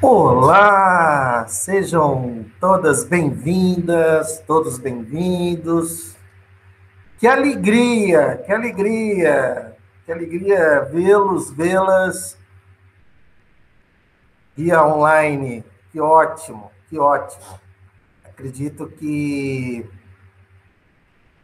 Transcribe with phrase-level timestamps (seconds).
[0.00, 6.14] Olá, sejam todas bem-vindas, todos bem-vindos.
[7.18, 12.38] Que alegria, que alegria, que alegria vê-los, vê-las
[14.56, 15.64] via online.
[15.90, 17.60] Que ótimo, que ótimo.
[18.24, 19.88] Acredito que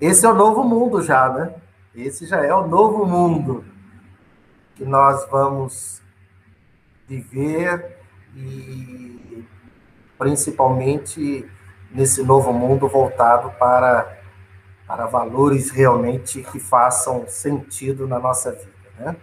[0.01, 1.55] esse é o novo mundo já, né?
[1.95, 3.65] Esse já é o novo mundo
[4.75, 6.01] que nós vamos
[7.11, 7.99] viver
[8.37, 9.45] e
[10.17, 11.45] principalmente
[11.91, 14.17] nesse novo mundo voltado para,
[14.87, 18.71] para valores realmente que façam sentido na nossa vida.
[18.97, 19.17] Né?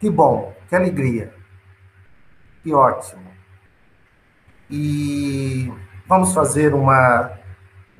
[0.00, 1.34] Que bom, que alegria,
[2.62, 3.26] que ótimo.
[4.70, 5.70] E
[6.06, 7.38] vamos fazer uma,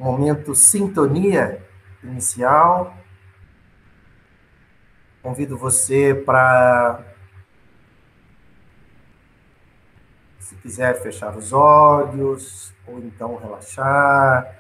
[0.01, 1.63] um momento sintonia
[2.03, 2.97] inicial.
[5.23, 7.16] Convido você para
[10.47, 14.57] Se quiser fechar os olhos, ou então relaxar,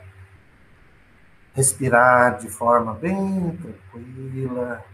[1.54, 4.84] respirar de forma bem tranquila,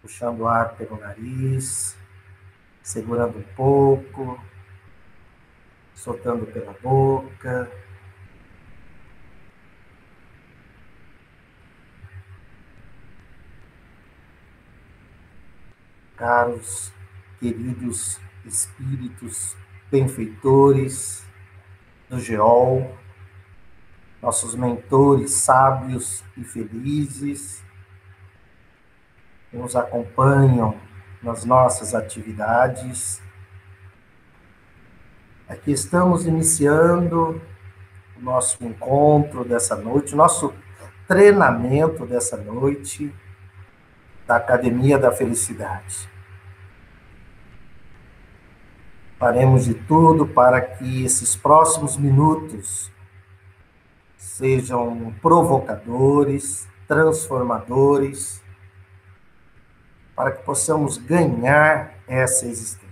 [0.00, 1.94] puxando o ar pelo nariz,
[2.82, 4.42] segurando um pouco,
[5.94, 7.70] soltando pela boca.
[16.16, 16.90] Caros,
[17.38, 19.54] queridos espíritos
[19.96, 21.24] benfeitores
[22.08, 22.94] do Geol,
[24.20, 27.64] nossos mentores sábios e felizes,
[29.50, 30.76] que nos acompanham
[31.22, 33.22] nas nossas atividades.
[35.48, 37.40] Aqui estamos iniciando
[38.18, 40.52] o nosso encontro dessa noite, o nosso
[41.08, 43.14] treinamento dessa noite
[44.26, 46.15] da Academia da Felicidade.
[49.18, 52.92] Faremos de tudo para que esses próximos minutos
[54.18, 58.44] sejam provocadores, transformadores,
[60.14, 62.86] para que possamos ganhar essa existência.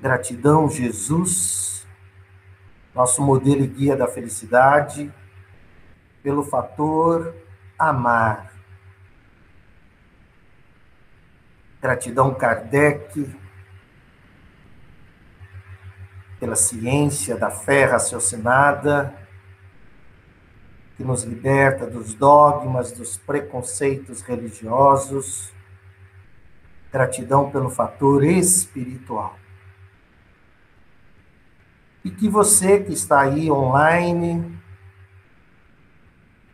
[0.00, 1.84] Gratidão, Jesus,
[2.94, 5.12] nosso modelo e guia da felicidade,
[6.22, 7.34] pelo fator
[7.78, 8.52] amar.
[11.80, 13.32] Gratidão, Kardec,
[16.40, 19.14] pela ciência da fé raciocinada,
[20.96, 25.52] que nos liberta dos dogmas, dos preconceitos religiosos.
[26.90, 29.38] Gratidão pelo fator espiritual.
[32.04, 34.57] E que você que está aí online,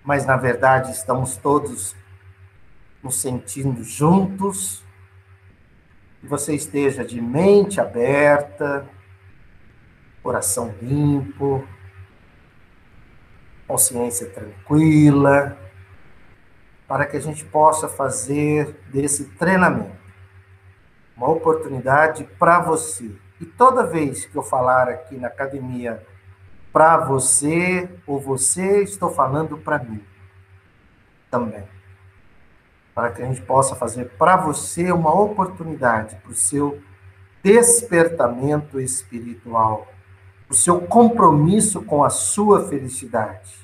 [0.04, 1.96] mas na verdade estamos todos
[3.02, 4.84] nos sentindo juntos.
[6.20, 8.86] Que você esteja de mente aberta,
[10.22, 11.66] coração limpo,
[13.66, 15.58] consciência tranquila,
[16.86, 20.04] para que a gente possa fazer desse treinamento
[21.16, 23.10] uma oportunidade para você.
[23.40, 26.04] E toda vez que eu falar aqui na academia
[26.74, 30.04] para você ou você, estou falando para mim
[31.30, 31.62] também.
[32.92, 36.82] Para que a gente possa fazer para você uma oportunidade para o seu
[37.44, 39.86] despertamento espiritual,
[40.48, 43.54] o seu compromisso com a sua felicidade.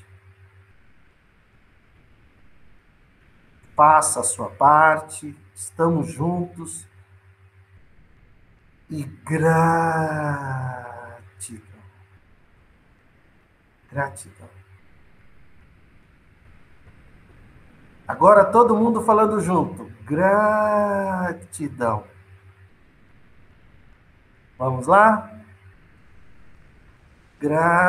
[3.75, 6.87] Faça a sua parte, estamos juntos
[8.89, 10.11] e gratidão.
[13.91, 14.49] Gratidão.
[18.07, 19.91] Agora todo mundo falando junto.
[20.03, 22.07] Gratidão.
[24.57, 25.39] Vamos lá?
[27.39, 27.87] Gratidão.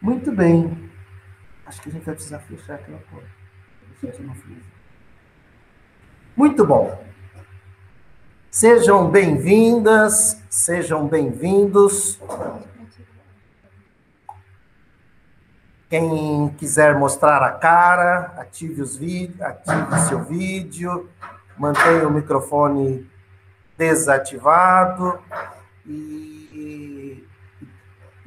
[0.00, 0.90] Muito bem.
[1.66, 3.30] Acho que a gente vai precisar fechar aquela porta.
[6.36, 7.11] Muito bom.
[8.54, 12.20] Sejam bem-vindas, sejam bem-vindos.
[15.88, 18.98] Quem quiser mostrar a cara, ative, os
[20.06, 21.08] seu vídeo,
[21.56, 23.10] mantenha o microfone
[23.78, 25.18] desativado
[25.86, 27.28] e, e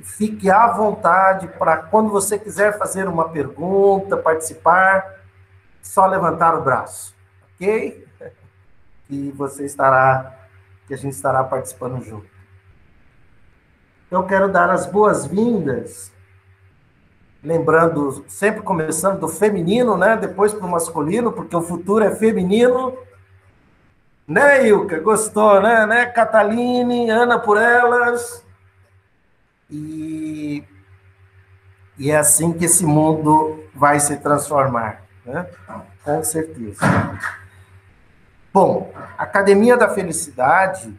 [0.01, 5.05] fique à vontade para quando você quiser fazer uma pergunta, participar,
[5.83, 7.15] só levantar o braço,
[7.53, 8.04] ok?
[9.07, 10.33] Que você estará,
[10.87, 12.27] que a gente estará participando junto.
[14.09, 16.11] Eu quero dar as boas-vindas,
[17.43, 20.15] lembrando, sempre começando do feminino, né?
[20.15, 22.97] Depois para o masculino, porque o futuro é feminino.
[24.27, 24.99] Né, Ilka?
[24.99, 25.85] Gostou, né?
[25.85, 26.05] né?
[26.07, 28.43] Cataline, Ana por elas.
[29.69, 30.63] E,
[31.97, 35.47] e é assim que esse mundo vai se transformar, né?
[36.03, 36.79] Com certeza.
[38.55, 40.97] Bom, Academia da Felicidade,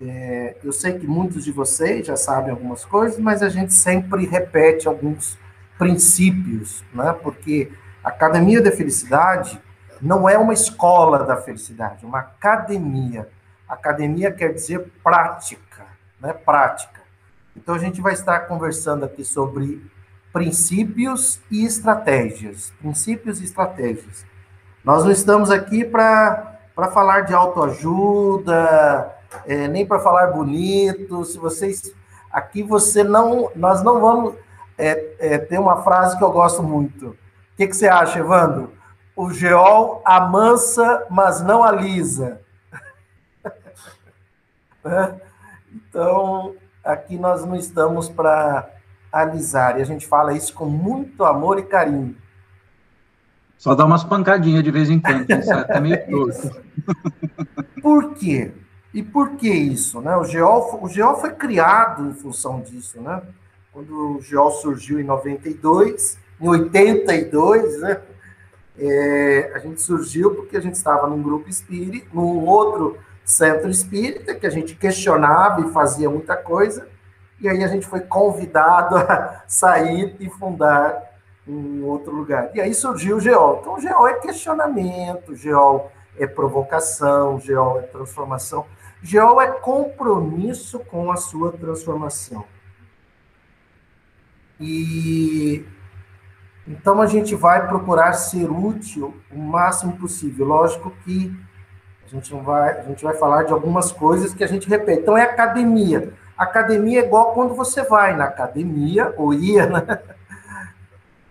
[0.00, 4.24] é, eu sei que muitos de vocês já sabem algumas coisas, mas a gente sempre
[4.24, 5.36] repete alguns
[5.76, 7.12] princípios, né?
[7.20, 7.72] Porque
[8.04, 9.60] a Academia da Felicidade
[10.00, 13.28] não é uma escola da felicidade, é uma academia.
[13.68, 15.84] Academia quer dizer prática,
[16.20, 16.32] né?
[16.32, 17.00] Prática.
[17.56, 19.84] Então a gente vai estar conversando aqui sobre
[20.32, 22.72] princípios e estratégias.
[22.80, 24.24] Princípios e estratégias.
[24.84, 26.51] Nós não estamos aqui para
[26.90, 29.14] falar de autoajuda,
[29.46, 31.24] é, nem para falar bonito.
[31.24, 31.94] Se vocês
[32.30, 34.34] aqui você não, nós não vamos
[34.78, 37.08] é, é, ter uma frase que eu gosto muito.
[37.08, 37.16] O
[37.56, 38.72] que, que você acha, Evandro?
[39.14, 42.40] o geol amansa, mas não alisa.
[44.84, 45.20] Né?
[45.72, 48.68] então, aqui nós não estamos para
[49.12, 52.16] alisar, e a gente fala isso com muito amor e carinho.
[53.62, 56.60] Só dá umas pancadinhas de vez em quando, isso é meio torto.
[57.80, 58.50] Por quê?
[58.92, 60.00] E por que isso?
[60.00, 60.16] Né?
[60.16, 63.00] O, geol, o geol foi criado em função disso.
[63.00, 63.22] Né?
[63.72, 68.00] Quando o geol surgiu em 92, em 82, né?
[68.76, 74.34] É, a gente surgiu porque a gente estava num grupo espírita, num outro centro espírita,
[74.34, 76.88] que a gente questionava e fazia muita coisa,
[77.40, 81.11] e aí a gente foi convidado a sair e fundar
[81.46, 82.50] um outro lugar.
[82.54, 83.58] E aí surgiu o GEOL.
[83.60, 88.66] Então, o GEOL é questionamento, GEOL é provocação, GEOL é transformação.
[89.02, 92.44] GEOL é compromisso com a sua transformação.
[94.60, 95.66] E
[96.66, 100.46] então a gente vai procurar ser útil o máximo possível.
[100.46, 101.34] Lógico que
[102.04, 105.02] a gente não vai, a gente vai falar de algumas coisas que a gente repete.
[105.02, 106.12] Então é academia.
[106.38, 110.00] Academia é igual quando você vai na academia ou ia, né?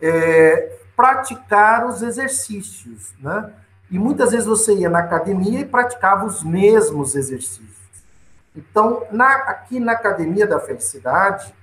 [0.01, 3.53] É, praticar os exercícios, né?
[3.89, 7.71] E muitas vezes você ia na academia e praticava os mesmos exercícios.
[8.55, 11.53] Então, na, aqui na Academia da Felicidade,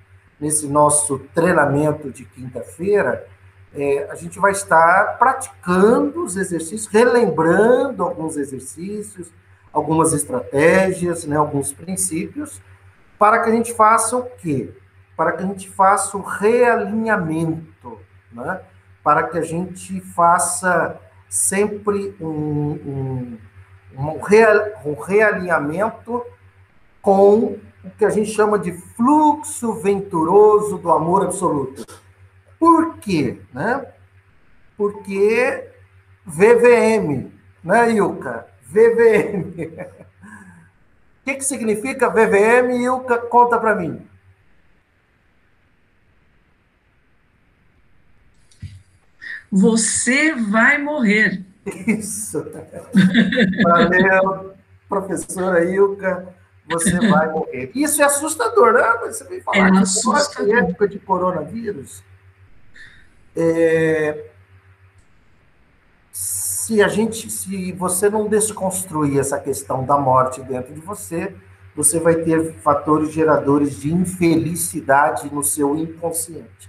[0.40, 3.26] nesse nosso treinamento de quinta-feira,
[3.75, 9.31] é, a gente vai estar praticando os exercícios, relembrando alguns exercícios,
[9.73, 12.61] algumas estratégias, né, alguns princípios,
[13.19, 14.73] para que a gente faça o quê?
[15.17, 17.99] Para que a gente faça o realinhamento,
[18.32, 18.60] né?
[19.02, 23.38] para que a gente faça sempre um, um,
[23.96, 26.25] um, real, um realinhamento
[27.00, 31.86] com o que a gente chama de fluxo venturoso do amor absoluto.
[32.58, 33.40] Por quê?
[33.52, 33.86] Né?
[34.76, 35.69] Porque
[36.26, 37.32] VVM,
[37.62, 38.46] né, Ilka?
[38.62, 39.98] VVM.
[41.19, 43.19] O que, que significa VVM, Ilka?
[43.19, 44.07] Conta para mim.
[49.50, 51.45] Você vai morrer.
[51.87, 52.45] Isso.
[53.62, 54.55] Valeu,
[54.89, 56.35] professora Ilka.
[56.71, 57.71] Você vai morrer.
[57.75, 58.83] Isso é assustador, né?
[59.02, 60.59] Você vem falar é assustador.
[60.59, 62.02] época de coronavírus.
[63.35, 64.26] É,
[66.12, 71.35] se a gente, se você não desconstruir essa questão da morte dentro de você,
[71.75, 76.69] você vai ter fatores geradores de infelicidade no seu inconsciente.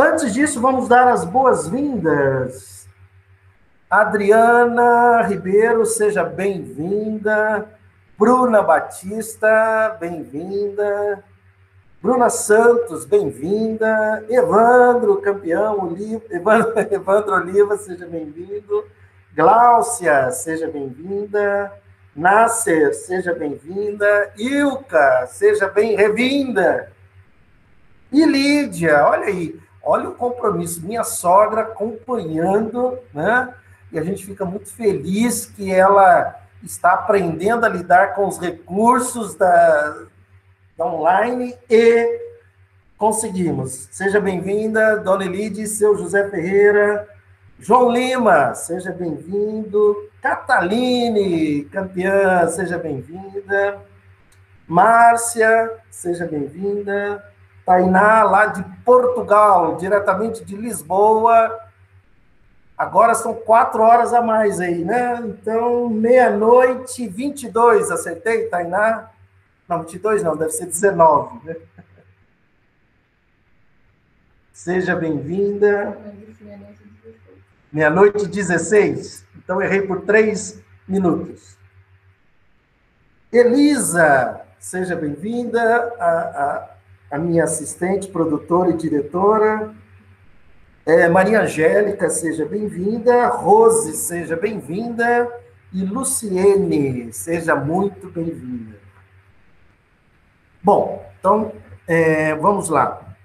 [0.00, 2.88] Antes disso, vamos dar as boas-vindas.
[3.90, 7.68] Adriana Ribeiro, seja bem-vinda.
[8.16, 11.24] Bruna Batista, bem-vinda.
[12.00, 14.24] Bruna Santos, bem-vinda.
[14.28, 15.92] Evandro, campeão,
[16.30, 18.84] Evandro, Oliva, seja bem-vindo.
[19.34, 21.72] Gláucia, seja bem-vinda.
[22.14, 24.32] Nasser, seja bem-vinda.
[24.38, 26.92] Ilka, seja bem-vinda.
[28.12, 30.84] E Lídia, olha aí, olha o compromisso.
[30.84, 33.54] Minha sogra acompanhando, né?
[33.90, 39.34] E a gente fica muito feliz que ela está aprendendo a lidar com os recursos
[39.34, 40.06] da,
[40.76, 42.20] da online e
[42.98, 43.88] conseguimos.
[43.90, 47.08] Seja bem-vinda, Dona Elide, seu José Ferreira,
[47.58, 53.80] João Lima, seja bem-vindo, Cataline, campeã, seja bem-vinda,
[54.66, 57.24] Márcia, seja bem-vinda,
[57.68, 61.68] Tainá, lá de Portugal, diretamente de Lisboa,
[62.78, 65.20] Agora são quatro horas a mais aí, né?
[65.24, 69.10] Então, meia-noite, 22, acertei, Tainá?
[69.68, 71.56] Não, 22 não, deve ser 19, né?
[74.52, 75.98] seja bem-vinda.
[77.72, 79.26] Meia-noite 16.
[79.36, 81.58] Então, errei por três minutos.
[83.32, 85.60] Elisa, seja bem-vinda.
[85.98, 86.77] A, a,
[87.10, 89.74] a, minha assistente, produtora e diretora.
[90.84, 93.28] É, Maria Angélica, seja bem-vinda.
[93.28, 95.30] Rose, seja bem-vinda.
[95.72, 98.78] E Luciene, seja muito bem-vinda.
[100.62, 101.52] Bom, então,
[101.86, 103.16] é, vamos lá.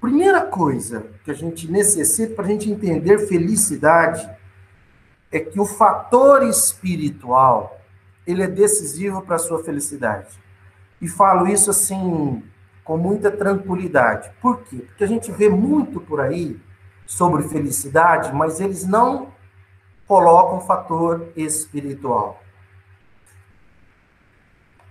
[0.00, 4.28] Primeira coisa que a gente necessita para a gente entender felicidade
[5.30, 7.78] é que o fator espiritual
[8.26, 10.28] ele é decisivo para a sua felicidade.
[11.00, 12.42] E falo isso assim
[12.90, 14.32] com muita tranquilidade.
[14.42, 14.78] Por quê?
[14.78, 16.58] Porque a gente vê muito por aí
[17.06, 19.28] sobre felicidade, mas eles não
[20.08, 22.42] colocam o fator espiritual.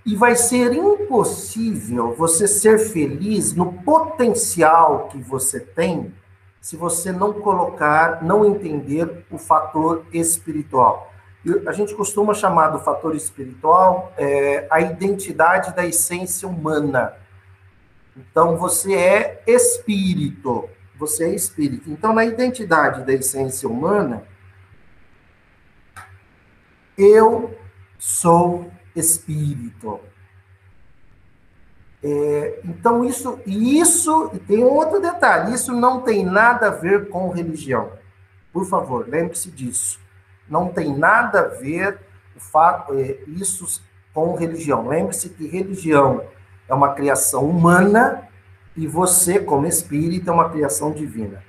[0.06, 6.14] E vai ser impossível você ser feliz no potencial que você tem
[6.62, 11.12] se você não colocar, não entender o fator espiritual.
[11.68, 17.14] A gente costuma chamar do fator espiritual é, a identidade da essência humana.
[18.20, 20.70] Então, você é espírito.
[20.98, 21.90] Você é espírito.
[21.90, 24.24] Então, na identidade da essência humana,
[26.98, 27.58] eu
[27.98, 30.02] sou espírito.
[32.04, 37.30] É, então, isso, isso, e tem outro detalhe: isso não tem nada a ver com
[37.30, 37.92] religião.
[38.52, 40.00] Por favor, lembre-se disso.
[40.48, 42.00] Não tem nada a ver
[42.36, 43.82] o fato, é, isso
[44.14, 44.88] com religião.
[44.88, 46.26] Lembre-se que religião
[46.70, 48.30] é uma criação humana
[48.78, 51.44] e você, como espírito, é uma criação divina.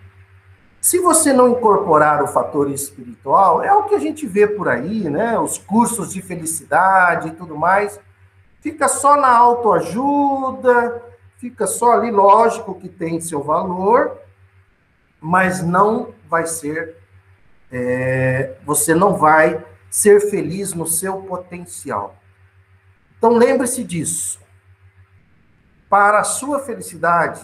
[0.81, 5.11] Se você não incorporar o fator espiritual, é o que a gente vê por aí,
[5.11, 5.39] né?
[5.39, 8.01] Os cursos de felicidade e tudo mais.
[8.63, 11.03] Fica só na autoajuda,
[11.37, 14.19] fica só ali, lógico que tem seu valor,
[15.21, 16.97] mas não vai ser.
[17.71, 22.17] É, você não vai ser feliz no seu potencial.
[23.19, 24.40] Então lembre-se disso.
[25.91, 27.43] Para a sua felicidade,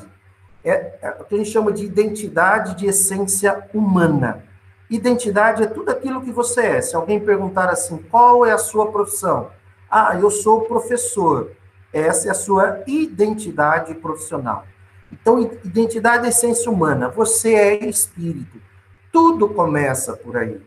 [0.64, 4.44] é, é o que a gente chama de identidade de essência humana.
[4.88, 6.80] Identidade é tudo aquilo que você é.
[6.80, 9.50] Se alguém perguntar assim, qual é a sua profissão?
[9.90, 11.50] Ah, eu sou professor.
[11.92, 14.64] Essa é a sua identidade profissional.
[15.10, 17.08] Então, identidade é essência humana.
[17.08, 18.60] Você é espírito.
[19.10, 20.60] Tudo começa por aí.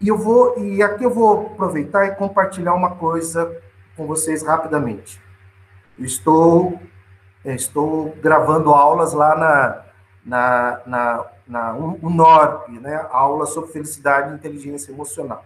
[0.00, 3.56] E eu vou e aqui eu vou aproveitar e compartilhar uma coisa
[3.96, 5.20] com vocês rapidamente.
[5.98, 6.80] Eu estou
[7.44, 9.82] estou gravando aulas lá na,
[10.24, 13.06] na, na, na UNORP, né?
[13.10, 15.44] Aula sobre felicidade e inteligência emocional.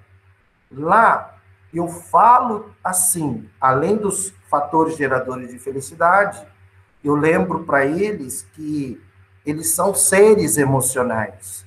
[0.71, 1.35] Lá
[1.73, 6.47] eu falo assim, além dos fatores geradores de felicidade,
[7.03, 9.01] eu lembro para eles que
[9.45, 11.67] eles são seres emocionais.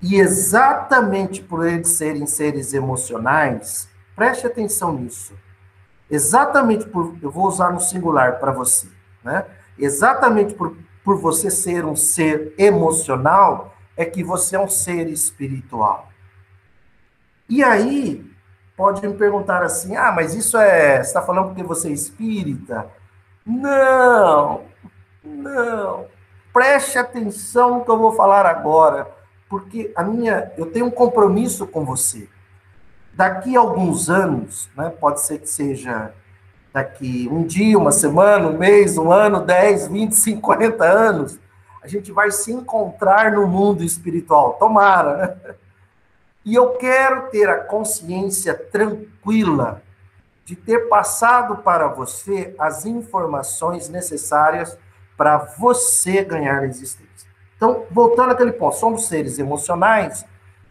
[0.00, 5.34] E exatamente por eles serem seres emocionais, preste atenção nisso.
[6.10, 7.16] Exatamente por.
[7.20, 8.88] Eu vou usar no singular para você.
[9.24, 9.44] Né?
[9.78, 16.08] Exatamente por, por você ser um ser emocional, é que você é um ser espiritual.
[17.48, 18.24] E aí,
[18.76, 20.96] pode me perguntar assim: ah, mas isso é.
[20.96, 22.90] Você está falando porque você é espírita?
[23.44, 24.62] Não,
[25.22, 26.06] não.
[26.52, 29.06] Preste atenção no que eu vou falar agora,
[29.48, 32.28] porque a minha, eu tenho um compromisso com você.
[33.12, 36.14] Daqui a alguns anos, né, pode ser que seja
[36.72, 41.38] daqui um dia, uma semana, um mês, um ano, 10, 20, 50 anos,
[41.82, 44.54] a gente vai se encontrar no mundo espiritual.
[44.54, 45.54] Tomara, né?
[46.44, 49.82] E eu quero ter a consciência tranquila
[50.44, 54.76] de ter passado para você as informações necessárias
[55.16, 57.28] para você ganhar a existência.
[57.56, 60.24] Então, voltando àquele ponto, somos seres emocionais,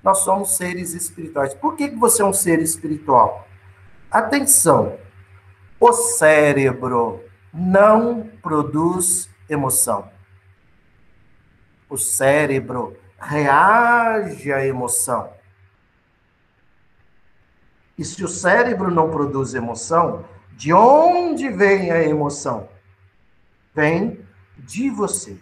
[0.03, 1.53] nós somos seres espirituais.
[1.53, 3.47] Por que, que você é um ser espiritual?
[4.09, 4.97] Atenção,
[5.79, 10.09] o cérebro não produz emoção.
[11.89, 15.33] O cérebro reage à emoção.
[17.97, 22.69] E se o cérebro não produz emoção, de onde vem a emoção?
[23.73, 24.25] Vem
[24.57, 25.37] de você.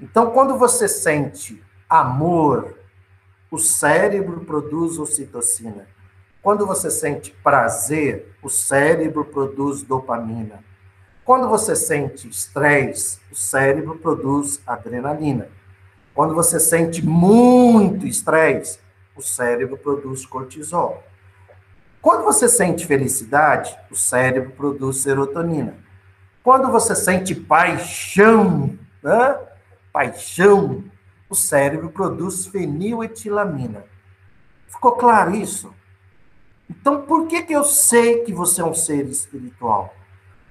[0.00, 2.78] Então, quando você sente amor,
[3.50, 5.86] o cérebro produz ocitocina.
[6.44, 10.62] Quando você sente prazer, o cérebro produz dopamina.
[11.24, 15.48] Quando você sente estresse, o cérebro produz adrenalina.
[16.14, 18.78] Quando você sente muito estresse,
[19.16, 21.02] o cérebro produz cortisol.
[22.02, 25.78] Quando você sente felicidade, o cérebro produz serotonina.
[26.42, 29.38] Quando você sente paixão, né?
[29.90, 30.84] paixão,
[31.26, 33.86] o cérebro produz feniletilamina.
[34.68, 35.72] Ficou claro isso?
[36.80, 39.94] Então, por que, que eu sei que você é um ser espiritual?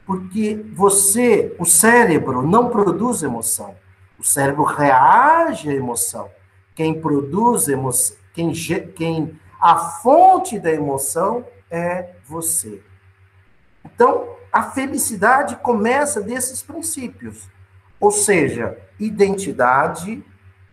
[0.05, 3.75] Porque você, o cérebro, não produz emoção.
[4.19, 6.29] O cérebro reage à emoção.
[6.75, 8.51] Quem produz emoção, quem,
[8.95, 12.81] quem a fonte da emoção é você.
[13.85, 17.49] Então, a felicidade começa desses princípios.
[17.99, 20.23] Ou seja, identidade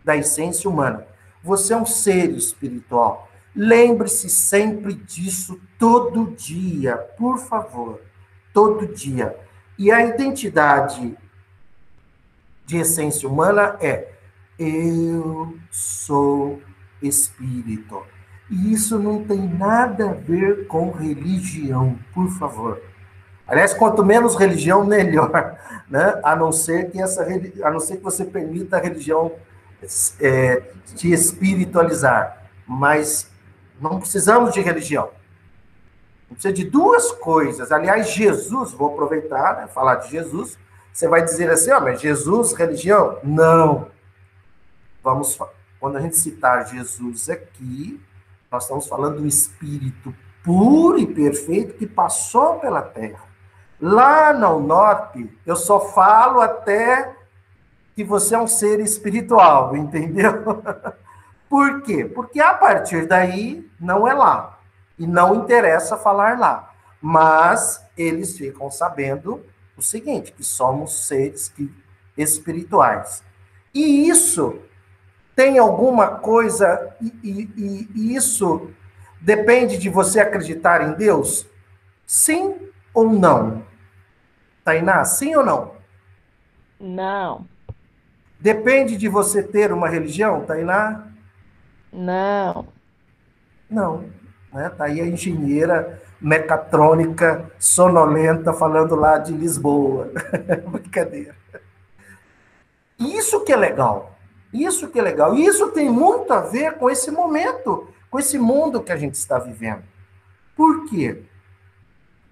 [0.03, 1.07] da essência humana.
[1.43, 3.30] Você é um ser espiritual.
[3.55, 8.01] Lembre-se sempre disso todo dia, por favor.
[8.53, 9.35] Todo dia.
[9.77, 11.17] E a identidade
[12.65, 14.09] de essência humana é
[14.57, 16.61] eu sou
[17.01, 18.03] espírito.
[18.49, 22.81] E isso não tem nada a ver com religião, por favor.
[23.47, 25.57] Aliás, quanto menos religião, melhor,
[25.89, 26.19] né?
[26.23, 27.23] A não ser que essa
[27.63, 29.31] a não ser que você permita a religião
[30.19, 30.61] é,
[30.95, 32.49] te espiritualizar.
[32.67, 33.30] Mas
[33.81, 35.09] não precisamos de religião.
[36.29, 37.71] Precisa de duas coisas.
[37.71, 40.57] Aliás, Jesus, vou aproveitar, né, falar de Jesus.
[40.93, 43.17] Você vai dizer assim, oh, mas Jesus, religião?
[43.23, 43.87] Não.
[45.03, 45.37] Vamos,
[45.79, 47.99] quando a gente citar Jesus aqui,
[48.51, 53.23] nós estamos falando do Espírito puro e perfeito que passou pela Terra.
[53.79, 57.15] Lá no norte, eu só falo até
[57.95, 60.31] que você é um ser espiritual, entendeu?
[61.51, 62.05] Por quê?
[62.05, 64.57] Porque a partir daí não é lá.
[64.97, 66.73] E não interessa falar lá.
[67.01, 71.53] Mas eles ficam sabendo o seguinte: que somos seres
[72.17, 73.21] espirituais.
[73.73, 74.61] E isso
[75.35, 78.71] tem alguma coisa, e, e, e isso
[79.19, 81.45] depende de você acreditar em Deus?
[82.07, 82.55] Sim
[82.93, 83.61] ou não?
[84.63, 85.73] Tainá, sim ou não?
[86.79, 87.45] Não.
[88.39, 91.10] Depende de você ter uma religião, Tainá?
[91.91, 92.67] Não.
[93.69, 94.05] Não.
[94.53, 94.69] Né?
[94.69, 100.11] Tá aí a engenheira mecatrônica sonolenta falando lá de Lisboa.
[100.67, 101.35] Brincadeira.
[102.99, 104.17] Isso que é legal.
[104.53, 105.35] Isso que é legal.
[105.35, 109.15] E isso tem muito a ver com esse momento, com esse mundo que a gente
[109.15, 109.83] está vivendo.
[110.55, 111.23] Por quê?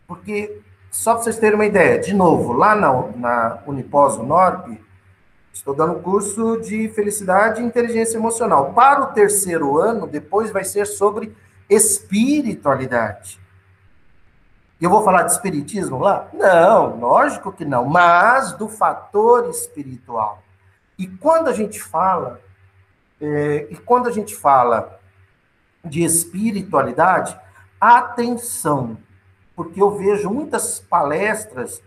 [0.05, 4.79] Porque, só para vocês terem uma ideia, de novo, lá na, na Unipós Norte,
[5.59, 8.73] estou dando curso de felicidade e inteligência emocional.
[8.73, 11.35] Para o terceiro ano, depois vai ser sobre
[11.69, 13.39] espiritualidade.
[14.79, 16.29] Eu vou falar de espiritismo lá?
[16.31, 20.41] Não, lógico que não, mas do fator espiritual.
[20.97, 22.39] E quando a gente fala,
[23.19, 24.97] é, e quando a gente fala
[25.83, 27.37] de espiritualidade,
[27.81, 28.97] atenção,
[29.57, 31.83] porque eu vejo muitas palestras,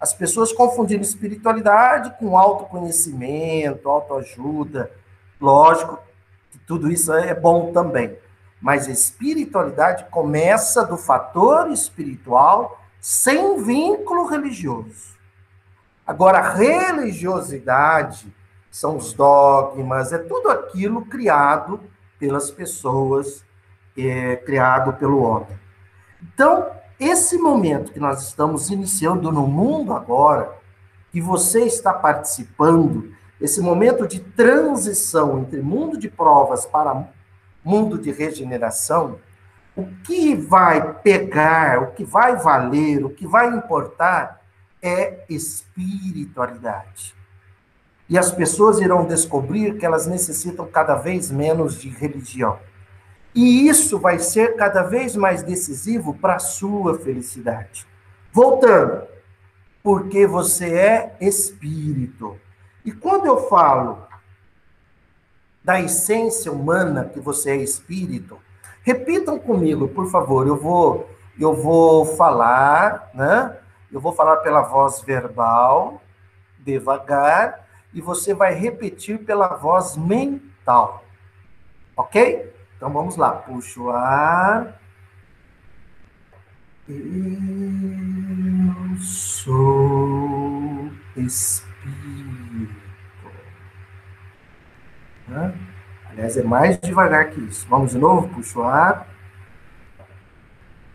[0.00, 4.90] as pessoas confundindo espiritualidade com autoconhecimento, autoajuda.
[5.40, 5.98] Lógico
[6.50, 8.16] que tudo isso é bom também,
[8.60, 15.16] mas espiritualidade começa do fator espiritual sem vínculo religioso.
[16.06, 18.32] Agora, a religiosidade
[18.70, 21.80] são os dogmas, é tudo aquilo criado
[22.18, 23.44] pelas pessoas,
[23.96, 25.58] é, criado pelo homem.
[26.22, 30.52] Então, esse momento que nós estamos iniciando no mundo agora,
[31.12, 37.08] que você está participando, esse momento de transição entre mundo de provas para
[37.62, 39.18] mundo de regeneração,
[39.76, 44.40] o que vai pegar, o que vai valer, o que vai importar
[44.80, 47.14] é espiritualidade.
[48.08, 52.58] E as pessoas irão descobrir que elas necessitam cada vez menos de religião.
[53.36, 57.86] E isso vai ser cada vez mais decisivo para a sua felicidade.
[58.32, 59.06] Voltando,
[59.82, 62.40] porque você é espírito.
[62.82, 64.06] E quando eu falo
[65.62, 68.38] da essência humana que você é espírito,
[68.82, 70.46] repitam comigo, por favor.
[70.46, 73.58] Eu vou eu vou falar, né?
[73.92, 76.00] Eu vou falar pela voz verbal,
[76.60, 81.04] devagar, e você vai repetir pela voz mental.
[81.94, 82.55] Ok?
[82.76, 83.32] Então vamos lá.
[83.32, 84.80] Puxa o ar.
[86.88, 86.96] Eu
[89.00, 92.76] sou espírito.
[96.10, 97.66] Aliás, é mais devagar que isso.
[97.68, 98.28] Vamos de novo?
[98.28, 99.08] Puxa o ar.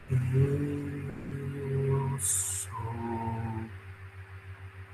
[0.10, 0.20] Eu
[2.20, 2.70] sou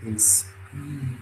[0.03, 1.16] espírito.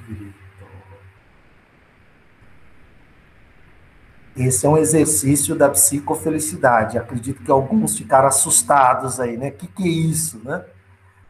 [4.36, 6.98] Esse é um exercício da psicofelicidade.
[6.98, 9.48] Acredito que alguns ficaram assustados aí, né?
[9.48, 10.66] O que, que é isso, né?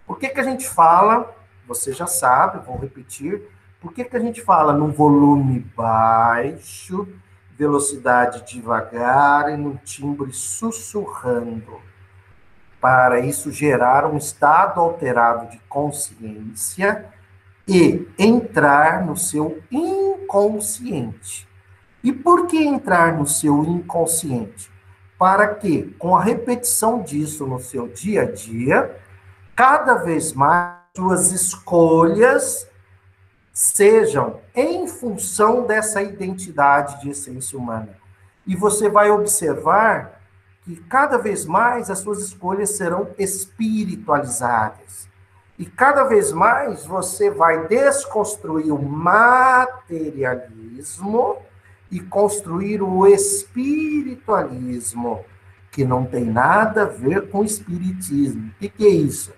[0.08, 1.36] Por que, que a gente fala?
[1.68, 3.44] Você já sabe, vou repetir.
[3.80, 7.08] Por que, que a gente fala num volume baixo,
[7.56, 11.80] velocidade devagar e num timbre sussurrando?
[12.82, 17.06] Para isso gerar um estado alterado de consciência
[17.68, 21.48] e entrar no seu inconsciente.
[22.06, 24.72] E por que entrar no seu inconsciente?
[25.18, 28.96] Para que, com a repetição disso no seu dia a dia,
[29.56, 32.70] cada vez mais suas escolhas
[33.52, 37.98] sejam em função dessa identidade de essência humana.
[38.46, 40.22] E você vai observar
[40.64, 45.10] que cada vez mais as suas escolhas serão espiritualizadas.
[45.58, 51.44] E cada vez mais você vai desconstruir o materialismo
[51.92, 55.26] e construir o espiritualismo,
[55.72, 58.50] que não tem nada a ver com o espiritismo.
[58.50, 59.34] O que, é isso?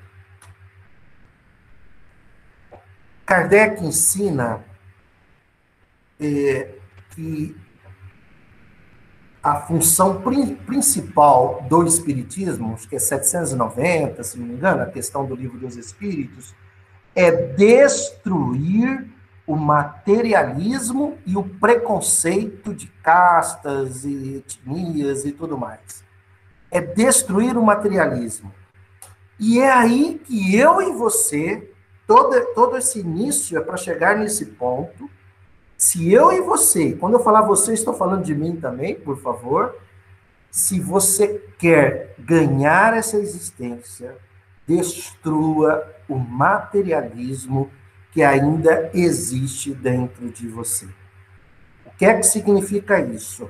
[3.26, 4.64] Kardec ensina
[6.20, 6.76] é,
[7.12, 7.56] que
[9.48, 10.22] a função
[10.66, 15.78] principal do Espiritismo, que é 790, se não me engano, a questão do livro dos
[15.78, 16.54] Espíritos,
[17.16, 19.08] é destruir
[19.48, 26.04] o materialismo e o preconceito de castas e etnias e tudo mais.
[26.70, 28.54] É destruir o materialismo.
[29.40, 31.72] E é aí que eu e você
[32.06, 35.10] todo, todo esse início é para chegar nesse ponto.
[35.78, 39.78] Se eu e você, quando eu falar você, estou falando de mim também, por favor.
[40.52, 44.18] Se você quer ganhar essa existência,
[44.68, 47.72] destrua o materialismo
[48.18, 50.88] que ainda existe dentro de você.
[51.86, 53.48] O que é que significa isso?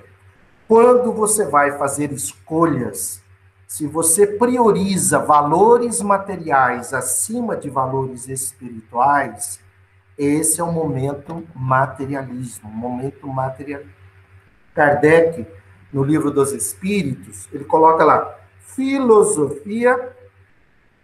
[0.68, 3.24] Quando você vai fazer escolhas
[3.66, 9.62] se você prioriza valores materiais acima de valores espirituais,
[10.18, 13.84] esse é o momento materialismo, momento material.
[14.76, 15.48] Kardec,
[15.94, 20.12] no livro dos Espíritos, ele coloca lá filosofia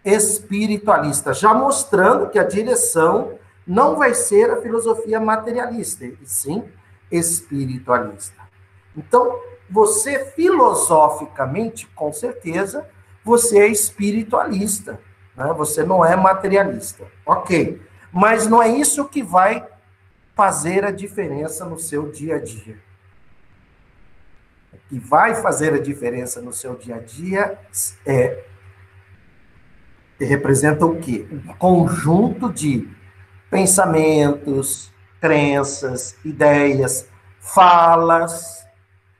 [0.04, 6.64] espiritualista, já mostrando que a direção não vai ser a filosofia materialista, e sim
[7.10, 8.42] espiritualista.
[8.96, 12.88] Então, você filosoficamente, com certeza,
[13.24, 15.00] você é espiritualista,
[15.36, 15.52] né?
[15.56, 17.06] você não é materialista.
[17.24, 17.80] Ok,
[18.12, 19.66] mas não é isso que vai
[20.34, 22.78] fazer a diferença no seu dia a dia.
[24.72, 27.58] O que vai fazer a diferença no seu dia a dia
[28.04, 28.44] é
[30.18, 31.26] representa o quê?
[31.30, 32.88] Um conjunto de
[33.54, 38.66] pensamentos, crenças, ideias, falas,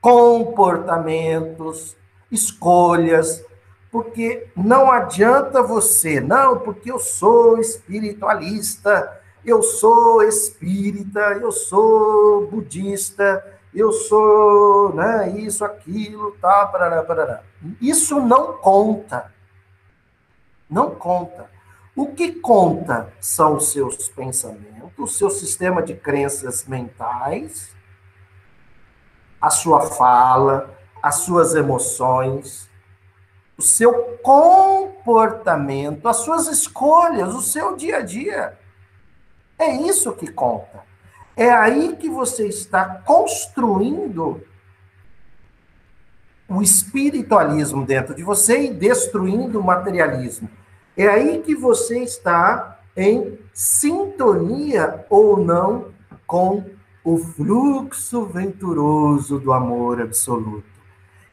[0.01, 1.95] comportamentos,
[2.29, 3.41] escolhas,
[3.89, 13.41] porque não adianta você, não, porque eu sou espiritualista, eu sou espírita, eu sou budista,
[13.73, 17.41] eu sou né, isso, aquilo, tá, parará, parará.
[17.79, 19.31] Isso não conta.
[20.69, 21.54] Não conta.
[21.95, 27.73] O que conta são os seus pensamentos, seu sistema de crenças mentais,
[29.39, 32.69] a sua fala, as suas emoções,
[33.57, 38.59] o seu comportamento, as suas escolhas, o seu dia a dia.
[39.57, 40.83] É isso que conta.
[41.37, 44.41] É aí que você está construindo
[46.47, 50.49] o espiritualismo dentro de você e destruindo o materialismo.
[50.97, 55.93] É aí que você está em sintonia ou não
[56.25, 56.63] com
[57.03, 60.75] o fluxo venturoso do amor absoluto.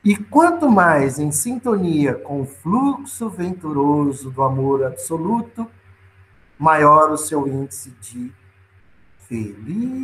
[0.05, 5.71] E quanto mais em sintonia com o fluxo venturoso do amor absoluto,
[6.59, 8.33] maior o seu índice de
[9.29, 10.03] felicidade.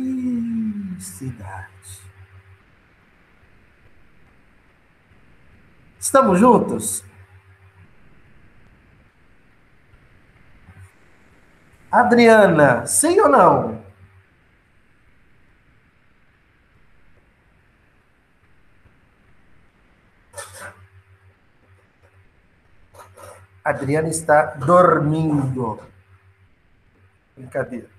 [5.99, 7.03] Estamos juntos?
[11.91, 13.81] Adriana, sim ou não?
[23.63, 25.79] Adriana está dormindo.
[27.35, 27.89] Brincadeira.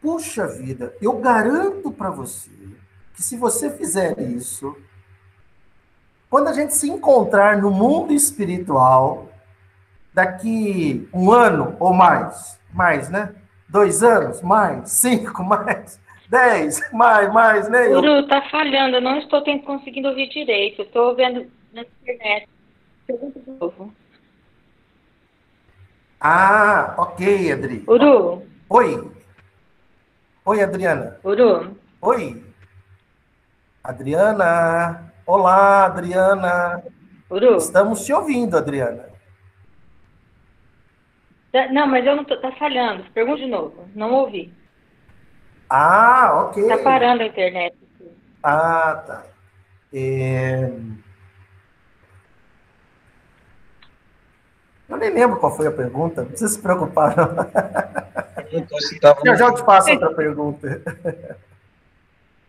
[0.00, 2.50] Puxa vida, eu garanto para você
[3.14, 4.76] que se você fizer isso,
[6.30, 9.28] quando a gente se encontrar no mundo espiritual,
[10.18, 13.32] daqui um ano ou mais, mais, né?
[13.68, 17.86] Dois anos, mais, cinco, mais, dez, mais, mais, né?
[17.88, 22.48] Guru, tá falhando, eu não estou conseguindo ouvir direito, estou vendo na internet.
[23.06, 23.94] Pergunta de novo.
[26.20, 27.84] Ah, ok, Adri.
[27.86, 28.42] Uru.
[28.68, 29.12] Oi.
[30.44, 31.16] Oi, Adriana.
[31.22, 32.44] Uru, Oi.
[33.84, 35.12] Adriana.
[35.24, 36.82] Olá, Adriana.
[37.30, 37.56] Uru.
[37.56, 39.17] Estamos te ouvindo, Adriana.
[41.52, 42.36] Tá- Não, mas eu não tô.
[42.36, 43.04] Tá falhando.
[43.12, 43.88] Pergunta de novo.
[43.94, 44.52] Não ouvi.
[45.68, 46.66] Ah, ok.
[46.66, 47.76] Tá parando a internet.
[48.42, 49.26] Ah, tá.
[49.92, 50.70] É,
[54.88, 57.50] Eu nem lembro qual foi a pergunta, não precisa se preocupar, tava
[59.36, 60.82] Já eu te faço outra pergunta.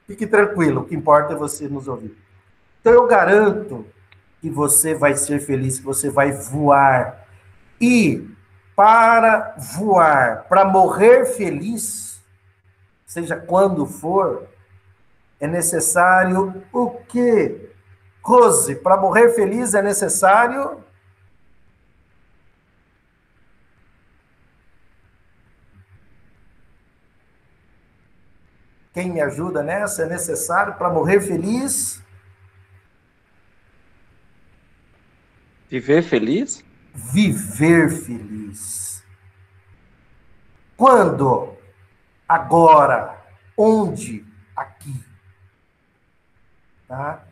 [0.07, 2.17] Fique tranquilo, o que importa é você nos ouvir.
[2.79, 3.85] Então eu garanto
[4.39, 7.25] que você vai ser feliz, que você vai voar.
[7.79, 8.25] E
[8.79, 12.23] para voar, para morrer feliz,
[13.05, 14.47] seja quando for,
[15.37, 17.73] é necessário o quê?
[18.23, 20.81] Rose, para morrer feliz é necessário
[28.93, 30.03] Quem me ajuda nessa?
[30.03, 32.01] É necessário para morrer feliz?
[35.69, 36.63] Viver feliz?
[36.93, 39.03] Viver feliz.
[40.77, 41.55] Quando?
[42.27, 43.17] Agora.
[43.57, 44.25] Onde?
[44.55, 45.03] Aqui.
[46.87, 47.23] Tá?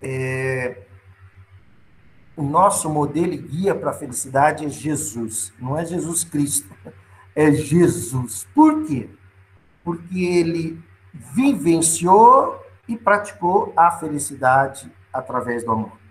[0.00, 0.82] É,
[2.36, 5.52] O nosso modelo e guia para a felicidade é Jesus.
[5.58, 6.68] Não é Jesus Cristo.
[7.34, 8.46] É Jesus.
[8.54, 9.08] Por quê?
[9.82, 10.78] Porque ele
[11.14, 16.01] vivenciou e praticou a felicidade através do amor.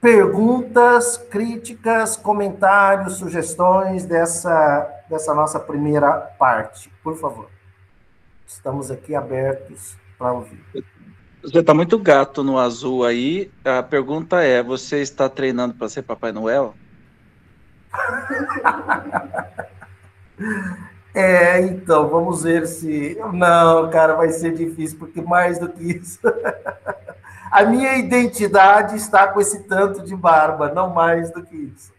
[0.00, 7.48] Perguntas, críticas, comentários, sugestões dessa, dessa nossa primeira parte, por favor.
[8.46, 10.64] Estamos aqui abertos para ouvir.
[11.42, 13.50] Você está muito gato no azul aí.
[13.64, 16.74] A pergunta é: você está treinando para ser Papai Noel?
[21.14, 23.18] É, então, vamos ver se.
[23.32, 26.20] Não, cara, vai ser difícil, porque mais do que isso.
[27.50, 31.92] A minha identidade está com esse tanto de barba, não mais do que isso.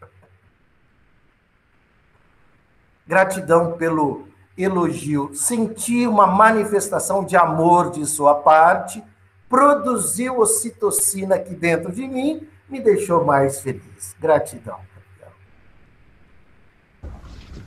[3.08, 5.32] Gratidão pelo elogio.
[5.34, 9.04] Senti uma manifestação de amor de sua parte,
[9.48, 14.16] produziu ocitocina aqui dentro de mim, me deixou mais feliz.
[14.20, 14.78] Gratidão.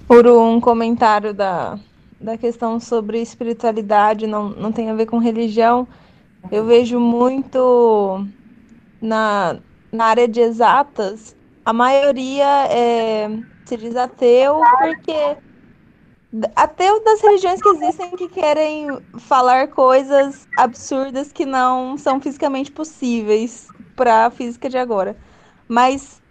[0.06, 1.78] Por um comentário da,
[2.20, 5.88] da questão sobre espiritualidade, não, não tem a ver com religião,
[6.50, 8.26] eu vejo muito
[9.00, 9.58] na,
[9.92, 13.28] na área de exatas, a maioria é,
[13.64, 15.36] se diz ateu, porque
[16.56, 23.68] ateu das religiões que existem que querem falar coisas absurdas que não são fisicamente possíveis
[23.94, 25.16] para a física de agora.
[25.68, 26.22] Mas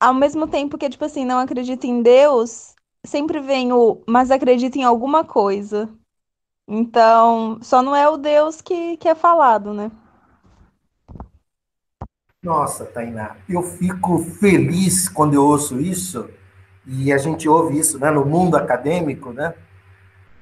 [0.00, 4.78] ao mesmo tempo que, tipo assim, não acredita em Deus, sempre vem o mas acredita
[4.78, 5.88] em alguma coisa.
[6.68, 9.90] Então, só não é o Deus que, que é falado, né?
[12.42, 16.28] Nossa, Tainá, eu fico feliz quando eu ouço isso,
[16.86, 19.54] e a gente ouve isso né, no mundo acadêmico, né?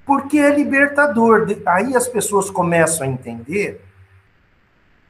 [0.05, 1.47] Porque é libertador.
[1.65, 3.85] Aí as pessoas começam a entender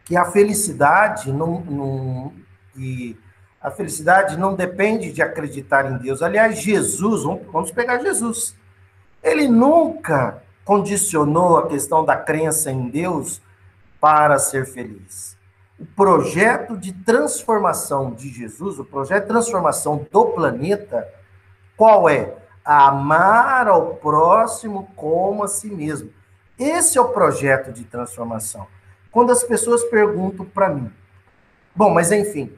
[0.05, 2.33] que a felicidade não, não,
[2.73, 3.19] que
[3.61, 6.23] a felicidade não depende de acreditar em Deus.
[6.23, 8.55] Aliás, Jesus, vamos pegar Jesus.
[9.23, 13.41] Ele nunca condicionou a questão da crença em Deus
[14.01, 15.39] para ser feliz.
[15.79, 21.09] O projeto de transformação de Jesus, o projeto de transformação do planeta,
[21.77, 22.35] qual é?
[22.65, 26.11] Amar ao próximo como a si mesmo.
[26.59, 28.67] Esse é o projeto de transformação.
[29.13, 30.91] Quando as pessoas perguntam para mim,
[31.75, 32.53] bom, mas enfim,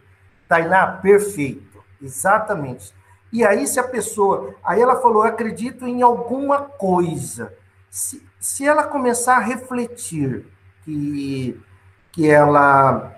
[0.49, 2.95] Tainá, perfeito, exatamente.
[3.31, 4.55] E aí, se a pessoa.
[4.65, 7.58] Aí ela falou: acredito em alguma coisa.
[7.91, 10.47] Se, se ela começar a refletir
[10.85, 11.61] que,
[12.13, 13.15] que ela.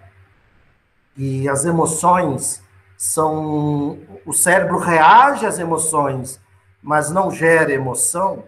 [1.15, 2.63] que as emoções
[2.97, 3.99] são.
[4.25, 6.41] O cérebro reage às emoções,
[6.83, 8.45] mas não gera emoção,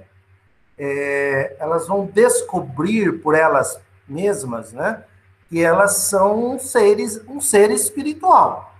[0.78, 5.04] é, elas vão descobrir por elas mesmas, né?
[5.48, 8.74] Que elas são seres, um ser espiritual.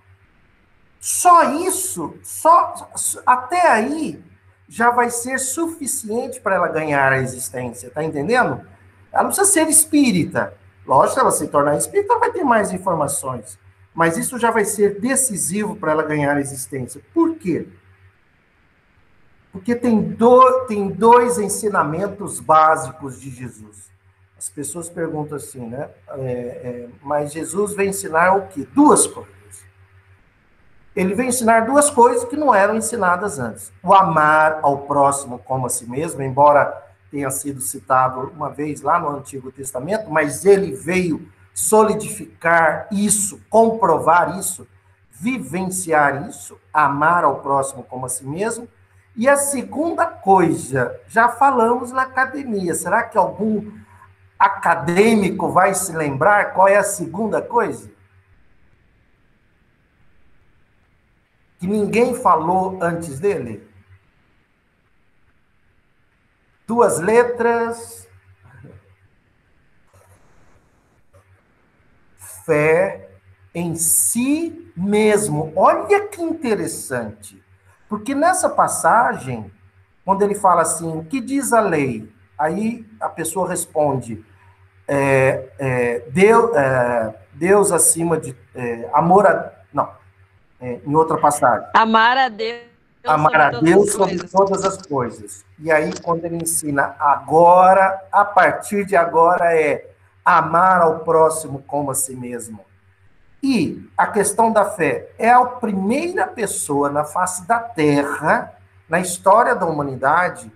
[1.01, 2.91] Só isso, só
[3.27, 4.23] até aí
[4.73, 8.67] já vai ser suficiente para ela ganhar a existência, tá entendendo?
[9.13, 10.55] Ela não precisa ser espírita.
[10.87, 13.59] Lógico, se ela se tornar espírita, ela vai ter mais informações.
[13.95, 17.03] Mas isso já vai ser decisivo para ela ganhar a existência.
[17.13, 17.69] Por quê?
[19.53, 23.91] Porque tem, do, tem dois ensinamentos básicos de Jesus.
[24.39, 25.91] As pessoas perguntam assim, né?
[26.13, 28.67] É, é, mas Jesus vai ensinar o quê?
[28.73, 29.42] Duas coisas.
[30.95, 35.67] Ele vem ensinar duas coisas que não eram ensinadas antes: o amar ao próximo como
[35.67, 40.73] a si mesmo, embora tenha sido citado uma vez lá no Antigo Testamento, mas ele
[40.73, 44.67] veio solidificar isso, comprovar isso,
[45.11, 48.67] vivenciar isso, amar ao próximo como a si mesmo.
[49.15, 53.71] E a segunda coisa, já falamos na academia, será que algum
[54.39, 57.91] acadêmico vai se lembrar qual é a segunda coisa?
[61.63, 63.73] Que ninguém falou antes dele?
[66.73, 68.09] duas letras.
[72.47, 73.11] Fé
[73.55, 75.53] em si mesmo.
[75.55, 77.45] Olha que interessante.
[77.91, 79.53] Porque nessa passagem,
[80.03, 82.11] quando ele fala assim, o que diz a lei?
[82.39, 84.25] Aí a pessoa responde,
[84.89, 88.35] é, é, Deus, é, Deus acima de.
[88.55, 89.62] É, amor a.
[90.63, 91.69] É, em outra passagem.
[91.75, 92.73] Amar a Deus
[93.05, 95.45] amar a Deus sobre todas as coisas.
[95.59, 99.91] E aí, quando ele ensina agora, a partir de agora, é
[100.25, 102.61] amar ao próximo como a si mesmo.
[103.43, 108.53] E a questão da fé é a primeira pessoa na face da terra,
[108.89, 110.51] na história da humanidade,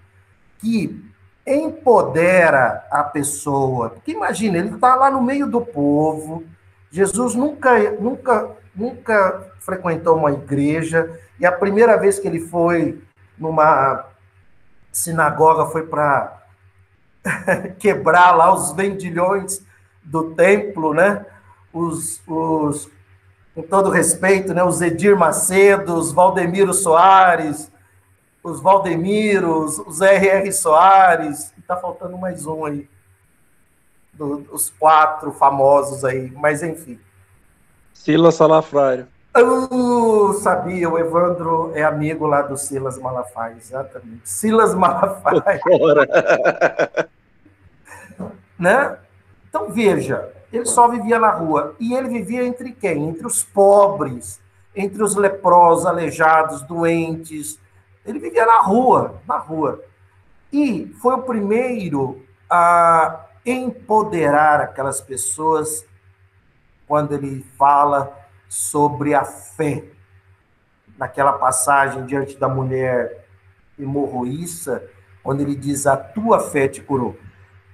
[0.59, 1.05] que
[1.45, 3.91] empodera a pessoa.
[3.91, 6.45] Porque imagina, ele está lá no meio do povo,
[6.91, 13.03] Jesus nunca, nunca, nunca frequentou uma igreja, e a primeira vez que ele foi
[13.39, 14.05] numa
[14.93, 16.43] sinagoga foi para
[17.79, 19.65] quebrar lá os vendilhões
[20.05, 21.27] do templo, né?
[21.73, 22.89] Os, os,
[23.55, 24.63] com todo respeito, né?
[24.63, 27.71] Os Edir Macedo, os Valdemiro Soares,
[28.43, 30.53] os Valdemiros, os R.R.
[30.53, 32.89] Soares, e tá faltando mais um aí,
[34.13, 37.01] do, os quatro famosos aí, mas enfim.
[37.97, 39.09] Silas Salafrário.
[39.35, 44.29] Eu sabia, o Evandro é amigo lá do Silas Malafaia, exatamente.
[44.29, 45.43] Silas Malafaia.
[48.59, 48.97] né?
[49.49, 51.75] Então, veja, ele só vivia na rua.
[51.81, 53.09] E ele vivia entre quem?
[53.09, 54.41] Entre os pobres,
[54.75, 57.59] entre os leprosos, aleijados, doentes.
[58.07, 59.83] Ele vivia na rua, na rua.
[60.53, 65.85] E foi o primeiro a empoderar aquelas pessoas
[66.87, 68.17] quando ele fala
[68.49, 69.85] sobre a fé.
[70.97, 73.27] Naquela passagem diante da mulher
[73.79, 74.83] hemorroíça,
[75.23, 77.19] onde ele diz: A tua fé te curou.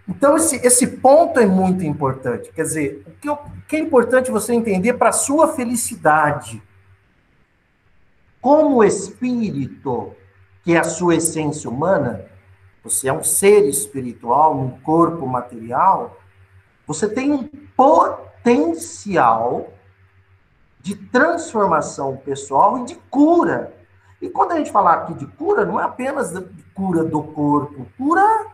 [0.09, 2.51] Então, esse, esse ponto é muito importante.
[2.53, 6.61] Quer dizer, o que, o que é importante você entender para a sua felicidade.
[8.41, 10.13] Como espírito,
[10.65, 12.27] que é a sua essência humana,
[12.83, 16.21] você é um ser espiritual, um corpo material,
[16.85, 17.49] você tem um
[18.43, 19.73] potencial
[20.81, 23.73] de transformação pessoal e de cura.
[24.21, 26.33] E quando a gente falar aqui de cura, não é apenas
[26.75, 28.47] cura do corpo, cura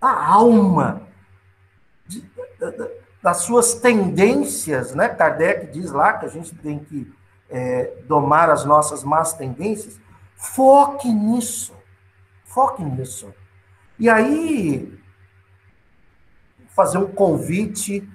[0.00, 1.02] da alma,
[2.06, 2.24] de,
[3.22, 5.08] das suas tendências, né?
[5.08, 7.12] Kardec diz lá que a gente tem que
[7.48, 9.98] é, domar as nossas más tendências.
[10.34, 11.74] Foque nisso,
[12.44, 13.32] foque nisso.
[13.98, 14.98] E aí,
[16.68, 18.06] fazer um convite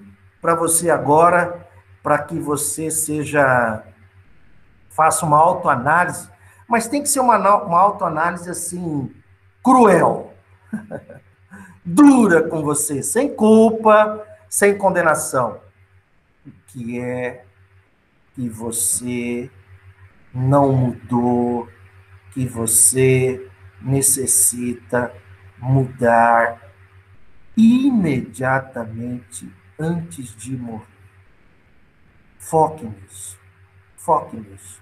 [0.41, 1.67] para você agora
[2.01, 3.83] para que você seja
[4.89, 6.29] faça uma autoanálise,
[6.67, 9.13] mas tem que ser uma, uma autoanálise assim
[9.63, 10.33] cruel,
[11.85, 15.59] dura com você, sem culpa, sem condenação,
[16.67, 17.45] que é
[18.33, 19.49] que você
[20.33, 21.69] não mudou,
[22.33, 23.49] que você
[23.81, 25.13] necessita
[25.57, 26.61] mudar
[27.55, 30.85] imediatamente antes de morrer.
[32.37, 33.39] Foque nisso.
[33.97, 34.81] Foque nisso.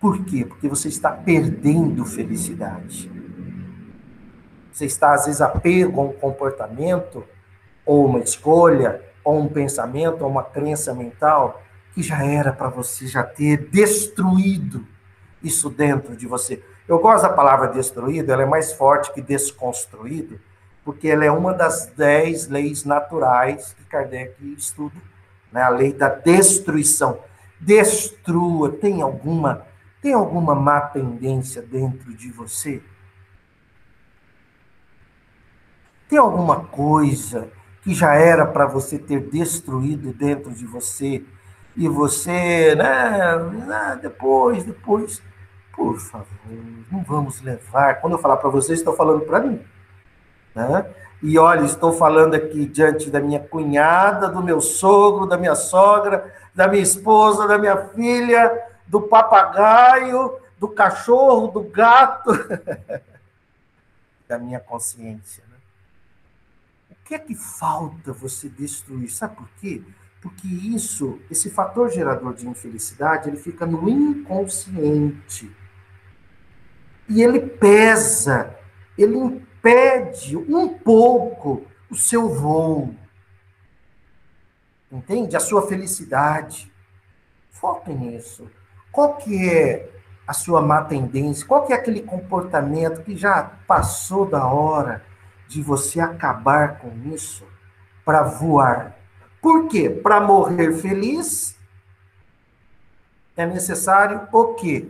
[0.00, 0.44] Por quê?
[0.44, 3.10] Porque você está perdendo felicidade.
[4.70, 7.24] Você está, às vezes, apego a um comportamento,
[7.84, 11.62] ou uma escolha, ou um pensamento, ou uma crença mental,
[11.94, 14.86] que já era para você já ter destruído
[15.42, 16.62] isso dentro de você.
[16.86, 20.38] Eu gosto da palavra destruído, ela é mais forte que desconstruído,
[20.86, 24.94] porque ela é uma das dez leis naturais que Kardec estuda
[25.50, 25.60] né?
[25.60, 27.18] a lei da destruição.
[27.58, 28.70] Destrua.
[28.70, 29.66] Tem alguma,
[30.00, 32.80] tem alguma má tendência dentro de você?
[36.08, 37.48] Tem alguma coisa
[37.82, 41.24] que já era para você ter destruído dentro de você
[41.76, 45.20] e você, né, né, depois, depois,
[45.74, 46.26] por favor,
[46.92, 48.00] não vamos levar.
[48.00, 49.60] Quando eu falar para vocês, estou falando para mim,
[50.56, 50.90] né?
[51.22, 56.32] E olha, estou falando aqui diante da minha cunhada, do meu sogro, da minha sogra,
[56.54, 62.30] da minha esposa, da minha filha, do papagaio, do cachorro, do gato,
[64.26, 65.44] da minha consciência.
[65.50, 65.56] Né?
[66.90, 69.10] O que é que falta você destruir?
[69.10, 69.82] Sabe por quê?
[70.22, 75.54] Porque isso, esse fator gerador de infelicidade, ele fica no inconsciente.
[77.08, 78.56] E ele pesa,
[78.98, 82.94] ele impede um pouco o seu voo.
[84.90, 85.36] Entende?
[85.36, 86.72] A sua felicidade.
[87.50, 88.48] Foque nisso.
[88.92, 89.90] Qual que é
[90.26, 91.46] a sua má tendência?
[91.46, 95.04] Qual que é aquele comportamento que já passou da hora
[95.48, 97.44] de você acabar com isso
[98.04, 98.96] para voar?
[99.42, 99.90] Por quê?
[99.90, 101.56] Para morrer feliz
[103.36, 104.88] é necessário o quê?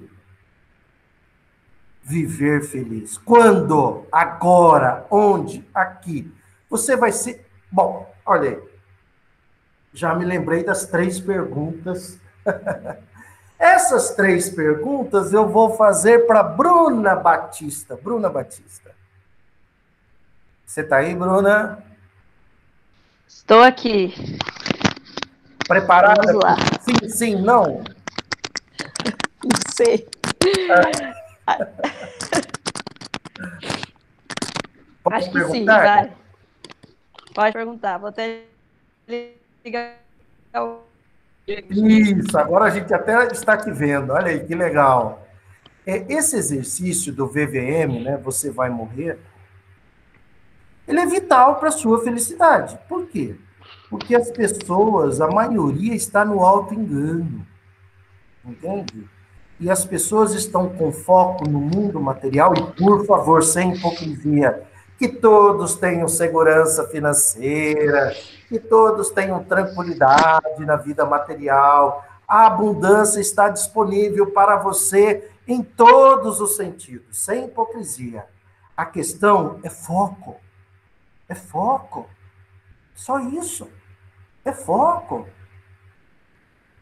[2.07, 3.19] Viver feliz.
[3.19, 4.07] Quando?
[4.13, 5.07] Agora.
[5.11, 5.69] Onde?
[5.75, 6.33] Aqui.
[6.71, 7.47] Você vai ser.
[7.71, 8.63] Bom, olha aí.
[9.93, 12.19] Já me lembrei das três perguntas
[13.59, 17.97] Essas três perguntas eu vou fazer para Bruna Batista.
[17.97, 18.95] Bruna Batista.
[20.65, 21.83] Você está aí, Bruna?
[23.27, 24.15] Estou aqui.
[25.67, 26.21] Preparada?
[26.27, 26.57] Vamos lá.
[26.81, 27.83] Sim, sim, não?
[29.43, 30.07] Não sei.
[35.11, 36.13] Acho que sim, vai.
[37.35, 37.99] Pode perguntar.
[37.99, 38.45] Vou até
[39.65, 39.97] ligar
[40.55, 40.81] o
[41.49, 44.13] isso, agora a gente até está aqui vendo.
[44.13, 45.25] Olha aí, que legal.
[45.87, 49.19] É, esse exercício do VVM, né, você vai morrer,
[50.89, 52.77] ele é vital para a sua felicidade.
[52.89, 53.37] Por quê?
[53.89, 57.47] Porque as pessoas, a maioria está no auto-engano.
[58.45, 59.09] Entende?
[59.59, 64.63] E as pessoas estão com foco no mundo material, e por favor, sem hipocrisia,
[64.99, 68.15] que todos tenham segurança financeira,
[68.49, 72.05] que todos tenham tranquilidade na vida material.
[72.29, 78.27] A abundância está disponível para você em todos os sentidos, sem hipocrisia.
[78.77, 80.37] A questão é foco.
[81.29, 82.09] É foco.
[82.95, 83.69] Só isso.
[84.45, 85.27] É foco.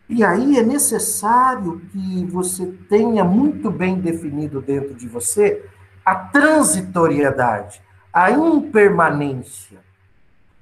[0.08, 5.64] E aí é necessário que você tenha muito bem definido dentro de você
[6.04, 7.82] a transitoriedade,
[8.12, 9.84] a impermanência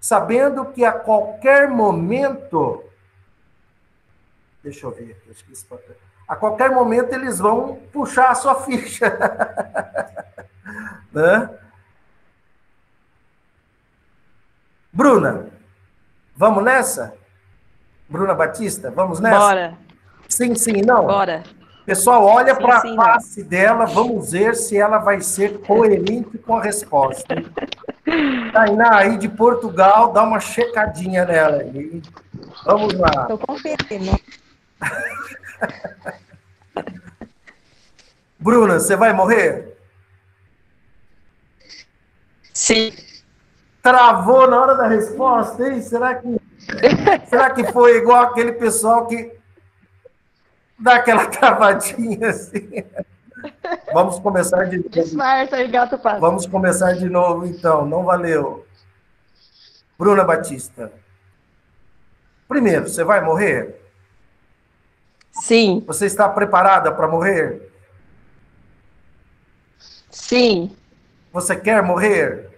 [0.03, 2.83] sabendo que a qualquer momento.
[4.61, 5.95] Deixa eu ver, eu esqueci papel.
[6.27, 9.07] A qualquer momento eles vão puxar a sua ficha.
[11.13, 11.57] né?
[14.93, 15.51] Bruna,
[16.35, 17.17] vamos nessa?
[18.13, 19.39] Bruna Batista, vamos nessa?
[19.39, 19.79] Bora.
[20.29, 21.07] Sim, sim, não?
[21.07, 21.43] Bora.
[21.87, 23.49] Pessoal, olha para a face não.
[23.49, 27.37] dela, vamos ver se ela vai ser coerente com a resposta.
[28.53, 32.03] Tainá, aí de Portugal, dá uma checadinha nela aí.
[32.67, 33.23] Vamos lá.
[33.23, 34.21] Estou conferindo.
[38.39, 39.75] Bruna, você vai morrer?
[42.53, 42.93] Sim.
[43.83, 45.81] Travou na hora da resposta, hein?
[45.81, 46.42] Será que,
[47.29, 49.33] será que foi igual aquele pessoal que
[50.79, 52.85] dá aquela travadinha assim?
[53.93, 54.91] Vamos começar de novo.
[54.91, 56.21] Disfarça gato pato.
[56.21, 57.85] Vamos começar de novo, então.
[57.87, 58.67] Não valeu.
[59.99, 60.93] Bruna Batista.
[62.49, 63.81] Primeiro, você vai morrer?
[65.33, 65.83] Sim.
[65.87, 67.73] Você está preparada para morrer?
[70.11, 70.77] Sim.
[71.33, 72.51] Você quer morrer?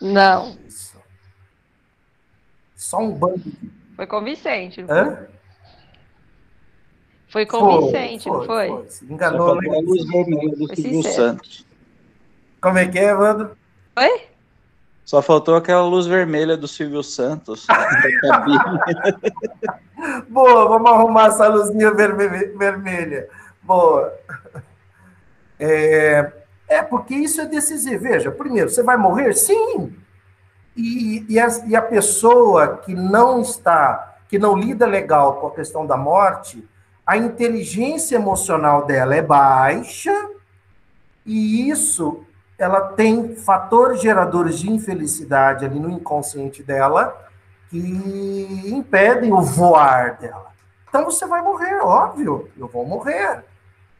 [0.00, 0.56] Não.
[2.90, 3.40] Só um bando.
[3.94, 4.84] Foi convincente.
[4.88, 5.28] Hã?
[7.28, 8.68] Foi convincente, foi, não foi?
[8.68, 8.88] foi.
[8.88, 9.46] Se enganou.
[9.46, 11.64] Só a luz vermelha do Silvio Santos.
[12.60, 13.56] Como é que é, Evandro?
[13.96, 14.22] Oi?
[15.04, 17.64] Só faltou aquela luz vermelha do Silvio Santos.
[20.28, 23.28] Boa, vamos arrumar essa luzinha vermelha.
[23.62, 24.12] Boa.
[25.60, 26.32] É,
[26.66, 28.02] é, porque isso é decisivo.
[28.02, 29.32] Veja, primeiro, você vai morrer?
[29.34, 29.94] Sim.
[30.76, 35.50] E, e, a, e a pessoa que não está, que não lida legal com a
[35.50, 36.66] questão da morte,
[37.06, 40.14] a inteligência emocional dela é baixa
[41.26, 42.24] e isso
[42.58, 47.16] ela tem fatores geradores de infelicidade ali no inconsciente dela
[47.70, 47.78] que
[48.66, 50.50] impedem o voar dela.
[50.88, 53.44] Então você vai morrer, óbvio, eu vou morrer.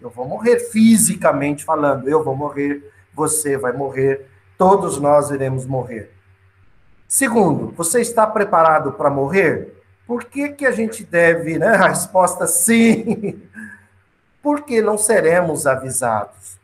[0.01, 6.11] Eu vou morrer fisicamente falando, eu vou morrer, você vai morrer, todos nós iremos morrer.
[7.11, 9.83] Segundo, você está preparado para morrer?
[10.07, 11.67] Por que, que a gente deve, né?
[11.67, 13.43] A resposta sim.
[14.41, 16.57] Porque não seremos avisados.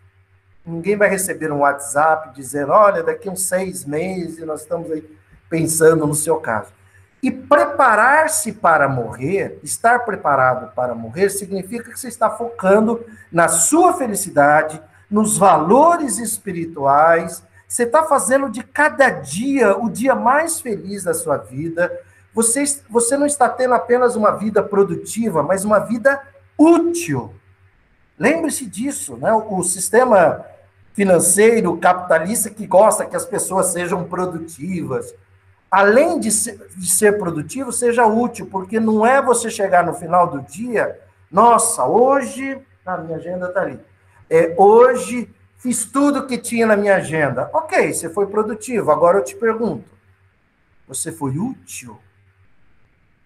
[0.64, 5.04] Ninguém vai receber um WhatsApp dizendo, olha, daqui uns seis meses nós estamos aí
[5.50, 6.72] pensando no seu caso.
[7.20, 13.94] E preparar-se para morrer, estar preparado para morrer, significa que você está focando na sua
[13.94, 14.80] felicidade,
[15.10, 21.36] nos valores espirituais, você está fazendo de cada dia o dia mais feliz da sua
[21.36, 21.92] vida.
[22.32, 26.20] Você, você não está tendo apenas uma vida produtiva, mas uma vida
[26.56, 27.34] útil.
[28.18, 29.32] Lembre-se disso, né?
[29.32, 30.44] O sistema
[30.94, 35.14] financeiro capitalista que gosta que as pessoas sejam produtivas,
[35.70, 40.26] além de ser, de ser produtivo, seja útil, porque não é você chegar no final
[40.28, 40.98] do dia,
[41.30, 43.78] nossa, hoje, a minha agenda está ali.
[44.30, 45.28] É, hoje
[45.58, 47.50] fiz tudo que tinha na minha agenda.
[47.52, 48.90] Ok, você foi produtivo.
[48.90, 49.90] Agora eu te pergunto:
[50.86, 51.98] você foi útil?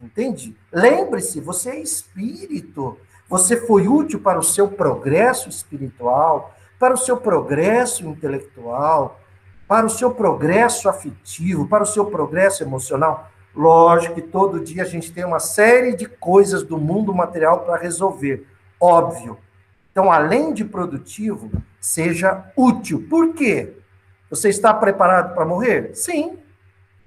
[0.01, 0.57] Entende?
[0.72, 2.99] Lembre-se, você é espírito.
[3.28, 9.20] Você foi útil para o seu progresso espiritual, para o seu progresso intelectual,
[9.68, 13.31] para o seu progresso afetivo, para o seu progresso emocional.
[13.55, 17.76] Lógico que todo dia a gente tem uma série de coisas do mundo material para
[17.76, 18.47] resolver.
[18.81, 19.39] Óbvio.
[20.01, 23.07] Então, além de produtivo, seja útil.
[23.11, 23.74] Por quê?
[24.30, 25.90] Você está preparado para morrer?
[25.94, 26.38] Sim.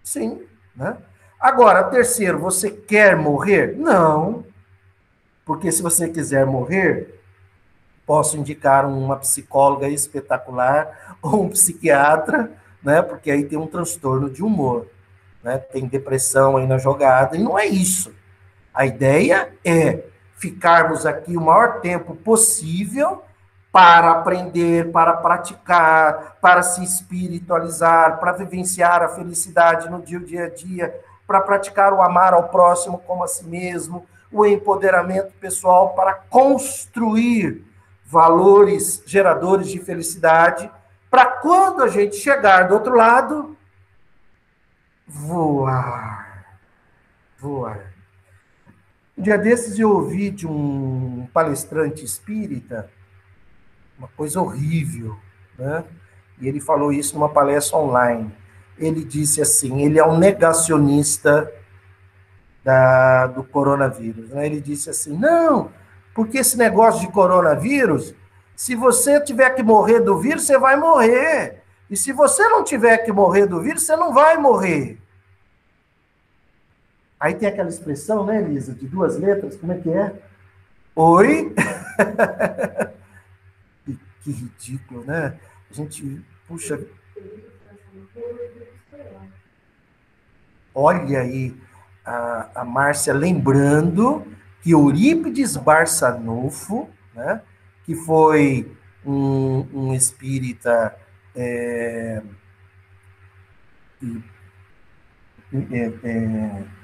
[0.03, 0.43] Sim.
[0.75, 0.95] Né?
[1.39, 3.75] Agora, terceiro, você quer morrer?
[3.75, 4.45] Não.
[5.43, 7.19] Porque se você quiser morrer,
[8.05, 12.51] posso indicar uma psicóloga espetacular ou um psiquiatra,
[12.83, 13.01] né?
[13.01, 14.85] Porque aí tem um transtorno de humor,
[15.43, 15.57] né?
[15.57, 18.13] Tem depressão aí na jogada, e não é isso.
[18.71, 20.12] A ideia é
[20.43, 23.23] ficarmos aqui o maior tempo possível
[23.71, 30.93] para aprender, para praticar, para se espiritualizar, para vivenciar a felicidade no dia, a dia,
[31.25, 37.65] para praticar o amar ao próximo como a si mesmo, o empoderamento pessoal para construir
[38.05, 40.69] valores geradores de felicidade,
[41.09, 43.55] para quando a gente chegar do outro lado,
[45.07, 46.57] voar.
[47.39, 47.92] Voar.
[49.17, 52.89] Um dia desses eu ouvi de um palestrante espírita
[53.97, 55.15] uma coisa horrível,
[55.57, 55.83] né?
[56.41, 58.33] E ele falou isso numa palestra online.
[58.77, 61.51] Ele disse assim: ele é um negacionista
[62.63, 64.29] da, do coronavírus.
[64.29, 64.45] Né?
[64.47, 65.71] Ele disse assim: não,
[66.13, 68.15] porque esse negócio de coronavírus,
[68.55, 71.61] se você tiver que morrer do vírus, você vai morrer.
[71.89, 74.99] E se você não tiver que morrer do vírus, você não vai morrer.
[77.23, 80.13] Aí tem aquela expressão, né, Elisa, de duas letras, como é que é?
[80.93, 81.55] Oi?
[84.21, 85.39] que ridículo, né?
[85.71, 86.85] A gente, puxa.
[90.75, 91.55] Olha aí
[92.03, 94.27] a, a Márcia lembrando
[94.61, 97.41] que Eurípides Barçanufo, né,
[97.85, 98.69] que foi
[99.05, 100.93] um, um espírita
[101.33, 102.21] é,
[105.71, 106.82] é, é,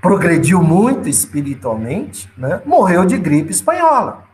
[0.00, 4.24] progrediu muito espiritualmente, né, morreu de gripe espanhola.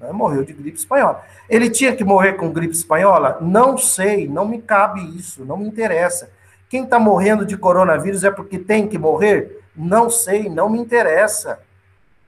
[0.00, 1.22] Né, morreu de gripe espanhola.
[1.50, 3.36] Ele tinha que morrer com gripe espanhola?
[3.40, 6.30] Não sei, não me cabe isso, não me interessa.
[6.68, 9.60] Quem está morrendo de coronavírus é porque tem que morrer?
[9.74, 11.60] Não sei, não me interessa.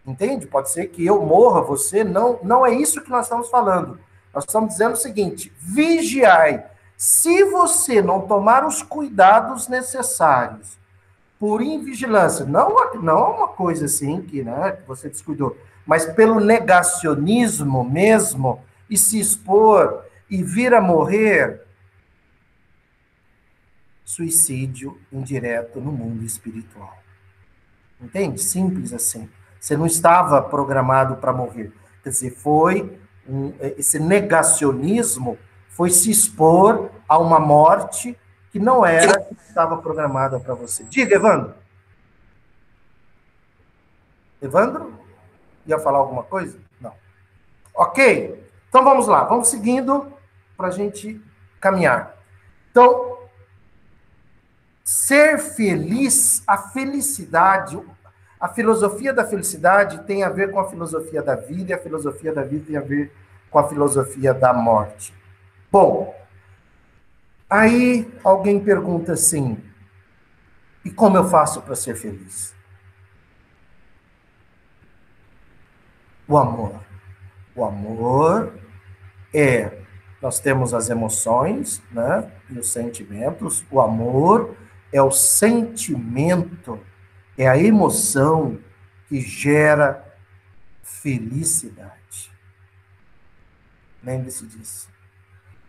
[0.05, 0.47] Entende?
[0.47, 2.41] Pode ser que eu morra, você não.
[2.43, 4.01] Não é isso que nós estamos falando.
[4.35, 6.65] Nós estamos dizendo o seguinte: vigiai.
[6.97, 10.80] Se você não tomar os cuidados necessários
[11.41, 12.69] por invigilância, não,
[13.03, 19.19] não é uma coisa assim que, né, você descuidou, mas pelo negacionismo mesmo, e se
[19.19, 21.63] expor e vir a morrer,
[24.05, 26.99] suicídio indireto no mundo espiritual.
[27.99, 28.41] Entende?
[28.43, 29.29] Simples assim.
[29.59, 31.73] Você não estava programado para morrer.
[32.03, 35.39] Quer dizer, foi um, esse negacionismo
[35.69, 38.19] foi se expor a uma morte
[38.51, 40.85] que não era que estava programada para você.
[40.85, 41.55] Diga, Evandro.
[44.43, 44.99] Evandro?
[45.67, 46.59] Ia falar alguma coisa?
[46.81, 46.95] Não.
[47.75, 48.49] Ok.
[48.69, 50.13] Então vamos lá, vamos seguindo
[50.57, 51.21] para a gente
[51.61, 52.17] caminhar.
[52.71, 53.11] Então,
[54.91, 57.81] Ser feliz, a felicidade,
[58.41, 62.33] a filosofia da felicidade tem a ver com a filosofia da vida, e a filosofia
[62.33, 63.13] da vida tem a ver
[63.49, 65.15] com a filosofia da morte.
[65.71, 66.13] Bom,
[67.51, 69.59] aí alguém pergunta assim:
[70.85, 72.55] e como eu faço para ser feliz?
[76.27, 76.81] O amor.
[77.55, 78.55] O amor
[79.35, 79.81] é
[80.21, 83.65] nós temos as emoções, né, e os sentimentos.
[83.71, 84.55] O amor
[84.93, 86.79] é o sentimento,
[87.39, 88.59] é a emoção
[89.09, 90.05] que gera
[90.83, 92.31] felicidade.
[94.03, 94.89] Lembre-se disso.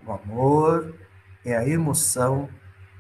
[0.06, 0.94] O amor
[1.46, 2.50] é a emoção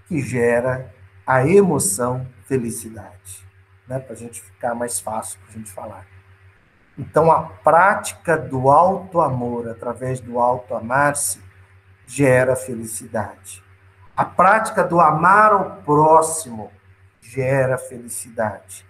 [0.08, 0.94] que gera
[1.26, 3.48] a emoção felicidade,
[3.88, 4.00] né?
[4.00, 6.06] Para a gente ficar mais fácil para a gente falar.
[6.98, 11.42] Então, a prática do alto amor, através do alto amar-se,
[12.06, 13.64] gera felicidade.
[14.16, 16.72] A prática do amar ao próximo
[17.22, 18.86] gera felicidade.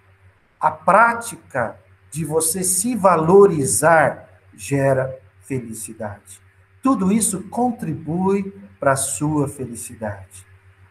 [0.58, 1.78] A prática
[2.10, 6.40] de você se valorizar gera felicidade.
[6.82, 8.52] Tudo isso contribui
[8.82, 10.44] para a sua felicidade.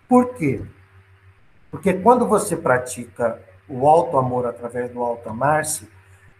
[0.08, 0.62] Por quê?
[1.70, 5.90] Porque quando você pratica o alto amor através do alto amar-se,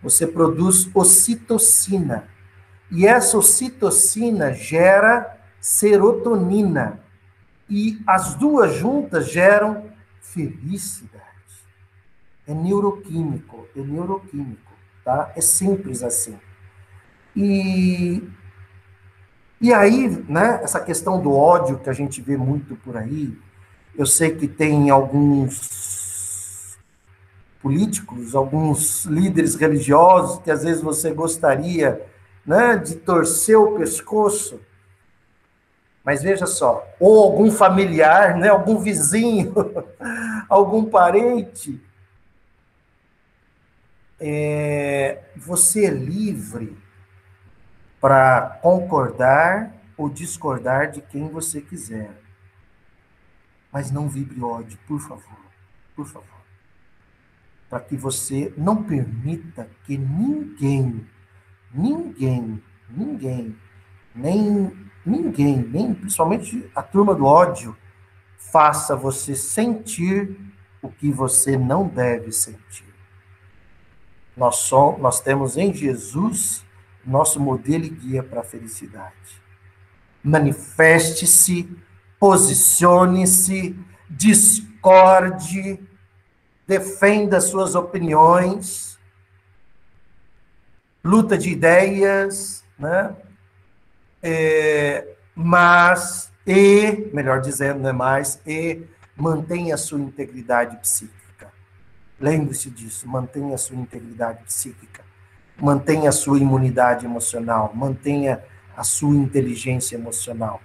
[0.02, 2.30] você produz ocitocina.
[2.90, 7.02] E essa ocitocina gera serotonina.
[7.70, 9.92] E as duas juntas geram
[10.22, 11.22] felicidade.
[12.48, 14.72] É neuroquímico, é neuroquímico,
[15.04, 15.34] tá?
[15.36, 16.40] É simples assim.
[17.36, 18.24] E
[19.62, 23.38] e aí, né, essa questão do ódio que a gente vê muito por aí,
[23.96, 26.80] eu sei que tem alguns
[27.62, 32.02] políticos, alguns líderes religiosos que às vezes você gostaria
[32.44, 34.60] né, de torcer o pescoço.
[36.04, 39.54] Mas veja só, ou algum familiar, né, algum vizinho,
[40.50, 41.80] algum parente,
[44.20, 46.76] é, você é livre
[48.02, 52.12] para concordar ou discordar de quem você quiser.
[53.72, 55.38] Mas não vibre ódio, por favor.
[55.96, 56.28] Por favor.
[57.70, 61.08] Para que você não permita que ninguém,
[61.72, 63.56] ninguém, ninguém,
[64.14, 67.78] nem ninguém, nem principalmente a turma do ódio,
[68.38, 70.38] faça você sentir
[70.82, 72.92] o que você não deve sentir.
[74.36, 76.66] Nós, somos, nós temos em Jesus
[77.06, 79.42] nosso modelo e guia para a felicidade.
[80.24, 81.70] Manifeste-se,
[82.20, 83.76] posicione-se,
[84.10, 85.80] discorde,
[86.68, 89.00] defenda suas opiniões,
[91.04, 93.16] luta de ideias, né?
[94.22, 98.84] É, mas, e, melhor dizendo, é mais, e
[99.16, 101.52] mantenha a sua integridade psíquica.
[102.20, 105.11] Lembre-se disso, mantenha a sua integridade psíquica
[105.60, 108.44] mantenha a sua imunidade emocional, mantenha
[108.76, 110.62] a sua inteligência emocional.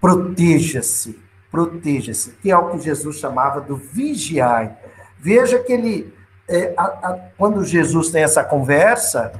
[0.00, 1.18] Proteja-se,
[1.50, 4.76] proteja-se, que é o que Jesus chamava do vigiai.
[5.18, 6.14] Veja que ele,
[6.48, 9.32] é, a, a, quando Jesus tem essa conversa,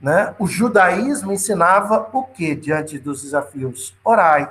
[0.00, 3.96] né, o judaísmo ensinava o que diante dos desafios?
[4.04, 4.50] Orai.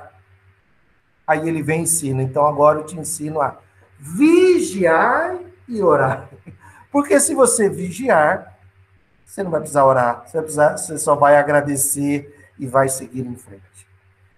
[1.26, 2.22] Aí ele vem e ensina.
[2.22, 3.58] Então agora eu te ensino a
[3.98, 6.28] vigiar e orar.
[6.90, 8.53] Porque se você vigiar,
[9.24, 13.36] você não vai precisar orar, você, precisar, você só vai agradecer e vai seguir em
[13.36, 13.88] frente.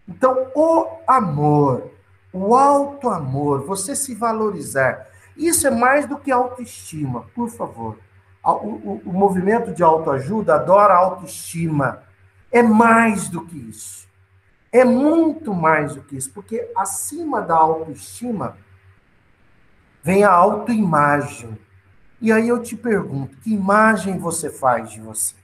[0.09, 1.91] Então, o amor,
[2.33, 5.07] o alto amor, você se valorizar,
[5.37, 7.99] isso é mais do que autoestima, por favor.
[8.43, 12.03] O, o, o movimento de autoajuda adora autoestima.
[12.51, 14.07] É mais do que isso.
[14.73, 18.57] É muito mais do que isso, porque acima da autoestima
[20.03, 21.59] vem a autoimagem.
[22.21, 25.35] E aí eu te pergunto, que imagem você faz de você?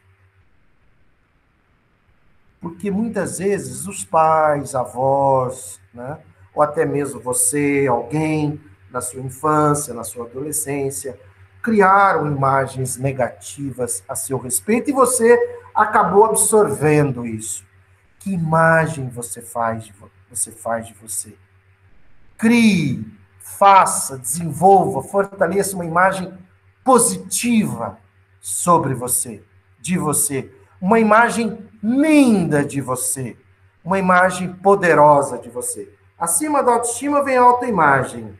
[2.61, 6.18] Porque muitas vezes os pais, avós, né,
[6.55, 8.61] ou até mesmo você, alguém
[8.91, 11.18] na sua infância, na sua adolescência,
[11.62, 15.39] criaram imagens negativas a seu respeito e você
[15.75, 17.64] acabou absorvendo isso.
[18.18, 19.95] Que imagem você faz de,
[20.31, 21.37] você faz de você?
[22.39, 23.05] Crie,
[23.39, 26.33] faça, desenvolva, fortaleça uma imagem
[26.85, 27.99] positiva
[28.41, 29.43] sobre você,
[29.80, 33.37] de você, uma imagem linda de você,
[33.85, 35.93] uma imagem poderosa de você.
[36.18, 38.37] Acima da autoestima vem a autoimagem.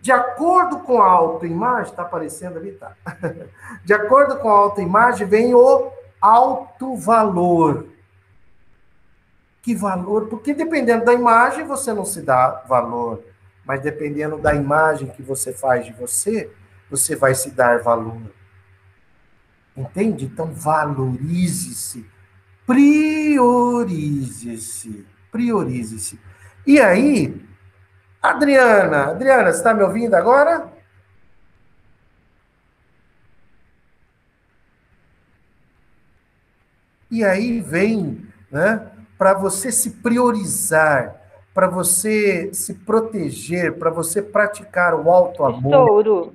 [0.00, 2.96] De acordo com a autoimagem, está aparecendo ali, tá?
[3.84, 7.86] De acordo com a autoimagem vem o alto valor.
[9.62, 10.26] Que valor?
[10.26, 13.22] Porque dependendo da imagem você não se dá valor,
[13.64, 16.52] mas dependendo da imagem que você faz de você,
[16.92, 18.20] você vai se dar valor.
[19.74, 20.26] Entende?
[20.26, 22.06] Então, valorize-se.
[22.66, 23.46] Priorize-se.
[25.30, 26.20] Priorize-se.
[26.66, 27.42] E aí,
[28.22, 30.70] Adriana, Adriana, você está me ouvindo agora?
[37.10, 41.16] E aí vem, né, para você se priorizar,
[41.54, 45.72] para você se proteger, para você praticar o alto amor.
[45.72, 46.32] Estouro.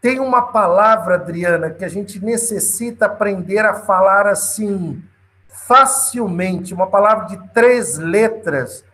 [0.00, 5.02] Tem uma palavra, Adriana, que a gente necessita aprender a falar assim,
[5.48, 8.84] facilmente, uma palavra de três letras,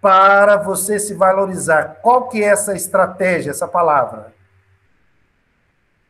[0.00, 1.98] para você se valorizar.
[2.00, 4.32] Qual que é essa estratégia, essa palavra?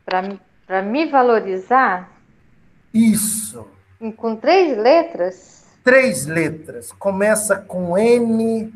[0.04, 2.10] Para me valorizar?
[2.92, 3.66] Isso.
[4.16, 5.66] Com três letras?
[5.82, 6.92] Três letras.
[6.92, 8.72] Começa com N.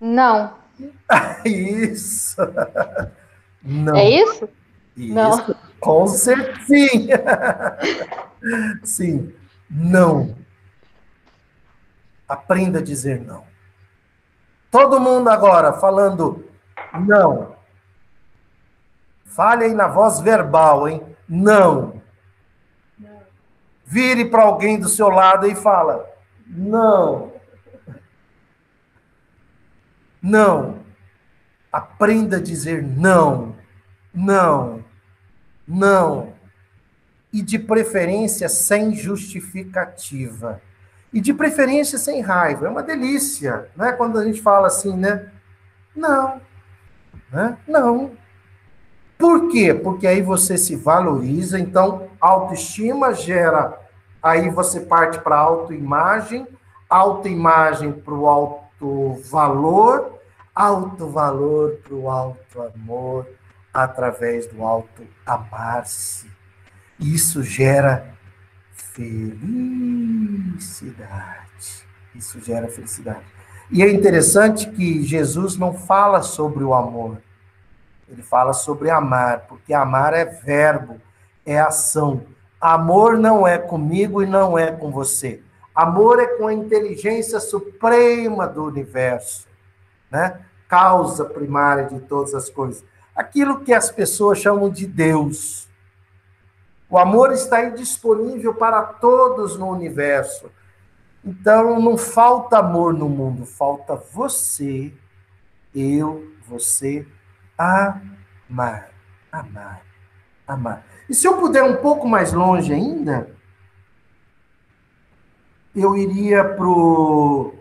[0.00, 0.54] Não.
[1.44, 2.36] isso.
[3.62, 3.96] Não.
[3.96, 4.48] É isso?
[4.96, 5.14] Isso.
[5.14, 5.56] Não.
[5.80, 7.78] Com certeza.
[8.84, 9.32] Sim.
[9.70, 10.36] Não.
[12.28, 13.44] Aprenda a dizer não.
[14.70, 16.44] Todo mundo agora falando
[17.06, 17.56] não.
[19.24, 21.02] Fale aí na voz verbal, hein?
[21.28, 22.02] Não.
[22.98, 23.22] não.
[23.84, 26.04] Vire para alguém do seu lado e fala:
[26.46, 27.32] não.
[30.20, 30.87] Não.
[31.72, 33.56] Aprenda a dizer não.
[34.12, 34.84] Não.
[35.66, 36.32] Não.
[37.32, 40.60] E de preferência sem justificativa.
[41.12, 42.66] E de preferência sem raiva.
[42.66, 43.92] É uma delícia, né?
[43.92, 45.30] Quando a gente fala assim, né?
[45.94, 46.40] Não.
[47.30, 47.56] Né?
[47.66, 48.12] Não.
[49.18, 49.74] Por quê?
[49.74, 53.76] Porque aí você se valoriza, então autoestima gera,
[54.22, 56.46] aí você parte para autoimagem,
[56.88, 60.17] autoimagem para o alto valor,
[60.58, 63.28] alto valor para o alto amor,
[63.72, 66.28] através do alto amar-se.
[66.98, 68.12] Isso gera
[68.72, 70.58] felicidade.
[72.12, 73.24] Isso gera felicidade.
[73.70, 77.18] E é interessante que Jesus não fala sobre o amor.
[78.08, 81.00] Ele fala sobre amar, porque amar é verbo,
[81.46, 82.24] é ação.
[82.60, 85.40] Amor não é comigo e não é com você.
[85.72, 89.46] Amor é com a inteligência suprema do universo,
[90.10, 90.40] né?
[90.68, 92.84] Causa primária de todas as coisas.
[93.16, 95.66] Aquilo que as pessoas chamam de Deus.
[96.88, 100.50] O amor está aí disponível para todos no universo.
[101.24, 104.94] Então, não falta amor no mundo, falta você,
[105.74, 107.06] eu, você,
[107.56, 108.90] amar,
[109.30, 109.82] amar,
[110.46, 110.86] amar.
[111.08, 113.30] E se eu puder um pouco mais longe ainda,
[115.74, 117.54] eu iria pro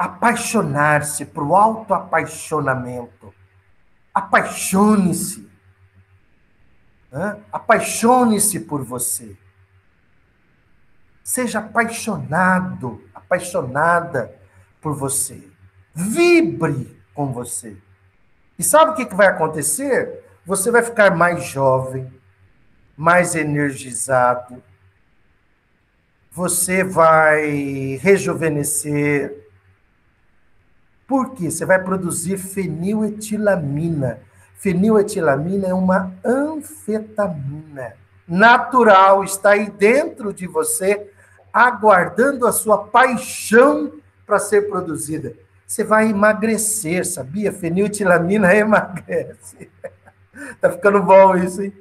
[0.00, 3.34] apaixonar-se, para o auto-apaixonamento.
[4.14, 5.46] Apaixone-se.
[7.52, 9.36] Apaixone-se por você.
[11.22, 14.34] Seja apaixonado, apaixonada
[14.80, 15.46] por você.
[15.92, 17.76] Vibre com você.
[18.58, 20.24] E sabe o que vai acontecer?
[20.46, 22.10] Você vai ficar mais jovem,
[22.96, 24.62] mais energizado,
[26.32, 29.39] você vai rejuvenescer.
[31.10, 31.50] Por quê?
[31.50, 34.20] Você vai produzir feniletilamina
[34.60, 37.94] Feniletilamina é uma anfetamina
[38.28, 41.10] natural, está aí dentro de você,
[41.50, 43.90] aguardando a sua paixão
[44.26, 45.34] para ser produzida.
[45.66, 47.50] Você vai emagrecer, sabia?
[47.50, 49.70] Feniletilamina emagrece.
[50.60, 51.72] tá ficando bom isso, hein?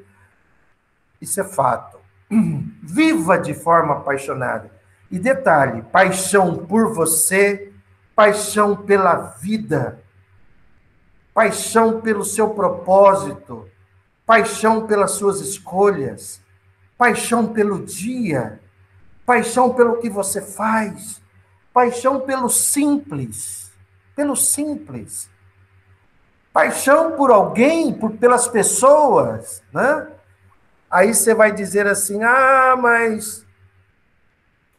[1.19, 1.99] Isso é fato.
[2.81, 4.71] Viva de forma apaixonada.
[5.11, 7.73] E detalhe: paixão por você,
[8.19, 9.97] paixão pela vida
[11.33, 13.65] paixão pelo seu propósito,
[14.25, 16.41] paixão pelas suas escolhas,
[16.97, 18.59] paixão pelo dia,
[19.25, 21.21] paixão pelo que você faz,
[21.71, 23.71] paixão pelo simples,
[24.13, 25.29] pelo simples.
[26.51, 30.09] Paixão por alguém, por pelas pessoas, né?
[30.91, 33.45] Aí você vai dizer assim: "Ah, mas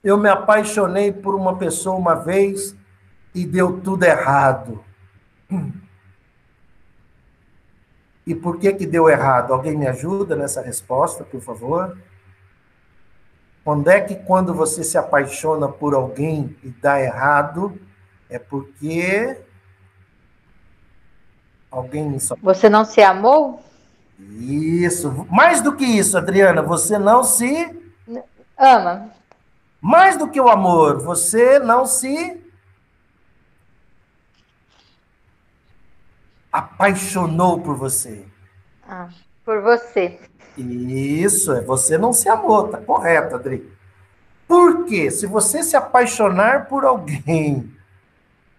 [0.05, 2.79] eu me apaixonei por uma pessoa uma vez
[3.35, 4.85] e deu tudo errado".
[8.27, 9.53] E por que que deu errado?
[9.53, 11.99] Alguém me ajuda nessa resposta, por favor?
[13.65, 17.79] Quando é que quando você se apaixona por alguém e dá errado,
[18.29, 19.37] é porque
[21.71, 22.37] alguém só...
[22.43, 23.63] Você não se amou?
[24.19, 25.27] Isso.
[25.31, 27.93] Mais do que isso, Adriana, você não se
[28.57, 29.11] ama.
[29.81, 32.40] Mais do que o amor, você não se
[36.53, 38.25] apaixonou por você.
[38.87, 39.09] Ah,
[39.45, 40.19] por você.
[40.57, 43.71] Isso, é você não se amou, tá correto, Adri.
[44.47, 45.11] Por quê?
[45.11, 47.73] Se você se apaixonar por alguém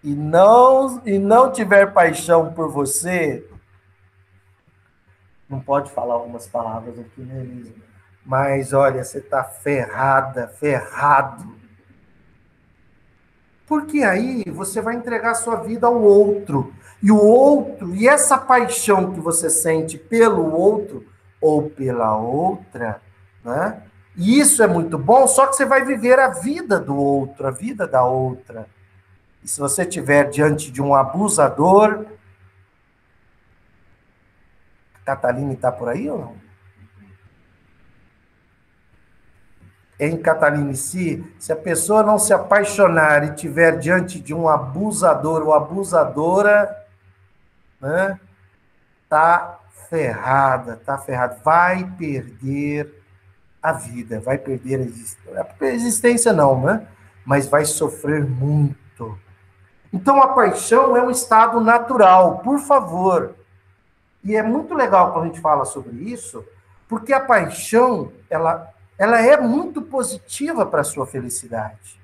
[0.02, 3.46] e não e não tiver paixão por você,
[5.48, 7.74] não pode falar algumas palavras aqui, né, Elisa?
[8.24, 11.54] Mas olha, você tá ferrada, ferrado.
[13.66, 16.72] Porque aí você vai entregar sua vida ao outro.
[17.02, 21.04] E o outro, e essa paixão que você sente pelo outro
[21.40, 23.02] ou pela outra,
[23.44, 23.82] né?
[24.16, 27.50] E isso é muito bom, só que você vai viver a vida do outro, a
[27.50, 28.66] vida da outra.
[29.42, 32.06] E se você estiver diante de um abusador.
[35.04, 36.36] Cataline está por aí ou não?
[39.98, 45.42] Em Cataline, se, se a pessoa não se apaixonar e estiver diante de um abusador
[45.42, 46.81] ou abusadora,
[47.82, 48.18] né?
[49.08, 49.58] Tá
[49.90, 51.38] ferrada, tá ferrada.
[51.44, 53.02] Vai perder
[53.62, 55.46] a vida, vai perder a existência.
[55.60, 56.86] A existência não, né?
[57.24, 59.18] Mas vai sofrer muito.
[59.92, 63.34] Então a paixão é um estado natural, por favor.
[64.24, 66.44] E é muito legal quando a gente fala sobre isso,
[66.88, 72.00] porque a paixão, ela, ela é muito positiva para a sua felicidade.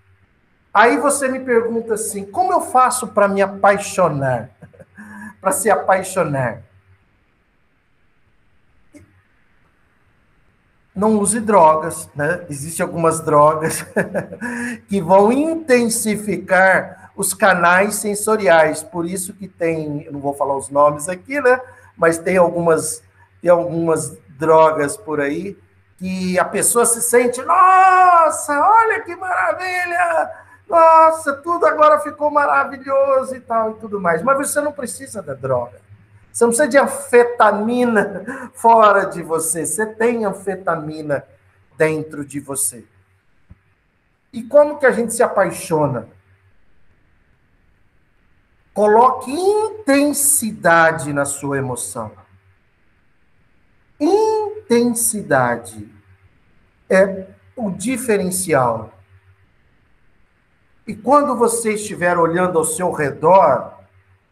[0.75, 4.51] Aí você me pergunta assim: como eu faço para me apaixonar?
[5.41, 6.63] Para se apaixonar?
[10.95, 12.45] Não use drogas, né?
[12.51, 13.87] Existem algumas drogas
[14.89, 18.83] que vão intensificar os canais sensoriais.
[18.83, 21.61] Por isso que tem, não vou falar os nomes aqui, né?
[21.97, 23.03] Mas tem algumas,
[23.41, 25.57] tem algumas drogas por aí
[25.99, 30.48] que a pessoa se sente, nossa, olha que maravilha!
[30.69, 34.23] Nossa, tudo agora ficou maravilhoso e tal e tudo mais.
[34.23, 35.81] Mas você não precisa da droga.
[36.31, 39.65] Você não precisa de anfetamina fora de você.
[39.65, 41.25] Você tem anfetamina
[41.77, 42.85] dentro de você.
[44.33, 46.07] E como que a gente se apaixona?
[48.75, 52.13] Coloque intensidade na sua emoção.
[53.99, 55.89] Intensidade
[56.89, 58.98] é o diferencial.
[60.89, 63.75] E quando você estiver olhando ao seu redor,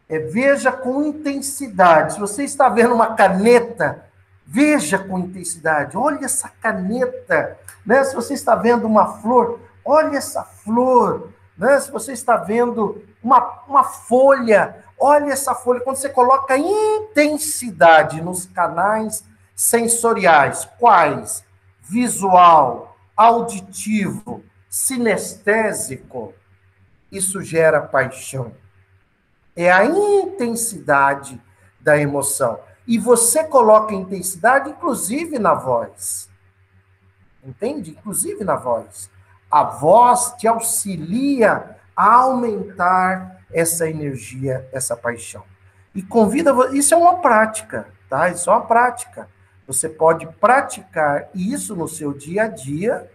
[0.09, 2.13] é, veja com intensidade.
[2.13, 4.03] Se você está vendo uma caneta,
[4.43, 5.95] veja com intensidade.
[5.95, 7.59] Olha essa caneta.
[7.85, 8.03] Né?
[8.03, 11.29] Se você está vendo uma flor, olha essa flor.
[11.55, 11.79] Né?
[11.79, 18.47] Se você está vendo uma, uma folha, olha essa folha, quando você coloca intensidade nos
[18.47, 19.23] canais
[19.55, 21.43] sensoriais, quais?
[21.83, 26.33] Visual, auditivo, sinestésico,
[27.11, 28.53] isso gera paixão.
[29.55, 31.41] É a intensidade
[31.79, 32.59] da emoção.
[32.85, 36.29] E você coloca intensidade, inclusive na voz.
[37.43, 37.91] Entende?
[37.91, 39.09] Inclusive na voz.
[39.49, 45.43] A voz te auxilia a aumentar essa energia, essa paixão.
[45.95, 48.29] E convida, isso é uma prática, tá?
[48.29, 49.27] Isso é uma prática.
[49.65, 53.09] Você pode praticar isso no seu dia a dia,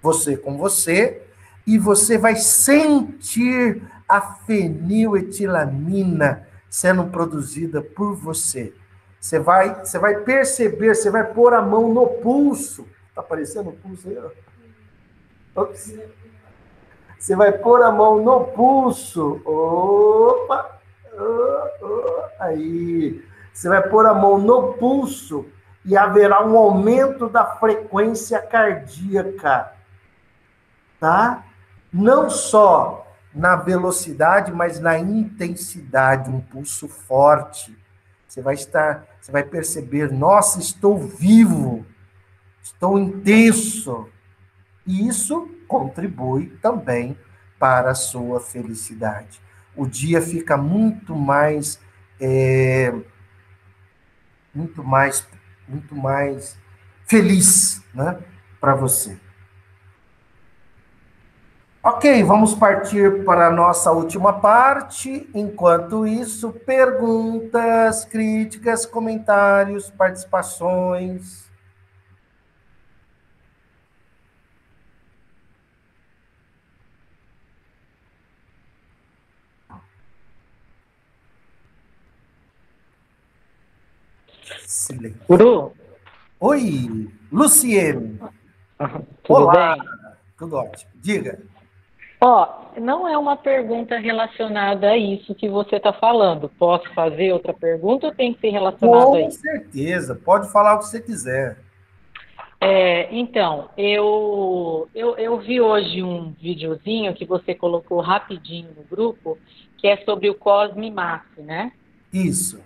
[0.00, 1.22] você com você,
[1.66, 8.74] e você vai sentir a feniletilamina sendo produzida por você.
[9.20, 12.86] Você vai, você vai perceber, você vai pôr a mão no pulso.
[13.14, 14.18] Tá aparecendo o pulso aí?
[15.54, 15.94] Ops.
[17.18, 19.40] Você vai pôr a mão no pulso.
[19.46, 20.78] Opa!
[21.16, 23.24] Oh, oh, aí.
[23.52, 25.46] Você vai pôr a mão no pulso
[25.84, 29.72] e haverá um aumento da frequência cardíaca.
[30.98, 31.44] Tá?
[31.94, 37.76] Não só na velocidade, mas na intensidade, um pulso forte.
[38.26, 41.86] Você vai estar, você vai perceber, nossa, estou vivo.
[42.60, 44.08] Estou intenso.
[44.84, 47.16] E isso contribui também
[47.60, 49.40] para a sua felicidade.
[49.76, 51.78] O dia fica muito mais
[52.20, 52.92] é,
[54.52, 55.24] muito mais
[55.68, 56.58] muito mais
[57.06, 58.18] feliz, né,
[58.60, 59.16] para você.
[61.86, 65.28] Ok, vamos partir para a nossa última parte.
[65.34, 71.44] Enquanto isso, perguntas, críticas, comentários, participações.
[84.66, 85.20] Silêncio.
[85.28, 85.74] Guru.
[86.40, 88.18] Oi, Luciene.
[89.22, 89.74] Tudo Olá.
[89.74, 89.84] bem?
[90.38, 90.90] Tudo ótimo.
[90.94, 91.53] Diga.
[92.26, 96.48] Ó, não é uma pergunta relacionada a isso que você está falando.
[96.58, 99.40] Posso fazer outra pergunta ou tem que ser relacionado Com a isso?
[99.40, 100.14] certeza.
[100.14, 101.58] Pode falar o que você quiser.
[102.58, 109.36] É, então, eu, eu, eu vi hoje um videozinho que você colocou rapidinho no grupo,
[109.76, 111.72] que é sobre o Cosme Massi, né?
[112.10, 112.58] Isso.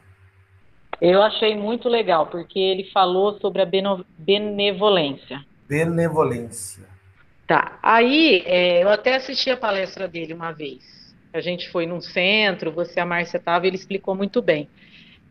[1.01, 3.69] Eu achei muito legal, porque ele falou sobre a
[4.17, 5.45] benevolência.
[5.69, 6.98] Benevolência.
[7.49, 7.79] Tá.
[7.83, 10.85] Aí, é, eu até assisti a palestra dele uma vez.
[11.33, 14.69] A gente foi num centro, você a Márcia estava, ele explicou muito bem.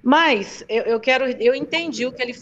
[0.04, 2.34] Mas eu, eu quero, eu entendi o que ele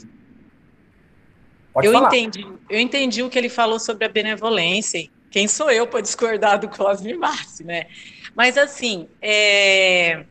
[1.74, 2.08] Pode eu falar.
[2.08, 5.06] entendi, eu entendi o que ele falou sobre a benevolência.
[5.30, 7.86] Quem sou eu para discordar do Cosme Márcio, né?
[8.34, 10.26] Mas assim, é...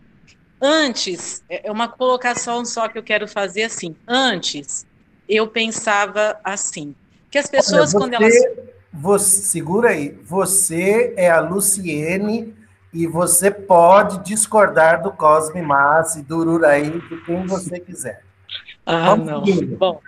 [0.59, 3.95] antes, é uma colocação só que eu quero fazer assim.
[4.09, 4.87] Antes,
[5.29, 6.97] eu pensava assim,
[7.31, 10.11] que as pessoas Olha, quando você- elas Você, segura aí.
[10.25, 12.55] Você é a Luciene
[12.93, 18.23] e você pode discordar do Cosme Massi, do Ururaí, de quem você quiser.
[18.87, 19.45] Ah, Vamos não.
[19.47, 19.79] seguindo.
[19.79, 19.99] Bom,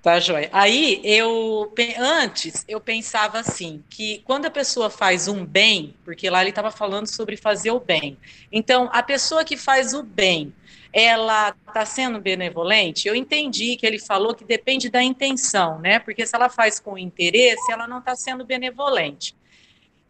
[0.00, 0.48] tá joia.
[0.52, 6.40] Aí eu antes eu pensava assim que quando a pessoa faz um bem, porque lá
[6.40, 8.16] ele estava falando sobre fazer o bem.
[8.52, 10.54] Então a pessoa que faz o bem,
[10.92, 13.08] ela está sendo benevolente.
[13.08, 15.98] Eu entendi que ele falou que depende da intenção, né?
[15.98, 19.36] Porque se ela faz com interesse, ela não está sendo benevolente.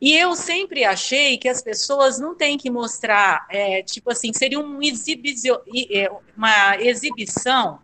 [0.00, 4.60] E eu sempre achei que as pessoas não têm que mostrar, é, tipo assim, seria
[4.60, 7.80] um é, uma exibição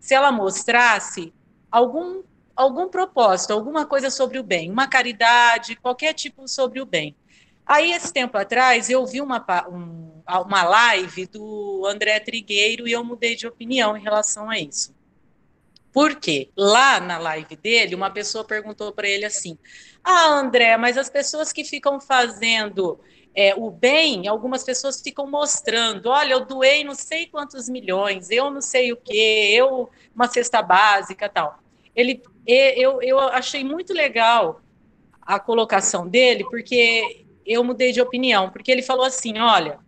[0.00, 1.32] se ela mostrasse
[1.70, 2.22] algum,
[2.56, 7.14] algum propósito, alguma coisa sobre o bem, uma caridade, qualquer tipo sobre o bem.
[7.68, 13.04] Aí, esse tempo atrás, eu vi uma, um- uma live do André Trigueiro e eu
[13.04, 14.94] mudei de opinião em relação a isso.
[15.92, 16.50] Por quê?
[16.56, 19.58] Lá na live dele, uma pessoa perguntou para ele assim:
[20.04, 23.00] Ah, André, mas as pessoas que ficam fazendo
[23.34, 28.50] é, o bem, algumas pessoas ficam mostrando: olha, eu doei não sei quantos milhões, eu
[28.50, 31.58] não sei o quê, eu, uma cesta básica tal.
[31.96, 34.60] Ele, eu, eu achei muito legal
[35.22, 39.78] a colocação dele, porque eu mudei de opinião, porque ele falou assim: olha,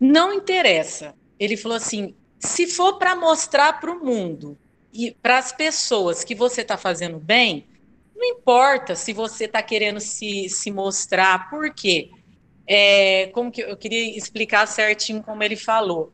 [0.00, 1.14] não interessa.
[1.38, 4.58] Ele falou assim: se for para mostrar para o mundo
[4.92, 7.66] e para as pessoas que você está fazendo bem,
[8.14, 12.10] não importa se você está querendo se, se mostrar, por quê?
[12.66, 16.12] É, como que eu queria explicar certinho como ele falou.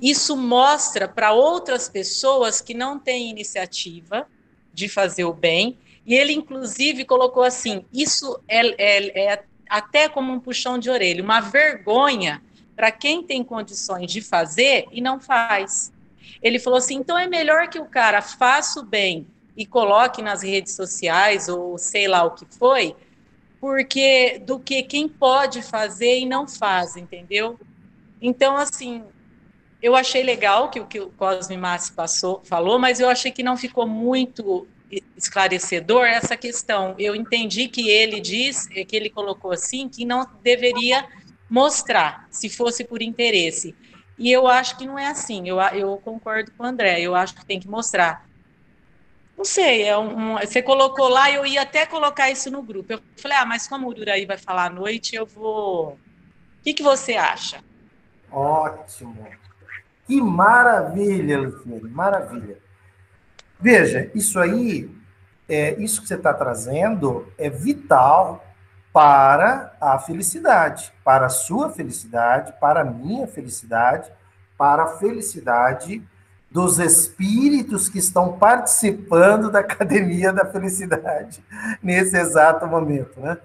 [0.00, 4.26] Isso mostra para outras pessoas que não têm iniciativa
[4.72, 10.32] de fazer o bem, e ele, inclusive, colocou assim: isso é, é- é até como
[10.32, 12.42] um puxão de orelha, uma vergonha
[12.76, 15.92] para quem tem condições de fazer e não faz.
[16.42, 19.26] Ele falou assim: então é melhor que o cara faça o bem
[19.56, 22.94] e coloque nas redes sociais ou sei lá o que foi,
[23.60, 27.58] porque do que quem pode fazer e não faz, entendeu?
[28.20, 29.04] Então, assim,
[29.80, 33.42] eu achei legal que o que o Cosme Massi passou, falou, mas eu achei que
[33.42, 34.66] não ficou muito
[35.16, 36.94] esclarecedor essa questão.
[36.98, 41.06] Eu entendi que ele diz, eh, que ele colocou assim, que não deveria
[41.50, 43.74] mostrar, se fosse por interesse.
[44.18, 45.48] E eu acho que não é assim.
[45.48, 47.00] Eu, eu concordo com o André.
[47.00, 48.24] Eu acho que tem que mostrar.
[49.36, 52.92] Não sei, é um, um- você colocou lá, eu ia até colocar isso no grupo.
[52.92, 55.94] Eu falei, ah, mas como o Uraí vai falar à noite, eu vou.
[55.94, 55.98] O
[56.62, 57.60] que, que você acha?
[58.30, 59.26] Ótimo.
[60.06, 62.58] Que maravilha, Luciene, maravilha.
[63.64, 64.94] Veja, isso aí,
[65.48, 68.44] é, isso que você está trazendo é vital
[68.92, 74.12] para a felicidade, para a sua felicidade, para a minha felicidade,
[74.58, 76.06] para a felicidade
[76.50, 81.42] dos espíritos que estão participando da Academia da Felicidade
[81.82, 83.38] nesse exato momento, né?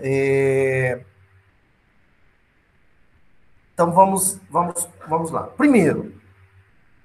[0.00, 1.02] É,
[3.72, 5.44] Então vamos, vamos, vamos lá.
[5.44, 6.12] Primeiro,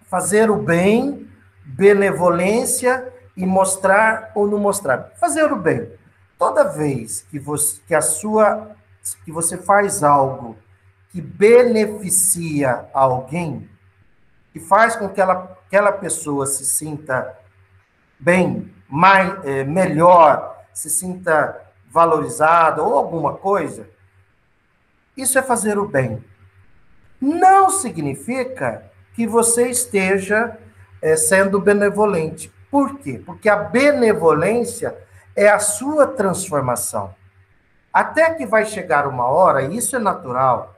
[0.10, 1.30] fazer o bem,
[1.64, 5.12] benevolência e mostrar ou não mostrar.
[5.20, 5.92] Fazer o bem.
[6.38, 8.76] Toda vez que você, que a sua,
[9.24, 10.58] que você faz algo
[11.10, 13.70] que beneficia alguém,
[14.54, 17.38] que faz com que ela, aquela pessoa se sinta
[18.20, 23.88] bem, mais, eh, melhor, se sinta valorizada ou alguma coisa,
[25.16, 26.24] isso é fazer o bem
[27.22, 30.58] não significa que você esteja
[31.02, 32.52] é, sendo benevolente.
[32.70, 33.22] Por quê?
[33.26, 34.96] Porque a benevolência
[35.36, 37.14] é a sua transformação.
[37.92, 40.78] Até que vai chegar uma hora, e isso é natural,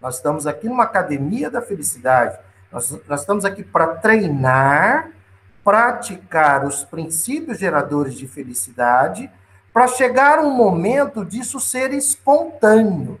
[0.00, 2.38] nós estamos aqui numa academia da felicidade,
[2.70, 5.10] nós, nós estamos aqui para treinar,
[5.64, 9.30] praticar os princípios geradores de felicidade,
[9.72, 13.18] para chegar um momento disso ser espontâneo.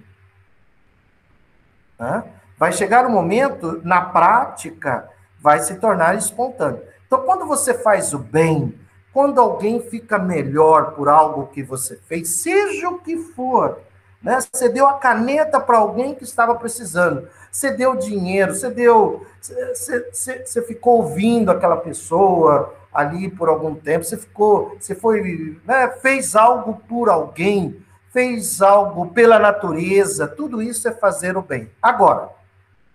[1.98, 2.22] Né?
[2.56, 5.08] Vai chegar um momento, na prática,
[5.44, 6.80] vai se tornar espontâneo.
[7.06, 8.74] Então, quando você faz o bem,
[9.12, 13.78] quando alguém fica melhor por algo que você fez, seja o que for,
[14.22, 14.38] né?
[14.50, 20.10] Você deu a caneta para alguém que estava precisando, você deu dinheiro, você deu, você,
[20.10, 25.88] você, você ficou ouvindo aquela pessoa ali por algum tempo, você ficou, você foi, né?
[26.00, 31.70] fez algo por alguém, fez algo pela natureza, tudo isso é fazer o bem.
[31.82, 32.30] Agora,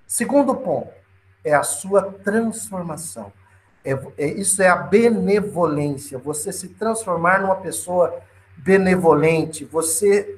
[0.08, 0.99] segundo ponto,
[1.44, 3.32] é a sua transformação.
[3.84, 8.20] É, é, isso é a benevolência, você se transformar numa pessoa
[8.58, 10.38] benevolente, você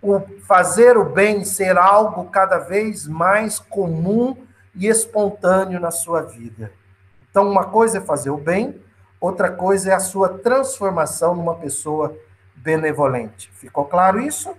[0.00, 4.36] o fazer o bem ser algo cada vez mais comum
[4.74, 6.72] e espontâneo na sua vida.
[7.30, 8.80] Então, uma coisa é fazer o bem,
[9.20, 12.16] outra coisa é a sua transformação numa pessoa
[12.54, 13.50] benevolente.
[13.54, 14.54] Ficou claro isso?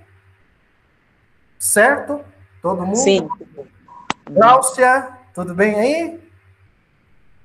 [1.58, 2.22] Certo?
[2.62, 2.98] Todo mundo?
[2.98, 3.28] Sim.
[4.30, 6.20] Gláucia, tudo bem aí?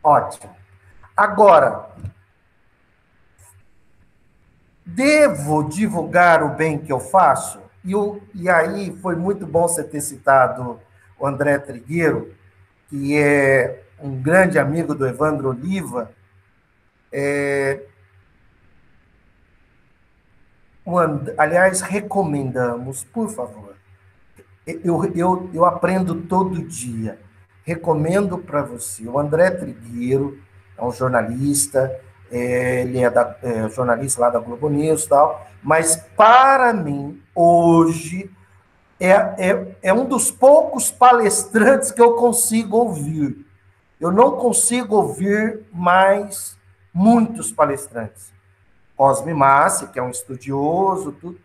[0.02, 0.52] Ótimo.
[1.16, 1.90] Agora,
[4.84, 7.62] devo divulgar o bem que eu faço?
[7.84, 10.80] E, o, e aí foi muito bom você ter citado
[11.16, 12.34] o André Trigueiro,
[12.88, 16.10] que é um grande amigo do Evandro Oliva.
[17.12, 17.80] É,
[20.84, 21.32] And...
[21.38, 23.76] aliás, recomendamos, por favor.
[24.66, 27.22] Eu, eu, eu aprendo todo dia.
[27.64, 29.06] Recomendo para você.
[29.06, 30.38] O André Trigueiro
[30.76, 31.98] é um jornalista,
[32.30, 37.22] é, ele é, da, é, jornalista lá da Globo News e tal, mas para mim,
[37.34, 38.30] hoje,
[38.98, 43.44] é, é, é um dos poucos palestrantes que eu consigo ouvir.
[44.00, 46.56] Eu não consigo ouvir mais
[46.92, 48.32] muitos palestrantes.
[48.96, 51.38] Cosme Massi, que é um estudioso, tudo,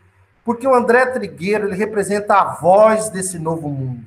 [0.43, 4.05] porque o André Trigueiro ele representa a voz desse novo mundo.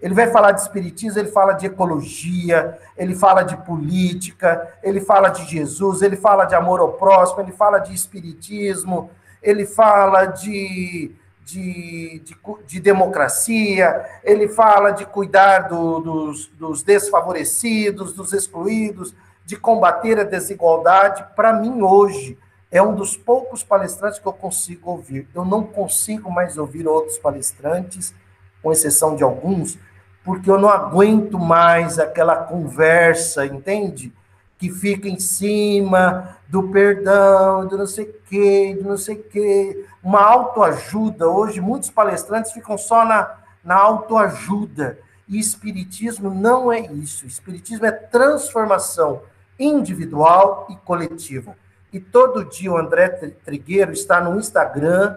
[0.00, 5.28] Ele vai falar de espiritismo, ele fala de ecologia, ele fala de política, ele fala
[5.28, 9.10] de Jesus, ele fala de amor ao próximo, ele fala de espiritismo,
[9.42, 11.10] ele fala de,
[11.44, 19.12] de, de, de democracia, ele fala de cuidar do, dos, dos desfavorecidos, dos excluídos,
[19.44, 21.24] de combater a desigualdade.
[21.34, 22.38] Para mim, hoje,
[22.70, 25.26] é um dos poucos palestrantes que eu consigo ouvir.
[25.34, 28.14] Eu não consigo mais ouvir outros palestrantes,
[28.62, 29.78] com exceção de alguns,
[30.24, 34.12] porque eu não aguento mais aquela conversa, entende?
[34.58, 39.22] Que fica em cima do perdão, do não sei o quê, do não sei o
[39.22, 39.86] quê.
[40.02, 41.28] Uma autoajuda.
[41.28, 44.98] Hoje, muitos palestrantes ficam só na, na autoajuda.
[45.28, 47.26] E Espiritismo não é isso.
[47.26, 49.22] Espiritismo é transformação
[49.58, 51.56] individual e coletiva.
[51.92, 53.08] E todo dia o André
[53.44, 55.16] Trigueiro está no Instagram,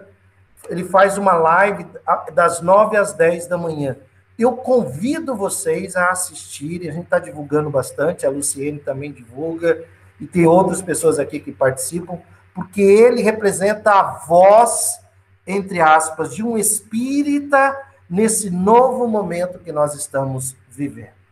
[0.68, 1.86] ele faz uma live
[2.34, 3.96] das 9 às 10 da manhã.
[4.38, 9.84] Eu convido vocês a assistirem, a gente está divulgando bastante, a Luciene também divulga,
[10.20, 12.18] e tem outras pessoas aqui que participam,
[12.54, 15.00] porque ele representa a voz,
[15.46, 17.76] entre aspas, de um espírita
[18.08, 21.22] nesse novo momento que nós estamos vivendo.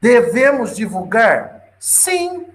[0.00, 1.72] Devemos divulgar?
[1.78, 2.46] Sim.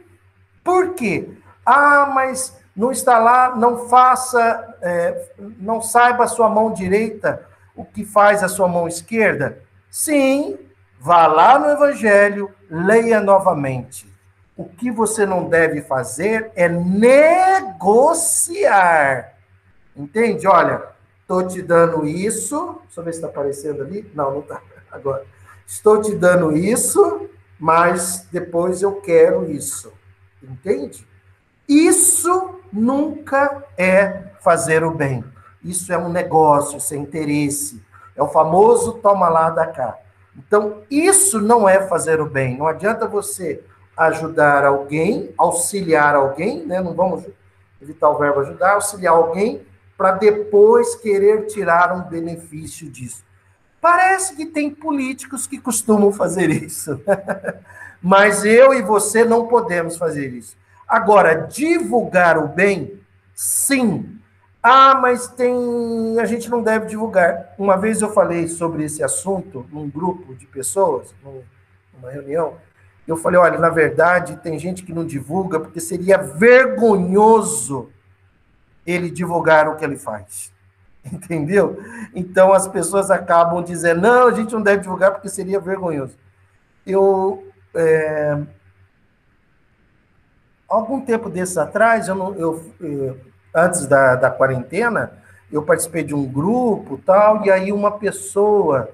[0.64, 1.30] Por quê?
[1.66, 7.46] Ah, mas não está lá, não faça, é, não saiba a sua mão direita
[7.76, 9.64] o que faz a sua mão esquerda?
[9.90, 10.60] Sim,
[11.00, 14.08] vá lá no Evangelho, leia novamente.
[14.56, 18.14] O que você não deve fazer é negociar.
[19.96, 20.46] Entende?
[20.48, 20.84] Olha,
[21.22, 22.80] estou te dando isso.
[22.84, 24.12] Deixa eu ver se está aparecendo ali.
[24.14, 24.62] Não, não está.
[24.92, 25.26] Agora.
[25.66, 29.94] Estou te dando isso, mas depois eu quero isso.
[30.44, 31.08] Entende?
[31.68, 35.24] Isso nunca é fazer o bem.
[35.64, 37.82] Isso é um negócio, isso é interesse.
[38.16, 39.98] É o famoso toma lá da cá.
[40.38, 42.58] Então, isso não é fazer o bem.
[42.58, 43.64] Não adianta você
[43.96, 46.82] ajudar alguém, auxiliar alguém, né?
[46.82, 47.26] Não vamos
[47.82, 49.62] evitar o verbo ajudar, auxiliar alguém
[49.98, 53.24] para depois querer tirar um benefício disso.
[53.80, 57.00] Parece que tem políticos que costumam fazer isso.
[58.02, 60.56] Mas eu e você não podemos fazer isso.
[60.92, 63.00] Agora, divulgar o bem,
[63.34, 64.20] sim,
[64.62, 66.20] ah, mas tem.
[66.20, 67.56] A gente não deve divulgar.
[67.58, 72.58] Uma vez eu falei sobre esse assunto num grupo de pessoas, numa reunião.
[73.08, 77.90] Eu falei: olha, na verdade, tem gente que não divulga porque seria vergonhoso
[78.86, 80.52] ele divulgar o que ele faz.
[81.10, 81.80] Entendeu?
[82.14, 86.16] Então as pessoas acabam dizendo: não, a gente não deve divulgar porque seria vergonhoso.
[86.86, 87.48] Eu.
[87.74, 88.38] É...
[90.72, 93.18] Algum tempo desses atrás, eu, não, eu, eu
[93.54, 95.12] antes da, da quarentena,
[95.52, 98.90] eu participei de um grupo tal, e aí uma pessoa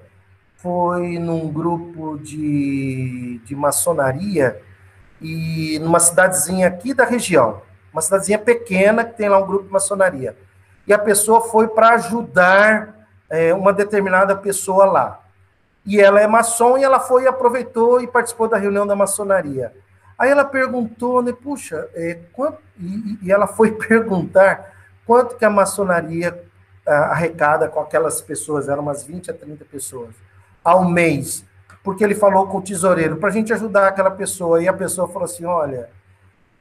[0.56, 4.60] foi num grupo de, de maçonaria
[5.22, 9.72] e numa cidadezinha aqui da região, uma cidadezinha pequena que tem lá um grupo de
[9.72, 10.36] maçonaria.
[10.84, 15.20] E a pessoa foi para ajudar é, uma determinada pessoa lá.
[15.86, 19.72] E ela é maçom e ela foi, aproveitou e participou da reunião da maçonaria.
[20.18, 24.72] Aí ela perguntou, né, puxa, é, quanto, e, e, ela foi perguntar
[25.06, 26.48] quanto que a maçonaria
[26.88, 30.14] arrecada com aquelas pessoas, eram umas 20 a 30 pessoas,
[30.64, 31.44] ao mês.
[31.82, 34.62] porque ele falou com o tesoureiro, para a gente ajudar aquela pessoa.
[34.62, 35.88] E a pessoa falou assim: olha,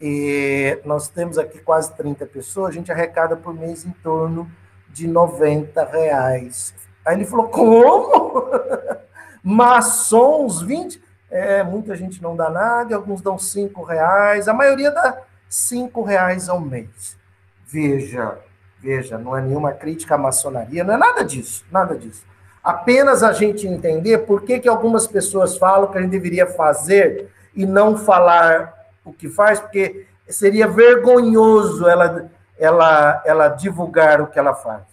[0.02, 4.50] eh, nós temos aqui quase 30 pessoas, a gente arrecada por mês em torno
[4.90, 6.74] de 90 reais.
[7.06, 8.50] Aí ele falou: como?
[9.44, 11.02] Maçons, 20?
[11.30, 16.48] É, muita gente não dá nada, alguns dão 5 reais, a maioria dá 5 reais
[16.48, 17.18] ao mês.
[17.66, 18.38] Veja,
[18.80, 22.26] veja, não é nenhuma crítica à maçonaria, não é nada disso, nada disso.
[22.64, 27.30] Apenas a gente entender por que, que algumas pessoas falam que a gente deveria fazer
[27.56, 28.74] e não falar
[29.04, 34.84] o que faz, porque seria vergonhoso ela, ela, ela divulgar o que ela faz.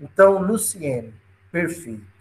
[0.00, 1.14] Então, Luciene,
[1.50, 2.11] perfeito.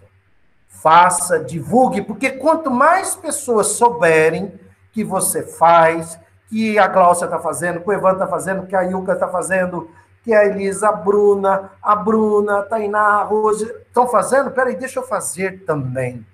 [0.82, 4.60] Faça, divulgue, porque quanto mais pessoas souberem
[4.92, 8.84] que você faz, que a Glaucia está fazendo, que o Evan está fazendo, que a
[8.84, 9.92] Ilka está fazendo,
[10.24, 15.00] que a Elisa, a Bruna, a Bruna, a Tainá, a Rose estão fazendo, peraí, deixa
[15.00, 16.26] eu fazer também.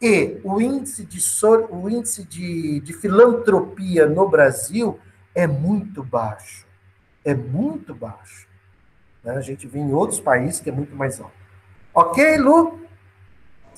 [0.00, 1.18] E o índice de,
[1.70, 4.98] o índice de, de filantropia no Brasil
[5.34, 6.66] é muito baixo.
[7.22, 8.48] É muito baixo.
[9.22, 9.36] Né?
[9.36, 11.34] A gente vê em outros países que é muito mais alto.
[11.92, 12.80] Ok, Lu?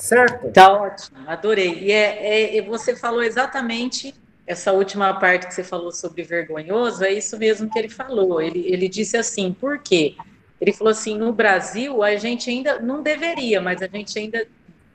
[0.02, 0.50] Certo?
[0.50, 1.78] Tá ótimo, adorei.
[1.78, 4.12] E é, é, você falou exatamente
[4.44, 8.42] essa última parte que você falou sobre vergonhoso, é isso mesmo que ele falou.
[8.42, 10.16] Ele, ele disse assim, por quê?
[10.60, 14.44] Ele falou assim, no Brasil a gente ainda não deveria, mas a gente ainda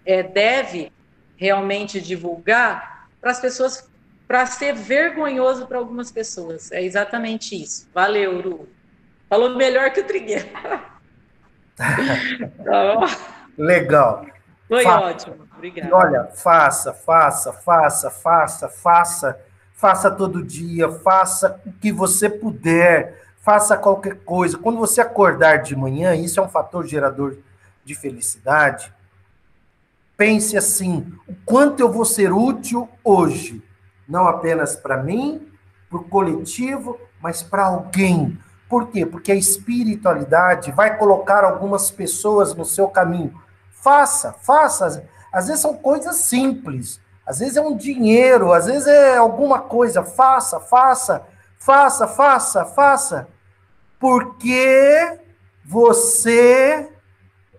[0.06, 0.92] é, deve
[1.38, 3.90] realmente divulgar para as pessoas,
[4.28, 6.70] para ser vergonhoso para algumas pessoas.
[6.70, 7.88] É exatamente isso.
[7.94, 8.68] Valeu, Uru.
[9.30, 10.50] Falou melhor que o Trigueiro.
[13.58, 14.28] Legal.
[14.68, 15.95] Foi Fa ótimo, obrigada.
[15.95, 19.39] Olha, faça, faça, faça, faça, faça,
[19.73, 24.57] faça todo dia, faça o que você puder, faça qualquer coisa.
[24.57, 27.38] Quando você acordar de manhã, isso é um fator gerador
[27.85, 28.94] de felicidade.
[30.18, 33.64] Pense assim: o quanto eu vou ser útil hoje,
[34.07, 35.48] não apenas para mim,
[35.89, 38.38] para o coletivo, mas para alguém.
[38.68, 39.06] Por quê?
[39.06, 43.47] Porque a espiritualidade vai colocar algumas pessoas no seu caminho
[43.88, 45.07] Faça, faça.
[45.31, 50.03] Às vezes são coisas simples, às vezes é um dinheiro, às vezes é alguma coisa.
[50.03, 51.26] Faça, faça,
[51.57, 53.30] faça, faça, faça.
[53.97, 55.18] Porque
[55.64, 56.91] você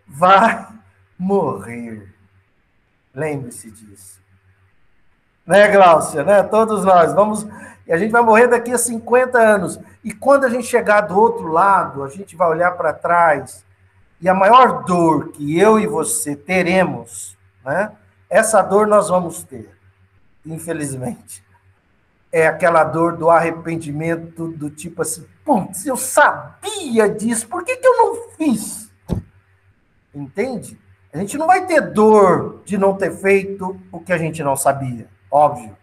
[0.06, 0.68] vai
[1.18, 2.14] morrer.
[3.14, 4.20] Lembre-se disso.
[5.46, 6.22] Né, Gláucia?
[6.24, 6.42] Né?
[6.42, 7.46] Todos nós vamos.
[7.86, 9.80] E a gente vai morrer daqui a 50 anos.
[10.04, 13.66] E quando a gente chegar do outro lado, a gente vai olhar para trás
[14.20, 17.92] e a maior dor que eu e você teremos, né?
[18.28, 19.70] Essa dor nós vamos ter,
[20.44, 21.44] infelizmente.
[22.30, 27.86] É aquela dor do arrependimento, do tipo assim, putz, eu sabia disso, por que, que
[27.86, 28.90] eu não fiz?
[30.14, 30.78] Entende?
[31.12, 34.56] A gente não vai ter dor de não ter feito o que a gente não
[34.56, 35.76] sabia, óbvio.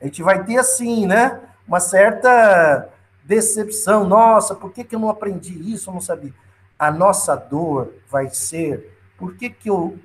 [0.00, 1.40] A gente vai ter, assim, né?
[1.66, 2.90] Uma certa
[3.24, 4.06] decepção.
[4.06, 5.88] Nossa, por que, que eu não aprendi isso?
[5.88, 6.34] Eu não sabia
[6.78, 9.98] a nossa dor vai ser por que, que eu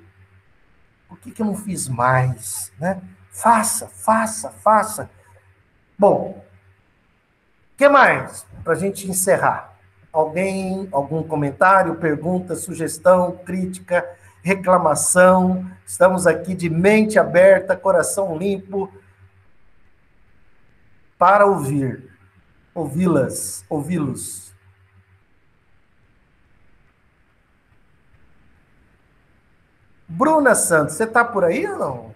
[1.08, 3.02] por que, que eu não fiz mais, né?
[3.30, 5.10] Faça, faça, faça.
[5.98, 6.42] Bom,
[7.74, 9.76] o que mais para a gente encerrar?
[10.10, 14.08] Alguém, algum comentário, pergunta, sugestão, crítica,
[14.42, 15.70] reclamação?
[15.86, 18.90] Estamos aqui de mente aberta, coração limpo
[21.18, 22.10] para ouvir,
[22.74, 24.51] ouvi-las, ouvi-los.
[30.14, 32.14] Bruna Santos, você está por aí ou não?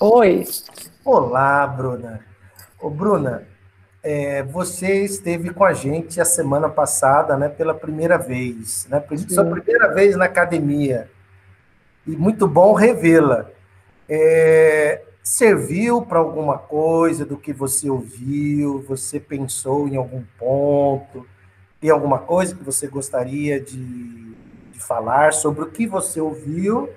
[0.00, 0.46] Oi.
[1.04, 2.24] Olá, Bruna.
[2.80, 3.46] Ô, Bruna,
[4.02, 9.04] é, você esteve com a gente a semana passada, né, pela primeira vez, né?
[9.28, 11.10] Sua primeira vez na academia.
[12.06, 13.50] E muito bom revê-la.
[14.08, 18.82] É, serviu para alguma coisa do que você ouviu?
[18.88, 21.26] Você pensou em algum ponto?
[21.82, 23.74] Tem alguma coisa que você gostaria de,
[24.72, 26.88] de falar sobre o que você ouviu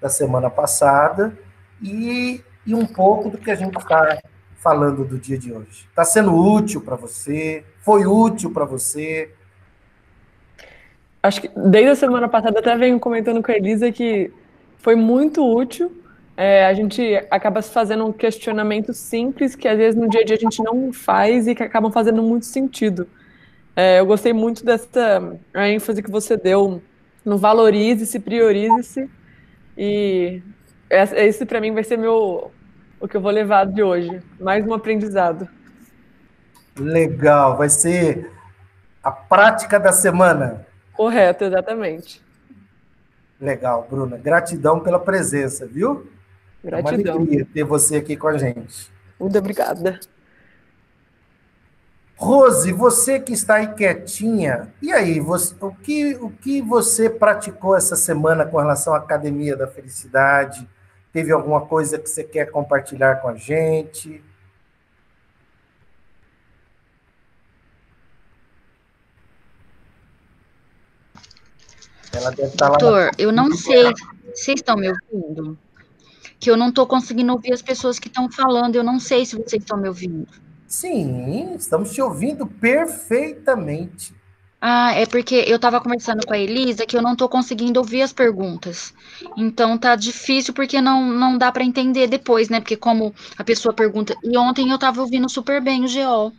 [0.00, 1.38] da semana passada
[1.80, 4.18] e, e um pouco do que a gente está
[4.56, 5.86] falando do dia de hoje?
[5.88, 7.64] Está sendo útil para você?
[7.82, 9.30] Foi útil para você?
[11.22, 14.32] Acho que desde a semana passada até venho comentando com a Elisa que
[14.78, 16.02] foi muito útil.
[16.36, 17.00] É, a gente
[17.30, 20.60] acaba se fazendo um questionamento simples que às vezes no dia a dia a gente
[20.64, 23.06] não faz e que acabam fazendo muito sentido.
[23.74, 26.82] É, eu gostei muito dessa ênfase que você deu
[27.24, 29.08] no valorize-se, priorize-se.
[29.76, 30.42] E
[30.90, 32.50] esse para mim vai ser meu
[33.00, 35.48] o que eu vou levar de hoje, mais um aprendizado.
[36.78, 38.30] Legal, vai ser
[39.02, 40.66] a prática da semana.
[40.92, 42.22] Correto, exatamente.
[43.40, 44.16] Legal, Bruna.
[44.16, 46.08] Gratidão pela presença, viu?
[46.62, 47.14] Gratidão.
[47.14, 48.88] É uma alegria ter você aqui com a gente.
[49.18, 49.98] Muito obrigada.
[52.22, 57.76] Rose, você que está aí quietinha, e aí, você, o, que, o que você praticou
[57.76, 60.68] essa semana com relação à Academia da Felicidade?
[61.12, 64.22] Teve alguma coisa que você quer compartilhar com a gente?
[72.12, 73.92] Ela Doutor, lá eu não sei.
[74.32, 75.58] Vocês estão me ouvindo?
[76.38, 78.76] Que eu não estou conseguindo ouvir as pessoas que estão falando.
[78.76, 80.51] Eu não sei se vocês estão me ouvindo.
[80.72, 84.14] Sim, estamos te ouvindo perfeitamente.
[84.58, 88.00] Ah, é porque eu estava conversando com a Elisa que eu não estou conseguindo ouvir
[88.00, 88.94] as perguntas.
[89.36, 92.58] Então tá difícil porque não, não dá para entender depois, né?
[92.58, 94.16] Porque como a pessoa pergunta.
[94.24, 96.32] E ontem eu estava ouvindo super bem o GEOL.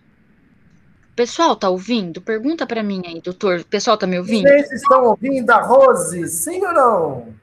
[1.16, 2.20] Pessoal, tá ouvindo?
[2.20, 3.60] Pergunta para mim aí, doutor.
[3.60, 4.50] O pessoal tá me ouvindo?
[4.50, 6.28] Vocês estão ouvindo a Rose?
[6.28, 7.43] Sim ou não?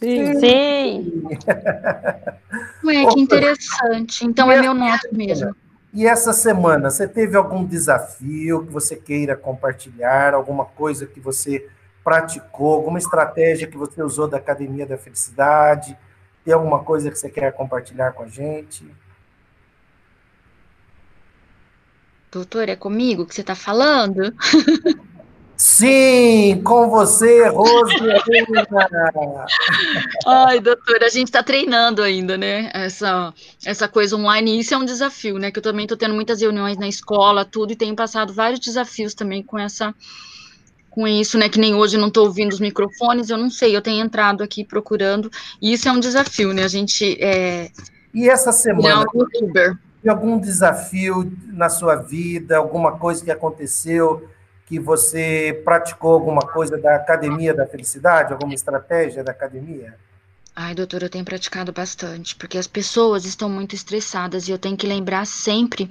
[0.00, 0.40] Sim.
[0.40, 1.22] Sim.
[2.84, 4.24] Ué, que interessante.
[4.24, 5.54] Então é meu neto mesmo.
[5.92, 10.32] E essa semana, você teve algum desafio que você queira compartilhar?
[10.32, 11.68] Alguma coisa que você
[12.02, 12.74] praticou?
[12.74, 15.96] Alguma estratégia que você usou da Academia da Felicidade?
[16.44, 18.86] Tem alguma coisa que você quer compartilhar com a gente?
[22.32, 24.32] Doutor, é comigo que você está falando?
[25.62, 27.94] Sim, com você, Rose.
[30.26, 32.70] Ai, doutora, a gente está treinando ainda, né?
[32.72, 35.50] Essa, essa coisa online, isso é um desafio, né?
[35.50, 39.12] Que eu também estou tendo muitas reuniões na escola, tudo, e tenho passado vários desafios
[39.12, 39.94] também com essa,
[40.88, 41.46] com isso, né?
[41.46, 44.64] Que nem hoje não estou ouvindo os microfones, eu não sei, eu tenho entrado aqui
[44.64, 45.30] procurando,
[45.60, 46.64] e isso é um desafio, né?
[46.64, 47.70] A gente é.
[48.14, 49.04] E essa semana?
[49.14, 49.76] Youtuber
[50.08, 54.26] algum desafio na sua vida, alguma coisa que aconteceu
[54.70, 59.96] que você praticou alguma coisa da academia da felicidade, alguma estratégia da academia?
[60.54, 64.76] Ai, doutora, eu tenho praticado bastante, porque as pessoas estão muito estressadas e eu tenho
[64.76, 65.90] que lembrar sempre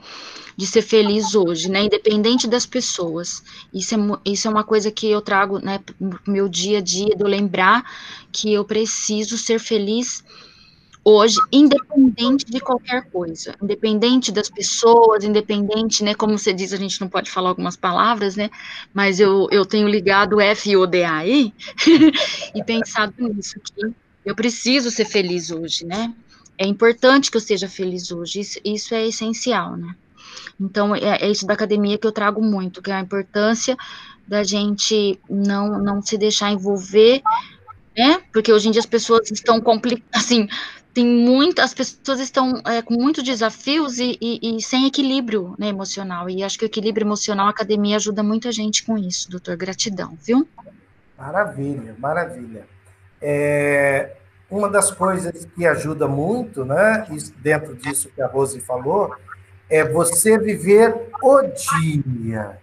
[0.55, 1.81] de ser feliz hoje, né?
[1.81, 3.43] Independente das pessoas.
[3.73, 7.13] Isso é, isso é uma coisa que eu trago, né, no meu dia a dia,
[7.13, 7.83] de eu lembrar
[8.31, 10.23] que eu preciso ser feliz
[11.03, 16.99] hoje, independente de qualquer coisa, independente das pessoas, independente, né, como você diz, a gente
[16.99, 18.49] não pode falar algumas palavras, né,
[18.93, 21.53] mas eu, eu tenho ligado F O D A aí
[22.53, 23.93] e pensado nisso, que
[24.25, 26.13] eu preciso ser feliz hoje, né,
[26.57, 29.95] é importante que eu seja feliz hoje, isso, isso é essencial, né,
[30.59, 33.77] então é, é isso da academia que eu trago muito, que é a importância
[34.27, 37.23] da gente não, não se deixar envolver
[37.99, 38.21] né?
[38.31, 40.47] Porque hoje em dia as pessoas estão complicadas, assim,
[40.99, 45.67] tem muitas, as pessoas estão é, com muitos desafios e, e, e, sem equilíbrio né,
[45.67, 46.29] emocional.
[46.29, 49.55] E acho que o equilíbrio emocional, a academia ajuda muita gente com isso, doutor.
[49.55, 50.45] Gratidão, viu?
[51.17, 52.67] Maravilha, maravilha.
[53.21, 54.17] É,
[54.51, 57.07] uma das coisas que ajuda muito, né,
[57.37, 59.15] dentro disso que a Rose falou,
[59.69, 60.93] é você viver
[61.23, 62.57] o dia.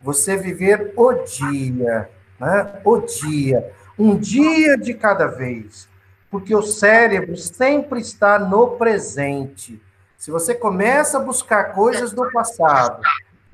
[0.00, 2.80] Você viver o dia, né?
[2.84, 3.68] O dia.
[3.98, 5.88] Um dia de cada vez
[6.34, 9.80] porque o cérebro sempre está no presente.
[10.18, 13.00] Se você começa a buscar coisas do passado,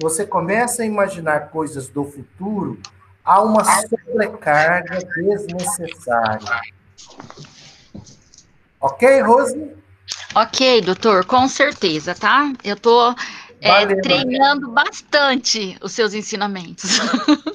[0.00, 2.80] você começa a imaginar coisas do futuro,
[3.22, 6.62] há uma sobrecarga desnecessária.
[8.80, 9.72] Ok, Rose?
[10.34, 12.50] Ok, doutor, com certeza, tá?
[12.64, 13.14] Eu estou
[13.60, 16.98] é, treinando bastante os seus ensinamentos.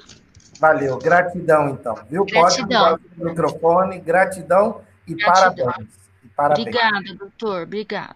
[0.62, 2.26] Valeu, gratidão então, viu?
[2.26, 2.92] Gratidão.
[2.92, 5.88] Pode o microfone, gratidão e parabéns.
[6.24, 6.68] e parabéns.
[6.68, 7.64] Obrigada, doutor.
[7.64, 8.16] Obrigada.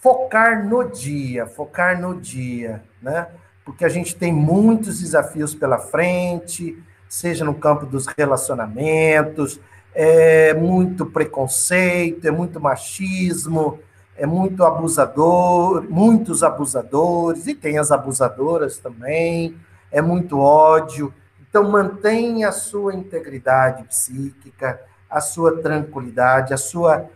[0.00, 3.28] Focar no dia, focar no dia, né?
[3.64, 9.60] Porque a gente tem muitos desafios pela frente, seja no campo dos relacionamentos,
[9.94, 13.80] é muito preconceito, é muito machismo,
[14.16, 19.56] é muito abusador, muitos abusadores, e tem as abusadoras também,
[19.90, 21.12] é muito ódio.
[21.48, 27.08] Então, mantenha a sua integridade psíquica, a sua tranquilidade, a sua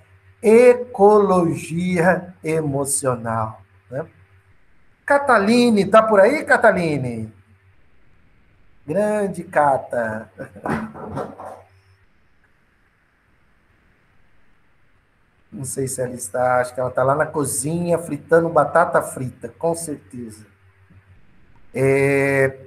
[0.43, 3.63] ecologia emocional.
[3.91, 4.07] Né?
[5.05, 7.33] Cataline, tá por aí, Cataline?
[8.87, 10.31] Grande Cata.
[15.53, 19.51] Não sei se ela está, acho que ela está lá na cozinha fritando batata frita,
[19.51, 20.47] com certeza.
[21.75, 22.59] É,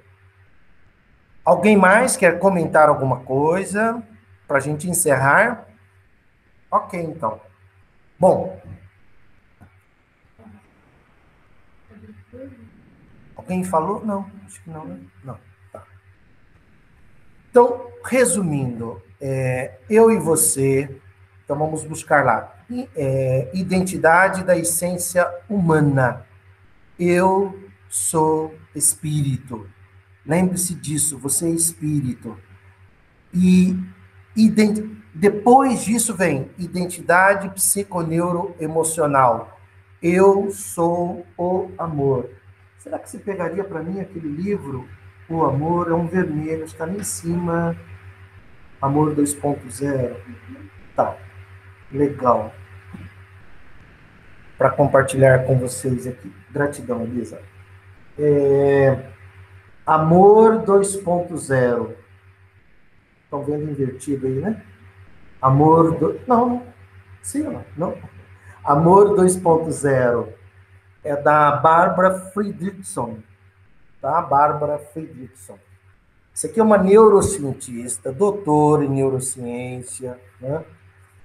[1.45, 4.01] Alguém mais quer comentar alguma coisa
[4.47, 5.67] para a gente encerrar?
[6.71, 7.39] Ok, então.
[8.19, 8.59] Bom.
[13.35, 14.03] Alguém falou?
[14.03, 14.85] Não, acho que não.
[14.85, 14.99] Né?
[15.23, 15.37] Não.
[15.71, 15.83] Tá.
[17.51, 20.99] Então, resumindo, é, eu e você,
[21.43, 22.55] então vamos buscar lá.
[22.95, 26.25] É, identidade da essência humana.
[26.97, 29.69] Eu sou espírito.
[30.25, 32.37] Lembre-se disso, você é espírito.
[33.33, 33.77] E
[35.13, 39.59] depois disso vem identidade psiconeuroemocional.
[40.01, 42.29] Eu sou o amor.
[42.79, 44.87] Será que você pegaria para mim aquele livro?
[45.27, 47.75] O amor é um vermelho, está ali em cima.
[48.81, 50.15] Amor 2.0.
[50.95, 51.17] Tá.
[51.91, 52.53] Legal.
[54.57, 56.31] Para compartilhar com vocês aqui.
[56.51, 57.41] Gratidão, Elisa.
[58.17, 59.14] É...
[59.85, 61.91] Amor 2.0.
[63.23, 64.61] Estão vendo invertido aí, né?
[65.41, 65.95] Amor.
[65.97, 66.19] Do...
[66.27, 66.63] Não,
[67.21, 67.45] sim
[67.77, 67.95] não.
[68.63, 70.27] Amor 2.0
[71.03, 73.19] é da Bárbara Friedrichson.
[74.01, 74.21] Tá?
[74.21, 75.59] Bárbara Friedrichson.
[76.33, 80.19] Isso aqui é uma neurocientista, doutora em neurociência.
[80.41, 80.63] Né?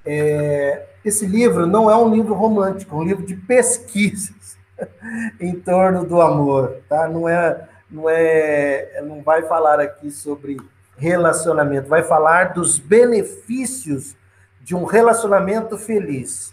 [0.04, 4.58] É, esse livro não é um livro romântico, é um livro de pesquisas
[5.40, 6.82] em torno do amor.
[6.88, 7.08] Tá?
[7.08, 10.58] Não, é, não, é, não vai falar aqui sobre
[10.96, 14.14] relacionamento, vai falar dos benefícios
[14.60, 16.52] de um relacionamento feliz.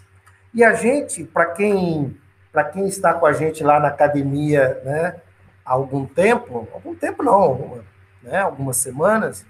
[0.52, 2.16] E a gente, para quem,
[2.50, 5.16] para quem está com a gente lá na academia, né,
[5.64, 7.84] há algum tempo, algum tempo não,
[8.22, 9.44] né, algumas semanas,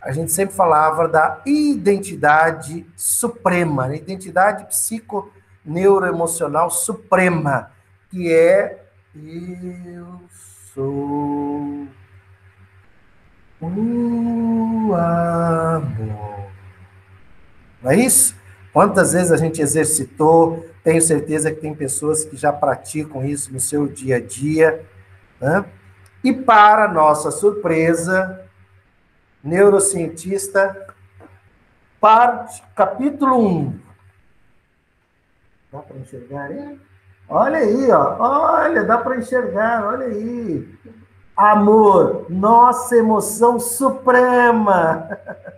[0.00, 7.72] a gente sempre falava da identidade suprema, né, identidade psiconeuroemocional suprema,
[8.08, 8.84] que é
[9.14, 10.20] eu
[10.76, 11.88] sou
[13.62, 16.50] o amor.
[17.82, 18.36] Não é isso?
[18.74, 20.68] Quantas vezes a gente exercitou?
[20.84, 24.84] Tenho certeza que tem pessoas que já praticam isso no seu dia a dia.
[25.40, 25.64] Né?
[26.22, 28.46] E, para nossa surpresa,
[29.42, 30.94] neurocientista,
[31.98, 33.80] parte, capítulo 1.
[35.72, 36.78] Dá para enxergar aí?
[37.28, 38.16] Olha aí, ó.
[38.18, 40.68] olha, dá para enxergar, olha aí.
[41.36, 45.08] Amor, nossa emoção suprema.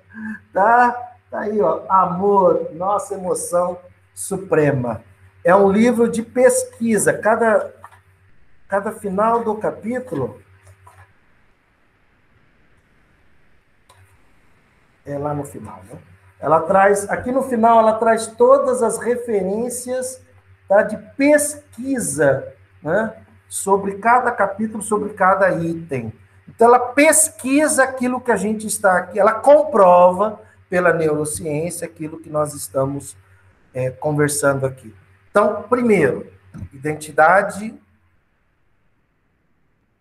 [0.52, 1.14] tá?
[1.30, 1.82] Tá aí, ó.
[1.88, 3.78] Amor, nossa emoção
[4.14, 5.02] suprema.
[5.44, 7.12] É um livro de pesquisa.
[7.12, 7.72] Cada,
[8.66, 10.40] cada final do capítulo
[15.04, 15.98] é lá no final, né?
[16.40, 20.22] Ela traz, aqui no final, ela traz todas as referências
[20.68, 23.14] tá, de pesquisa, né?
[23.48, 26.12] Sobre cada capítulo, sobre cada item.
[26.46, 32.28] Então, ela pesquisa aquilo que a gente está aqui, ela comprova pela neurociência aquilo que
[32.28, 33.16] nós estamos
[33.72, 34.94] é, conversando aqui.
[35.30, 36.30] Então, primeiro,
[36.72, 37.74] identidade,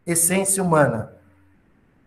[0.05, 1.13] essência humana.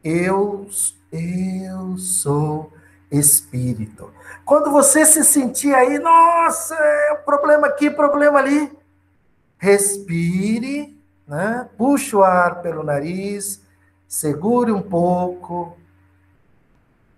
[0.02, 0.68] Eu,
[1.12, 2.72] eu sou
[3.10, 4.12] espírito.
[4.44, 8.70] Quando você se sentir aí, nossa, é um problema aqui, problema ali,
[9.58, 11.68] respire, né?
[11.76, 13.62] puxe o ar pelo nariz,
[14.08, 15.76] segure um pouco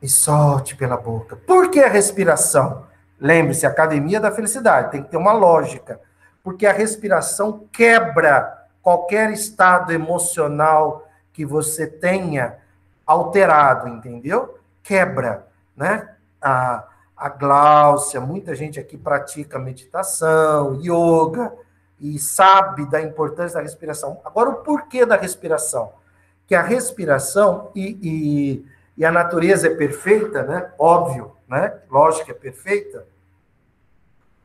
[0.01, 1.36] e solte pela boca.
[1.36, 2.86] Por que a respiração?
[3.20, 6.01] Lembre-se, academia da felicidade, tem que ter uma lógica,
[6.43, 12.59] porque a respiração quebra qualquer estado emocional que você tenha
[13.06, 14.59] alterado, entendeu?
[14.82, 15.47] Quebra
[15.83, 16.09] né?
[16.41, 16.85] A,
[17.17, 21.53] a Gláucia, muita gente aqui pratica meditação, yoga,
[21.99, 24.21] e sabe da importância da respiração.
[24.25, 25.93] Agora, o porquê da respiração?
[26.47, 30.71] Que a respiração e, e, e a natureza é perfeita, né?
[30.79, 31.81] Óbvio, né?
[31.91, 33.07] Lógico que é perfeita.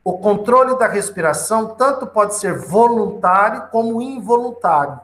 [0.03, 4.99] O controle da respiração tanto pode ser voluntário como involuntário.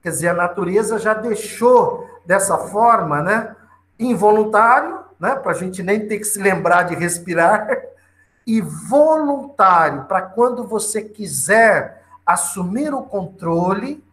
[0.00, 3.56] Quer dizer, a natureza já deixou dessa forma, né?
[3.98, 7.68] Involuntário, né, para a gente nem ter que se lembrar de respirar,
[8.46, 14.04] e voluntário, para quando você quiser assumir o controle,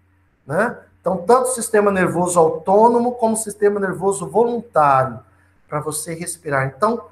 [0.46, 0.78] né?
[1.00, 5.20] Então, tanto o sistema nervoso autônomo como o sistema nervoso voluntário,
[5.68, 6.68] para você respirar.
[6.68, 7.08] Então,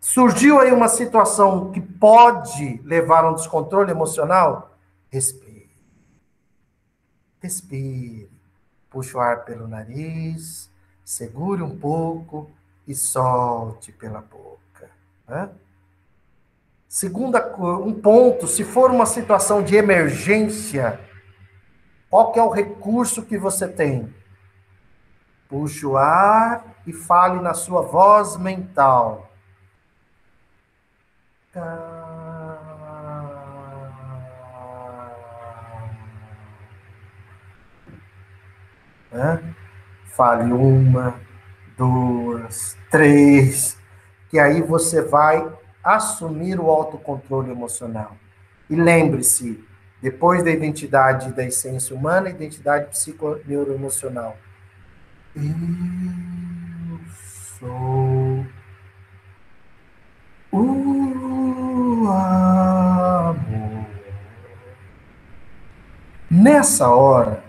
[0.00, 4.74] surgiu aí uma situação que pode levar a um descontrole emocional?
[5.10, 5.70] Respire.
[7.40, 8.30] Respire.
[8.90, 10.70] Puxa o ar pelo nariz
[11.06, 12.50] segure um pouco
[12.84, 14.90] e solte pela boca.
[15.28, 15.48] Né?
[16.88, 20.98] Segunda, um ponto, se for uma situação de emergência,
[22.10, 24.12] qual é o recurso que você tem?
[25.48, 29.30] Puxe o ar e fale na sua voz mental.
[40.16, 41.14] Fale uma,
[41.76, 43.78] duas, três,
[44.30, 45.46] que aí você vai
[45.84, 48.16] assumir o autocontrole emocional.
[48.70, 49.62] E lembre-se,
[50.00, 54.36] depois da identidade da essência humana, identidade psiconeuroemocional.
[55.36, 55.44] Eu
[57.58, 58.46] sou
[60.50, 63.86] o amor.
[66.30, 67.45] Nessa hora,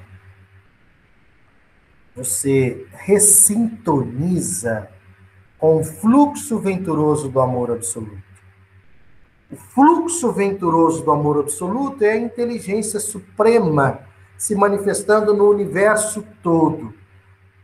[2.17, 4.89] você ressintoniza
[5.59, 8.23] com o fluxo venturoso do amor absoluto.
[9.51, 13.99] O fluxo venturoso do amor absoluto é a inteligência suprema
[14.35, 16.93] se manifestando no universo todo.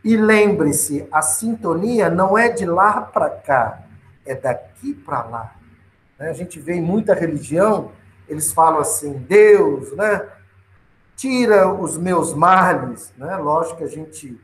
[0.04, 3.82] E lembre-se, a sintonia não é de lá para cá,
[4.24, 5.56] é daqui para lá.
[6.18, 6.30] Né?
[6.30, 7.90] A gente vê em muita religião,
[8.28, 10.28] eles falam assim: Deus, né?
[11.16, 13.12] Tira os meus males.
[13.16, 13.36] Né?
[13.36, 14.40] Lógico que a gente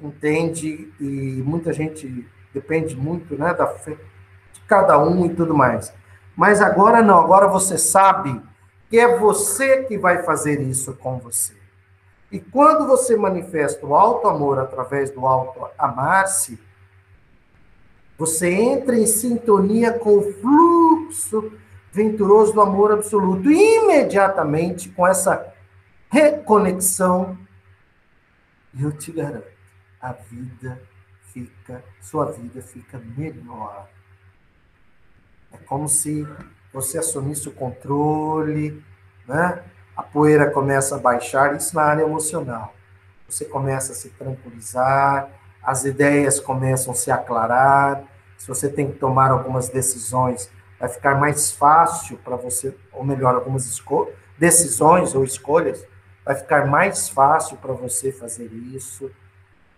[0.00, 3.96] entende e muita gente depende muito né, da fé
[4.52, 5.92] de cada um e tudo mais.
[6.34, 8.40] Mas agora não, agora você sabe
[8.88, 11.54] que é você que vai fazer isso com você.
[12.32, 16.58] E quando você manifesta o alto amor através do alto amar-se,
[18.16, 21.52] você entra em sintonia com o fluxo
[21.92, 23.50] venturoso do amor absoluto.
[23.50, 25.52] Imediatamente, com essa
[26.10, 27.38] reconexão,
[28.78, 29.46] eu te garanto,
[30.00, 30.80] a vida
[31.32, 33.88] fica, sua vida fica melhor.
[35.52, 36.26] É como se
[36.72, 38.82] você assumisse o controle,
[39.26, 39.62] né?
[39.96, 42.74] A poeira começa a baixar, isso na área emocional.
[43.28, 45.30] Você começa a se tranquilizar,
[45.62, 48.04] as ideias começam a se aclarar.
[48.38, 53.34] Se você tem que tomar algumas decisões, vai ficar mais fácil para você, ou melhor,
[53.34, 53.70] algumas
[54.38, 55.84] decisões ou escolhas,
[56.24, 59.10] vai ficar mais fácil para você fazer isso.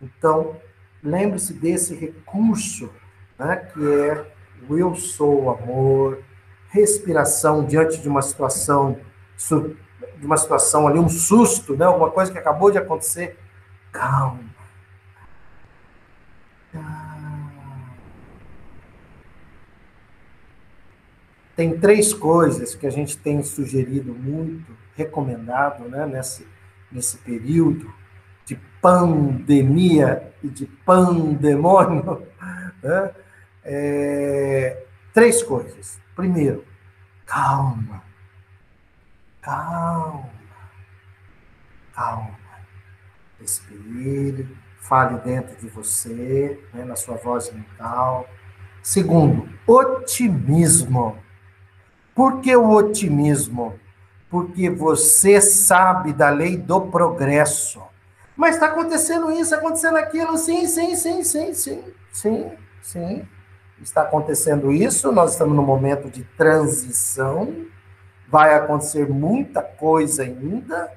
[0.01, 0.57] Então,
[1.03, 2.91] lembre-se desse recurso,
[3.39, 4.33] né, que é
[4.69, 6.23] o eu sou amor,
[6.69, 8.99] respiração diante de uma situação,
[10.19, 13.39] de uma situação ali, um susto, né, alguma coisa que acabou de acontecer.
[13.93, 14.53] Calma.
[21.55, 26.47] Tem três coisas que a gente tem sugerido muito, recomendado, né, nesse,
[26.91, 27.93] nesse período
[28.45, 32.27] de pandemia e de pandemônio,
[32.83, 33.11] né?
[33.65, 36.01] é, três coisas.
[36.15, 36.65] Primeiro,
[37.27, 38.03] calma,
[39.41, 40.31] calma,
[41.95, 42.43] calma.
[43.41, 48.29] Respire, fale dentro de você, né, na sua voz mental.
[48.83, 51.17] Segundo, otimismo.
[52.15, 53.79] Por que o otimismo?
[54.33, 57.83] Porque você sabe da lei do progresso.
[58.35, 63.29] Mas está acontecendo isso, acontecendo aquilo, sim, sim, sim, sim, sim, sim, sim.
[63.83, 67.55] Está acontecendo isso, nós estamos no momento de transição,
[68.27, 70.91] vai acontecer muita coisa ainda.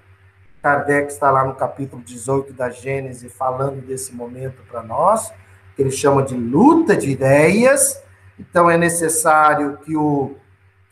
[0.61, 5.29] Kardec está lá no capítulo 18 da Gênese falando desse momento para nós,
[5.75, 8.01] que ele chama de luta de ideias.
[8.39, 10.37] Então é necessário que o,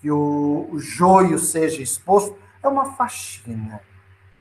[0.04, 2.36] que o, joio seja exposto.
[2.62, 3.80] É uma faxina,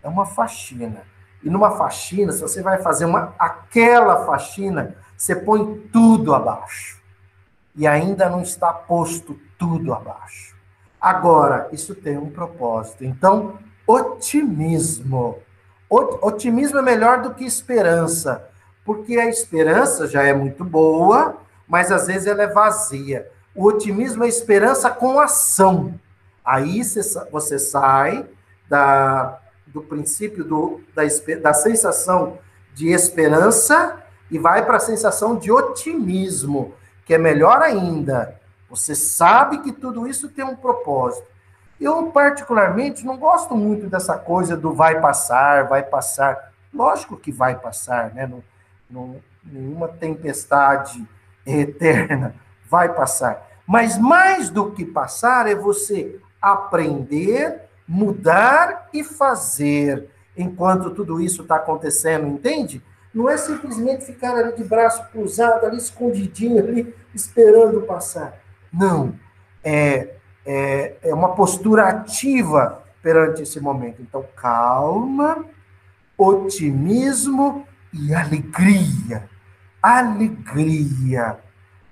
[0.03, 1.05] é uma faxina.
[1.41, 7.01] E numa faxina, se você vai fazer uma aquela faxina, você põe tudo abaixo.
[7.77, 10.57] E ainda não está posto tudo abaixo.
[11.01, 13.05] Agora, isso tem um propósito.
[13.05, 15.39] Então, otimismo.
[15.89, 18.49] Otimismo é melhor do que esperança,
[18.85, 21.37] porque a esperança já é muito boa,
[21.69, 23.31] mas às vezes ela é vazia.
[23.55, 25.95] O otimismo é esperança com ação.
[26.45, 26.83] Aí
[27.31, 28.27] você sai
[28.69, 31.03] da, do princípio do, da,
[31.41, 32.39] da sensação
[32.75, 36.75] de esperança e vai para a sensação de otimismo,
[37.05, 38.41] que é melhor ainda.
[38.71, 41.27] Você sabe que tudo isso tem um propósito.
[41.79, 46.53] Eu, particularmente, não gosto muito dessa coisa do vai passar, vai passar.
[46.73, 48.27] Lógico que vai passar, né?
[48.27, 48.43] Não,
[48.89, 51.07] não, nenhuma tempestade
[51.45, 52.35] eterna
[52.73, 53.47] vai passar.
[53.67, 61.57] Mas mais do que passar é você aprender mudar e fazer enquanto tudo isso está
[61.57, 62.83] acontecendo, entende?
[63.13, 68.39] Não é simplesmente ficar ali de braço cruzado, ali escondidinho, ali esperando passar.
[68.73, 69.15] Não.
[69.63, 70.15] É,
[70.47, 74.01] é, é uma postura ativa perante esse momento.
[74.01, 75.45] Então, calma,
[76.17, 79.29] otimismo e alegria.
[79.83, 81.39] Alegria.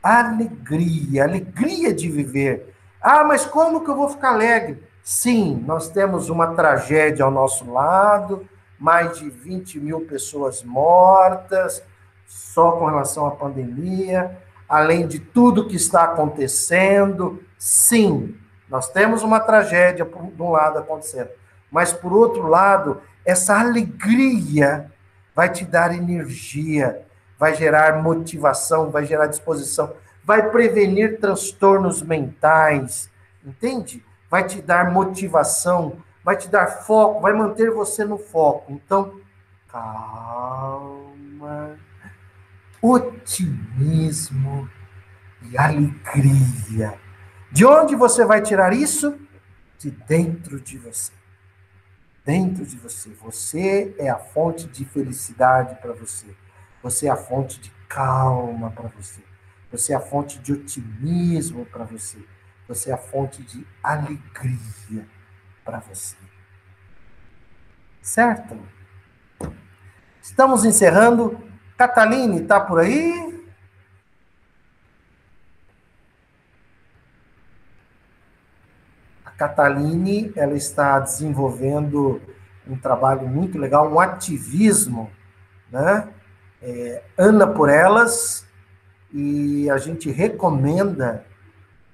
[0.02, 1.24] Alegria.
[1.24, 2.74] Alegria de viver.
[3.00, 4.82] Ah, mas como que eu vou ficar alegre?
[5.02, 8.46] Sim, nós temos uma tragédia ao nosso lado,
[8.78, 11.82] mais de 20 mil pessoas mortas,
[12.26, 17.42] só com relação à pandemia, além de tudo que está acontecendo.
[17.58, 18.36] Sim,
[18.68, 21.30] nós temos uma tragédia por um lado acontecendo,
[21.70, 24.90] mas por outro lado, essa alegria
[25.34, 27.04] vai te dar energia,
[27.40, 33.10] vai gerar motivação, vai gerar disposição, vai prevenir transtornos mentais,
[33.42, 34.04] entende?
[34.28, 38.70] Vai te dar motivação, vai te dar foco, vai manter você no foco.
[38.70, 39.18] Então,
[39.68, 41.78] calma,
[42.82, 44.68] otimismo
[45.50, 47.00] e alegria.
[47.50, 49.18] De onde você vai tirar isso?
[49.78, 51.12] De dentro de você.
[52.22, 53.08] Dentro de você.
[53.22, 56.26] Você é a fonte de felicidade para você.
[56.82, 59.22] Você é a fonte de calma para você.
[59.70, 62.18] Você é a fonte de otimismo para você.
[62.66, 65.06] Você é a fonte de alegria
[65.64, 66.16] para você.
[68.00, 68.58] Certo?
[70.22, 71.40] Estamos encerrando.
[71.76, 73.44] Cataline, está por aí?
[79.24, 82.20] A Cataline, ela está desenvolvendo
[82.66, 85.10] um trabalho muito legal, um ativismo,
[85.70, 86.08] né?
[86.62, 88.46] É, Ana por Elas,
[89.12, 91.24] e a gente recomenda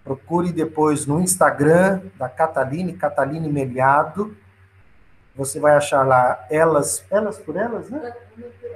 [0.07, 4.37] Procure depois no Instagram da Cataline, Cataline Meliado.
[5.35, 8.15] Você vai achar lá elas, elas por elas, né?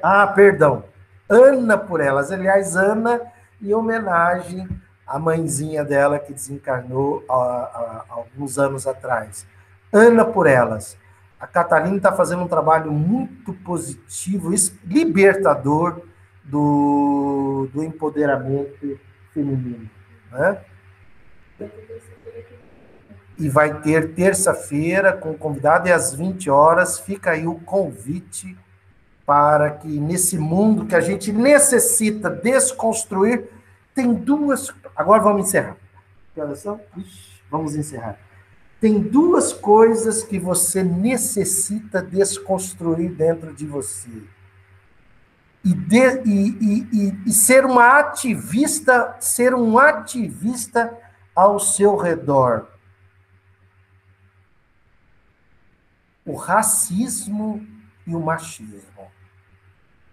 [0.02, 0.82] Ah, perdão.
[1.28, 2.32] Ana por elas.
[2.32, 3.20] Aliás, Ana
[3.62, 4.68] em homenagem
[5.06, 9.46] à mãezinha dela que desencarnou há, há alguns anos atrás.
[9.92, 10.98] Ana por elas.
[11.40, 14.50] A Catalina está fazendo um trabalho muito positivo,
[14.84, 16.02] libertador
[16.44, 19.00] do, do empoderamento
[19.32, 19.88] feminino.
[20.30, 20.60] Né?
[23.38, 28.54] E vai ter terça-feira com convidado e às 20 horas fica aí o convite
[29.24, 33.48] para que nesse mundo que a gente necessita desconstruir,
[33.94, 34.74] tem duas.
[34.94, 35.76] Agora vamos encerrar.
[36.34, 36.78] Que horas são?
[36.96, 38.18] Ixi, vamos encerrar.
[38.80, 44.10] Tem duas coisas que você necessita desconstruir dentro de você.
[45.62, 50.96] E, de, e, e, e, ser uma ativista, ser um ativista
[51.36, 52.68] ao seu redor.
[56.24, 57.62] O racismo
[58.06, 59.10] e o machismo.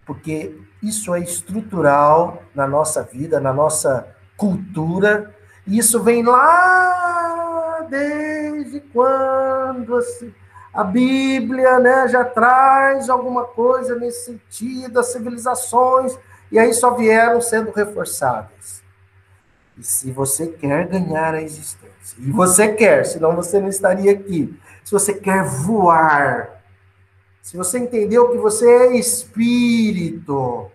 [0.05, 5.33] Porque isso é estrutural na nossa vida, na nossa cultura,
[5.65, 7.26] e isso vem lá
[7.89, 10.33] desde quando assim,
[10.73, 16.17] a Bíblia né, já traz alguma coisa nesse sentido, as civilizações,
[16.51, 18.83] e aí só vieram sendo reforçadas.
[19.77, 24.57] E se você quer ganhar a existência, e você quer, senão você não estaria aqui.
[24.83, 26.63] Se você quer voar,
[27.41, 30.71] se você entendeu que você é espírito,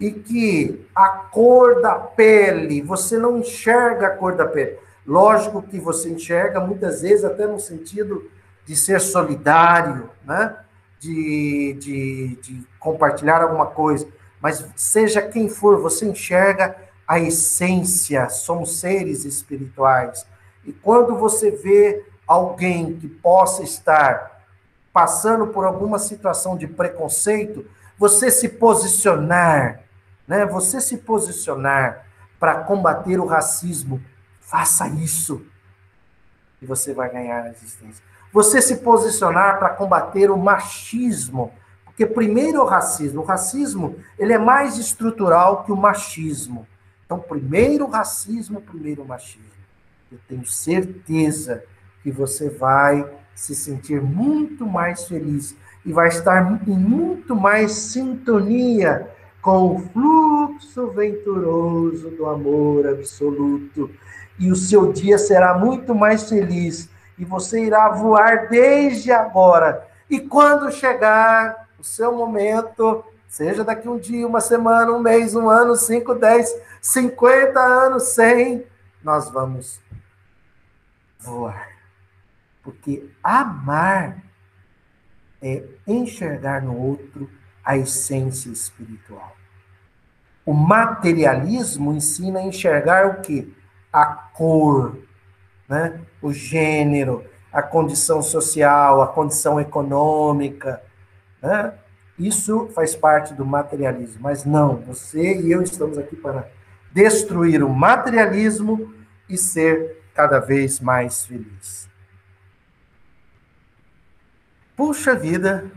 [0.00, 4.78] e que a cor da pele, você não enxerga a cor da pele.
[5.06, 8.30] Lógico que você enxerga muitas vezes até no sentido
[8.64, 10.56] de ser solidário, né?
[11.00, 14.06] de, de, de compartilhar alguma coisa.
[14.40, 16.76] Mas seja quem for, você enxerga
[17.08, 20.26] a essência, somos seres espirituais.
[20.64, 24.44] E quando você vê alguém que possa estar
[24.92, 27.66] passando por alguma situação de preconceito,
[27.98, 29.80] você se posicionar,
[30.26, 30.46] né?
[30.46, 32.06] Você se posicionar
[32.38, 34.00] para combater o racismo,
[34.50, 35.46] faça isso
[36.60, 38.04] e você vai ganhar a existência.
[38.32, 41.52] Você se posicionar para combater o machismo,
[41.84, 46.66] porque primeiro o racismo, o racismo ele é mais estrutural que o machismo.
[47.06, 49.50] Então, primeiro o racismo, primeiro o machismo.
[50.12, 51.64] Eu tenho certeza
[52.02, 59.10] que você vai se sentir muito mais feliz e vai estar em muito mais sintonia
[59.40, 63.90] com o fluxo venturoso do amor absoluto.
[64.40, 69.86] E o seu dia será muito mais feliz e você irá voar desde agora.
[70.08, 75.48] E quando chegar o seu momento, Seja daqui um dia, uma semana, um mês, um
[75.48, 76.52] ano, cinco, dez,
[76.82, 78.66] cinquenta anos, cem,
[79.04, 79.80] nós vamos
[81.20, 81.68] voar.
[82.60, 84.20] Porque amar
[85.40, 87.30] é enxergar no outro
[87.64, 89.36] a essência espiritual.
[90.44, 93.48] O materialismo ensina a enxergar o quê?
[93.92, 94.98] A cor,
[95.68, 96.00] né?
[96.22, 100.82] o gênero, a condição social, a condição econômica.
[101.42, 101.74] Né?
[102.18, 106.48] Isso faz parte do materialismo, mas não, você e eu estamos aqui para
[106.92, 108.94] destruir o materialismo
[109.28, 111.88] e ser cada vez mais feliz.
[114.76, 115.70] Puxa vida,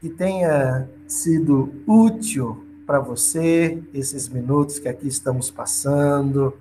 [0.00, 6.56] que tenha sido útil para você esses minutos que aqui estamos passando,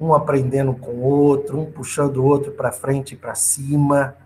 [0.00, 4.16] um aprendendo com o outro, um puxando o outro para frente e para cima.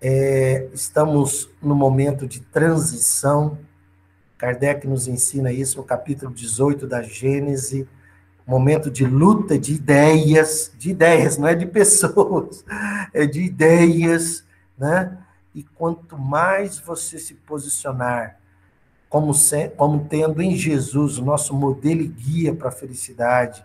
[0.00, 3.58] É, estamos no momento de transição.
[4.36, 7.88] Kardec nos ensina isso no capítulo 18 da Gênese,
[8.44, 12.64] momento de luta de ideias, de ideias, não é de pessoas,
[13.12, 14.44] é de ideias,
[14.76, 15.16] né?
[15.54, 18.41] E quanto mais você se posicionar
[19.12, 19.34] como,
[19.76, 23.62] como tendo em Jesus o nosso modelo e guia para a felicidade,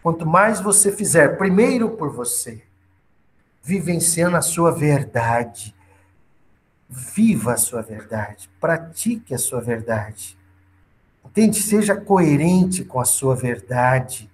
[0.00, 2.62] quanto mais você fizer, primeiro por você,
[3.64, 5.74] vivenciando a sua verdade,
[6.88, 10.38] viva a sua verdade, pratique a sua verdade.
[11.24, 11.60] Entende?
[11.60, 14.30] Seja coerente com a sua verdade.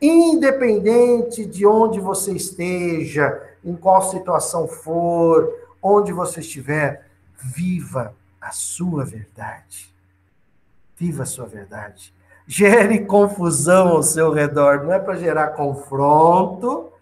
[0.00, 5.52] Independente de onde você esteja, em qual situação for,
[5.82, 9.94] onde você estiver, viva a sua verdade.
[10.96, 12.12] Viva a sua verdade.
[12.46, 16.92] Gere confusão ao seu redor, não é para gerar confronto,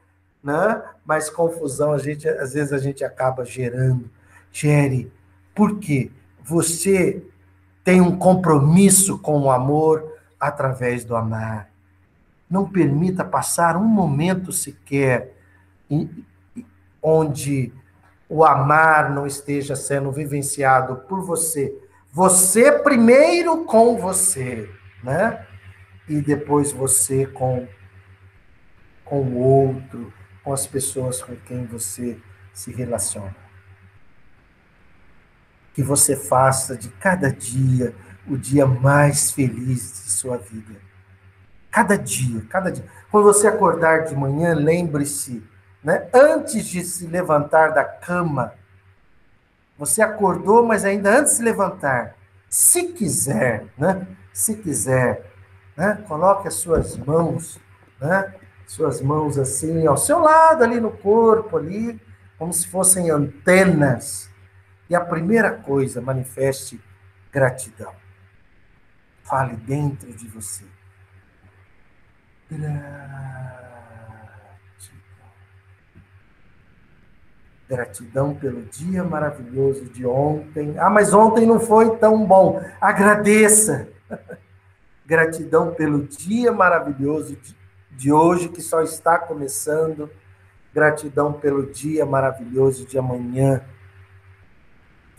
[0.45, 0.83] né?
[1.05, 4.11] Mas confusão a gente às vezes a gente acaba gerando.
[4.53, 5.11] Gere.
[5.55, 6.11] Por quê?
[6.45, 7.25] Você
[7.83, 11.71] tem um compromisso com o amor através do amar.
[12.49, 15.35] Não permita passar um momento sequer
[17.03, 17.73] onde
[18.31, 21.77] o amar não esteja sendo vivenciado por você.
[22.13, 24.71] Você primeiro com você,
[25.03, 25.45] né?
[26.09, 27.67] E depois você com
[29.05, 30.13] com o outro,
[30.45, 32.17] com as pessoas com quem você
[32.55, 33.35] se relaciona.
[35.75, 37.93] Que você faça de cada dia
[38.29, 40.77] o dia mais feliz de sua vida.
[41.73, 42.85] Cada dia, cada dia.
[43.11, 45.43] Quando você acordar de manhã, lembre-se
[45.83, 46.09] né?
[46.13, 48.55] Antes de se levantar da cama,
[49.79, 52.15] você acordou, mas ainda antes de se levantar,
[52.49, 54.07] se quiser, né?
[54.33, 55.33] Se quiser,
[55.77, 56.05] né?
[56.07, 57.59] Coloque as suas mãos,
[58.01, 58.35] né?
[58.67, 62.01] Suas mãos assim ao seu lado ali no corpo ali,
[62.39, 64.31] como se fossem antenas.
[64.89, 66.81] E a primeira coisa, manifeste
[67.33, 67.95] gratidão.
[69.23, 70.65] Fale dentro de você.
[72.51, 73.80] Gratidão.
[77.71, 80.75] Gratidão pelo dia maravilhoso de ontem.
[80.77, 82.61] Ah, mas ontem não foi tão bom.
[82.81, 83.87] Agradeça.
[85.07, 87.39] Gratidão pelo dia maravilhoso
[87.93, 90.11] de, hoje, que só está começando.
[90.75, 93.63] Gratidão pelo dia maravilhoso de amanhã.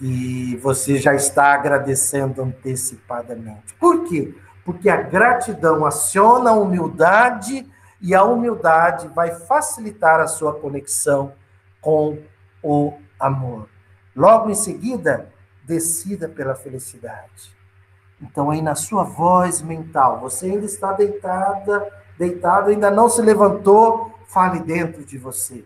[0.01, 3.73] E você já está agradecendo antecipadamente.
[3.79, 4.35] Por quê?
[4.65, 7.65] Porque a gratidão aciona a humildade
[8.01, 11.31] e a humildade vai facilitar a sua conexão
[11.79, 12.17] com
[12.63, 13.67] o amor.
[14.15, 15.31] Logo em seguida,
[15.63, 17.55] decida pela felicidade.
[18.21, 24.13] Então, aí na sua voz mental, você ainda está deitada, deitado, ainda não se levantou,
[24.27, 25.65] fale dentro de você.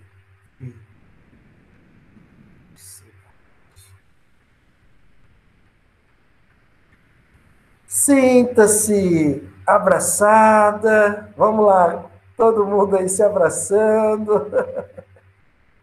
[7.88, 11.34] Sinta-se abraçada.
[11.38, 12.06] Vamos lá,
[12.36, 14.52] todo mundo aí se abraçando.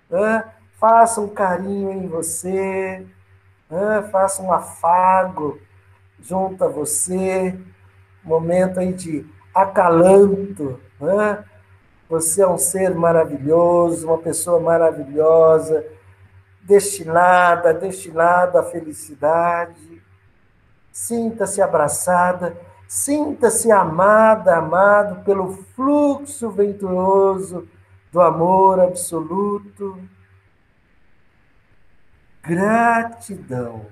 [0.82, 3.06] faça um carinho em você,
[3.70, 4.02] né?
[4.10, 5.60] faça um afago
[6.20, 7.56] junto a você,
[8.24, 11.44] momento aí de acalanto, né?
[12.08, 15.86] Você é um ser maravilhoso, uma pessoa maravilhosa,
[16.62, 20.02] destinada, destinada à felicidade.
[20.90, 22.56] Sinta-se abraçada,
[22.88, 27.68] sinta-se amada, amado pelo fluxo venturoso
[28.10, 29.96] do amor absoluto
[32.42, 33.86] gratidão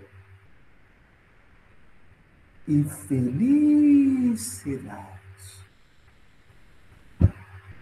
[2.67, 4.41] e felicidade.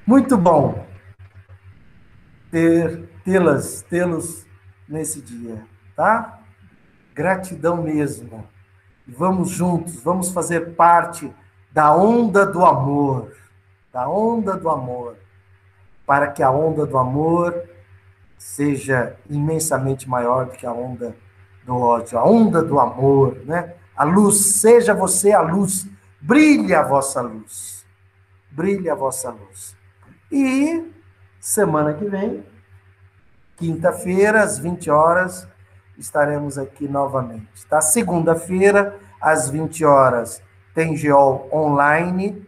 [0.07, 0.87] Muito bom
[2.51, 4.47] ter tê-las, tê-los
[4.89, 5.67] nesse dia,
[5.97, 6.39] tá?
[7.15, 8.47] Gratidão mesmo.
[9.07, 11.35] Vamos juntos, vamos fazer parte
[11.73, 13.35] da onda do amor,
[13.93, 15.17] da onda do amor,
[16.07, 17.69] para que a onda do amor
[18.39, 21.15] seja imensamente maior do que a onda
[21.67, 23.75] do ódio, a onda do amor, né?
[23.95, 25.87] A luz, seja você a luz,
[26.21, 27.85] brilhe a vossa luz.
[28.51, 29.77] Brilhe a vossa luz.
[30.31, 30.91] E
[31.41, 32.45] semana que vem,
[33.57, 35.47] quinta-feira, às 20 horas,
[35.99, 37.67] estaremos aqui novamente.
[37.69, 37.81] Tá?
[37.81, 40.41] Segunda-feira, às 20 horas,
[40.73, 42.47] tem Geol online,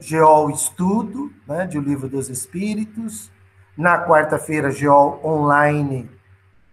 [0.00, 3.30] Geol Estudo, né, de O Livro dos Espíritos
[3.76, 6.10] Na quarta-feira, Geol Online,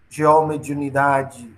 [0.10, 1.54] Geol Mediunidade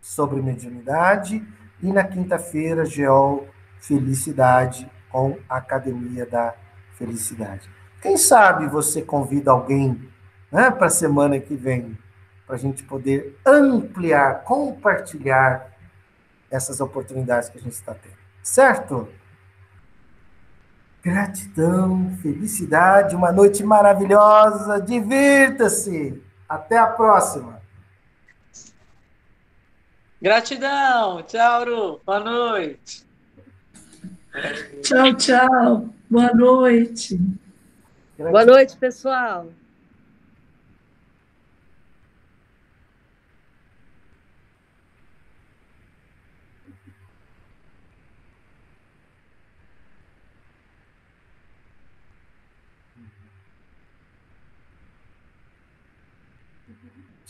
[0.00, 1.46] sobre mediunidade.
[1.82, 3.46] E na quinta-feira, Geol
[3.80, 6.54] Felicidade com a Academia da
[6.96, 7.68] Felicidade.
[8.00, 10.08] Quem sabe você convida alguém
[10.50, 11.98] né, para a semana que vem,
[12.46, 15.70] para a gente poder ampliar, compartilhar
[16.50, 18.16] essas oportunidades que a gente está tendo.
[18.42, 19.08] Certo?
[21.02, 26.22] Gratidão, felicidade, uma noite maravilhosa, divirta-se.
[26.48, 27.60] Até a próxima.
[30.20, 31.22] Gratidão.
[31.24, 32.00] Tchau, Ru.
[32.06, 33.04] Boa noite.
[34.82, 35.88] Tchau, tchau.
[36.08, 37.18] Boa noite.
[38.16, 39.48] Boa noite, pessoal.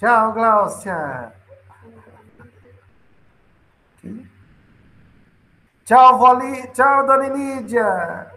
[0.03, 1.33] Tchau, Gláucia.
[5.85, 6.67] Tchau, Voli.
[6.73, 8.33] Tchau, Dona Lídia.